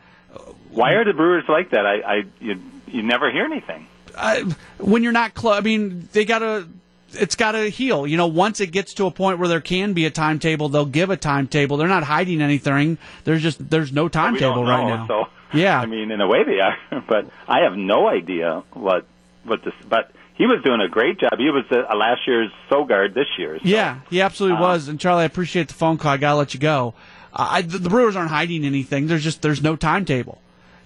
Why 0.72 0.94
are 0.94 1.06
the 1.06 1.14
Brewers 1.14 1.46
like 1.48 1.72
that? 1.72 1.86
I, 1.86 2.00
I 2.02 2.24
you, 2.40 2.62
you 2.88 3.04
never 3.04 3.32
hear 3.32 3.46
anything. 3.46 3.88
I, 4.18 4.44
when 4.78 5.04
you're 5.04 5.12
not 5.12 5.34
close, 5.34 5.58
I 5.58 5.62
mean, 5.62 6.10
they 6.12 6.26
gotta. 6.26 6.68
It's 7.14 7.36
got 7.36 7.54
to 7.54 7.70
heal. 7.70 8.06
You 8.06 8.18
know, 8.18 8.28
once 8.28 8.60
it 8.60 8.68
gets 8.68 8.94
to 8.96 9.08
a 9.08 9.12
point 9.12 9.40
where 9.40 9.48
there 9.48 9.62
can 9.62 9.94
be 9.94 10.06
a 10.06 10.12
timetable, 10.12 10.70
they'll 10.70 10.86
give 10.86 11.10
a 11.10 11.18
timetable. 11.18 11.78
They're 11.78 11.88
not 11.88 12.04
hiding 12.04 12.40
anything. 12.40 13.00
There's 13.24 13.42
just 13.42 13.68
there's 13.68 13.92
no 13.92 14.10
timetable 14.10 14.64
right 14.64 14.86
now. 14.86 15.08
So 15.08 15.26
yeah, 15.52 15.80
I 15.82 15.88
mean, 15.88 16.12
in 16.12 16.22
a 16.22 16.28
way 16.28 16.44
they 16.44 16.60
are, 16.60 16.78
but 17.08 17.26
I 17.48 17.62
have 17.62 17.76
no 17.76 18.08
idea 18.08 18.64
what 18.74 19.06
what 19.44 19.64
this. 19.64 19.74
But 19.88 20.12
he 20.36 20.46
was 20.46 20.62
doing 20.64 20.82
a 20.82 20.88
great 20.88 21.20
job. 21.20 21.32
He 21.40 21.50
was 21.50 21.66
a, 21.72 21.94
a 21.94 21.96
last 21.98 22.22
year's 22.28 22.52
Sogard 22.70 23.16
this 23.16 23.28
year. 23.40 23.58
So. 23.58 23.64
Yeah, 23.66 24.02
he 24.12 24.22
absolutely 24.22 24.58
Um, 24.58 24.62
was. 24.64 24.88
And 24.88 25.00
Charlie, 25.00 25.24
I 25.24 25.26
appreciate 25.26 25.68
the 25.70 25.74
phone 25.74 25.98
call. 25.98 26.12
I 26.12 26.18
gotta 26.18 26.38
let 26.38 26.54
you 26.54 26.60
go. 26.60 26.94
Uh, 27.34 27.48
I, 27.50 27.62
the, 27.64 27.80
the 27.80 27.90
Brewers 27.90 28.16
aren't 28.16 28.30
hiding 28.30 28.64
anything. 28.66 29.08
There's 29.08 29.24
just 29.24 29.42
there's 29.42 29.64
no 29.64 29.76
timetable. 29.76 30.40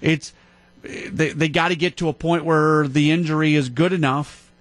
It's 0.04 0.34
they 0.84 1.30
they 1.30 1.48
got 1.48 1.70
to 1.70 1.76
get 1.76 1.98
to 1.98 2.10
a 2.10 2.14
point 2.14 2.46
where 2.46 2.88
the 2.88 3.10
injury 3.10 3.56
is 3.56 3.70
good 3.70 3.94
enough, 3.94 4.52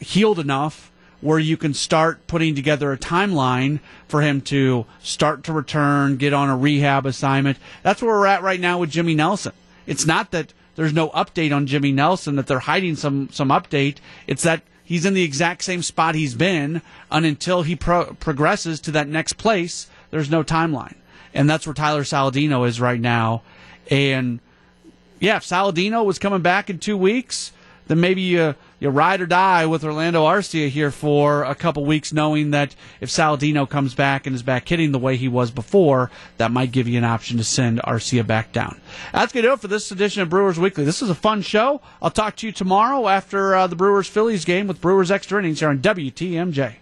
healed 0.00 0.38
enough, 0.38 0.90
where 1.20 1.38
you 1.38 1.56
can 1.56 1.72
start 1.72 2.26
putting 2.26 2.54
together 2.54 2.92
a 2.92 2.98
timeline 2.98 3.78
for 4.08 4.22
him 4.22 4.40
to 4.40 4.86
start 5.00 5.44
to 5.44 5.52
return, 5.52 6.16
get 6.16 6.32
on 6.32 6.50
a 6.50 6.56
rehab 6.56 7.06
assignment. 7.06 7.58
That's 7.82 8.02
where 8.02 8.18
we're 8.18 8.26
at 8.26 8.42
right 8.42 8.60
now 8.60 8.78
with 8.78 8.90
Jimmy 8.90 9.14
Nelson. 9.14 9.52
It's 9.86 10.04
not 10.04 10.32
that 10.32 10.52
there's 10.74 10.92
no 10.92 11.10
update 11.10 11.54
on 11.54 11.66
Jimmy 11.66 11.92
Nelson 11.92 12.36
that 12.36 12.46
they're 12.46 12.58
hiding 12.58 12.96
some 12.96 13.30
some 13.30 13.48
update. 13.48 13.98
It's 14.26 14.42
that 14.42 14.62
he's 14.84 15.06
in 15.06 15.14
the 15.14 15.22
exact 15.22 15.62
same 15.62 15.82
spot 15.82 16.16
he's 16.16 16.34
been 16.34 16.82
and 17.10 17.24
until 17.24 17.62
he 17.62 17.76
pro- 17.76 18.14
progresses 18.14 18.80
to 18.80 18.90
that 18.92 19.08
next 19.08 19.34
place. 19.34 19.88
There's 20.10 20.30
no 20.30 20.42
timeline, 20.42 20.96
and 21.34 21.48
that's 21.48 21.66
where 21.66 21.74
Tyler 21.74 22.02
Saladino 22.02 22.66
is 22.66 22.80
right 22.80 23.00
now. 23.00 23.42
And 23.90 24.40
yeah, 25.20 25.36
if 25.36 25.44
Saladino 25.44 26.04
was 26.04 26.18
coming 26.18 26.42
back 26.42 26.70
in 26.70 26.78
two 26.78 26.96
weeks, 26.96 27.52
then 27.88 28.00
maybe 28.00 28.20
you 28.22 28.54
you 28.80 28.90
ride 28.90 29.20
or 29.20 29.26
die 29.26 29.66
with 29.66 29.82
Orlando 29.82 30.24
Arcia 30.24 30.68
here 30.68 30.92
for 30.92 31.42
a 31.42 31.54
couple 31.54 31.84
weeks, 31.84 32.12
knowing 32.12 32.52
that 32.52 32.76
if 33.00 33.08
Saladino 33.08 33.68
comes 33.68 33.94
back 33.94 34.26
and 34.26 34.36
is 34.36 34.42
back 34.42 34.68
hitting 34.68 34.92
the 34.92 34.98
way 35.00 35.16
he 35.16 35.26
was 35.26 35.50
before, 35.50 36.12
that 36.36 36.52
might 36.52 36.70
give 36.70 36.86
you 36.86 36.96
an 36.96 37.04
option 37.04 37.38
to 37.38 37.44
send 37.44 37.80
Arcia 37.80 38.24
back 38.24 38.52
down. 38.52 38.80
That's 39.12 39.32
gonna 39.32 39.48
do 39.48 39.52
it 39.52 39.60
for 39.60 39.68
this 39.68 39.90
edition 39.90 40.22
of 40.22 40.28
Brewers 40.28 40.60
Weekly. 40.60 40.84
This 40.84 41.02
is 41.02 41.10
a 41.10 41.14
fun 41.14 41.42
show. 41.42 41.80
I'll 42.00 42.10
talk 42.10 42.36
to 42.36 42.46
you 42.46 42.52
tomorrow 42.52 43.08
after 43.08 43.56
uh, 43.56 43.66
the 43.66 43.76
Brewers 43.76 44.06
Phillies 44.06 44.44
game 44.44 44.68
with 44.68 44.80
Brewers 44.80 45.10
Extra 45.10 45.40
Innings 45.40 45.60
here 45.60 45.70
on 45.70 45.78
WTMJ. 45.78 46.74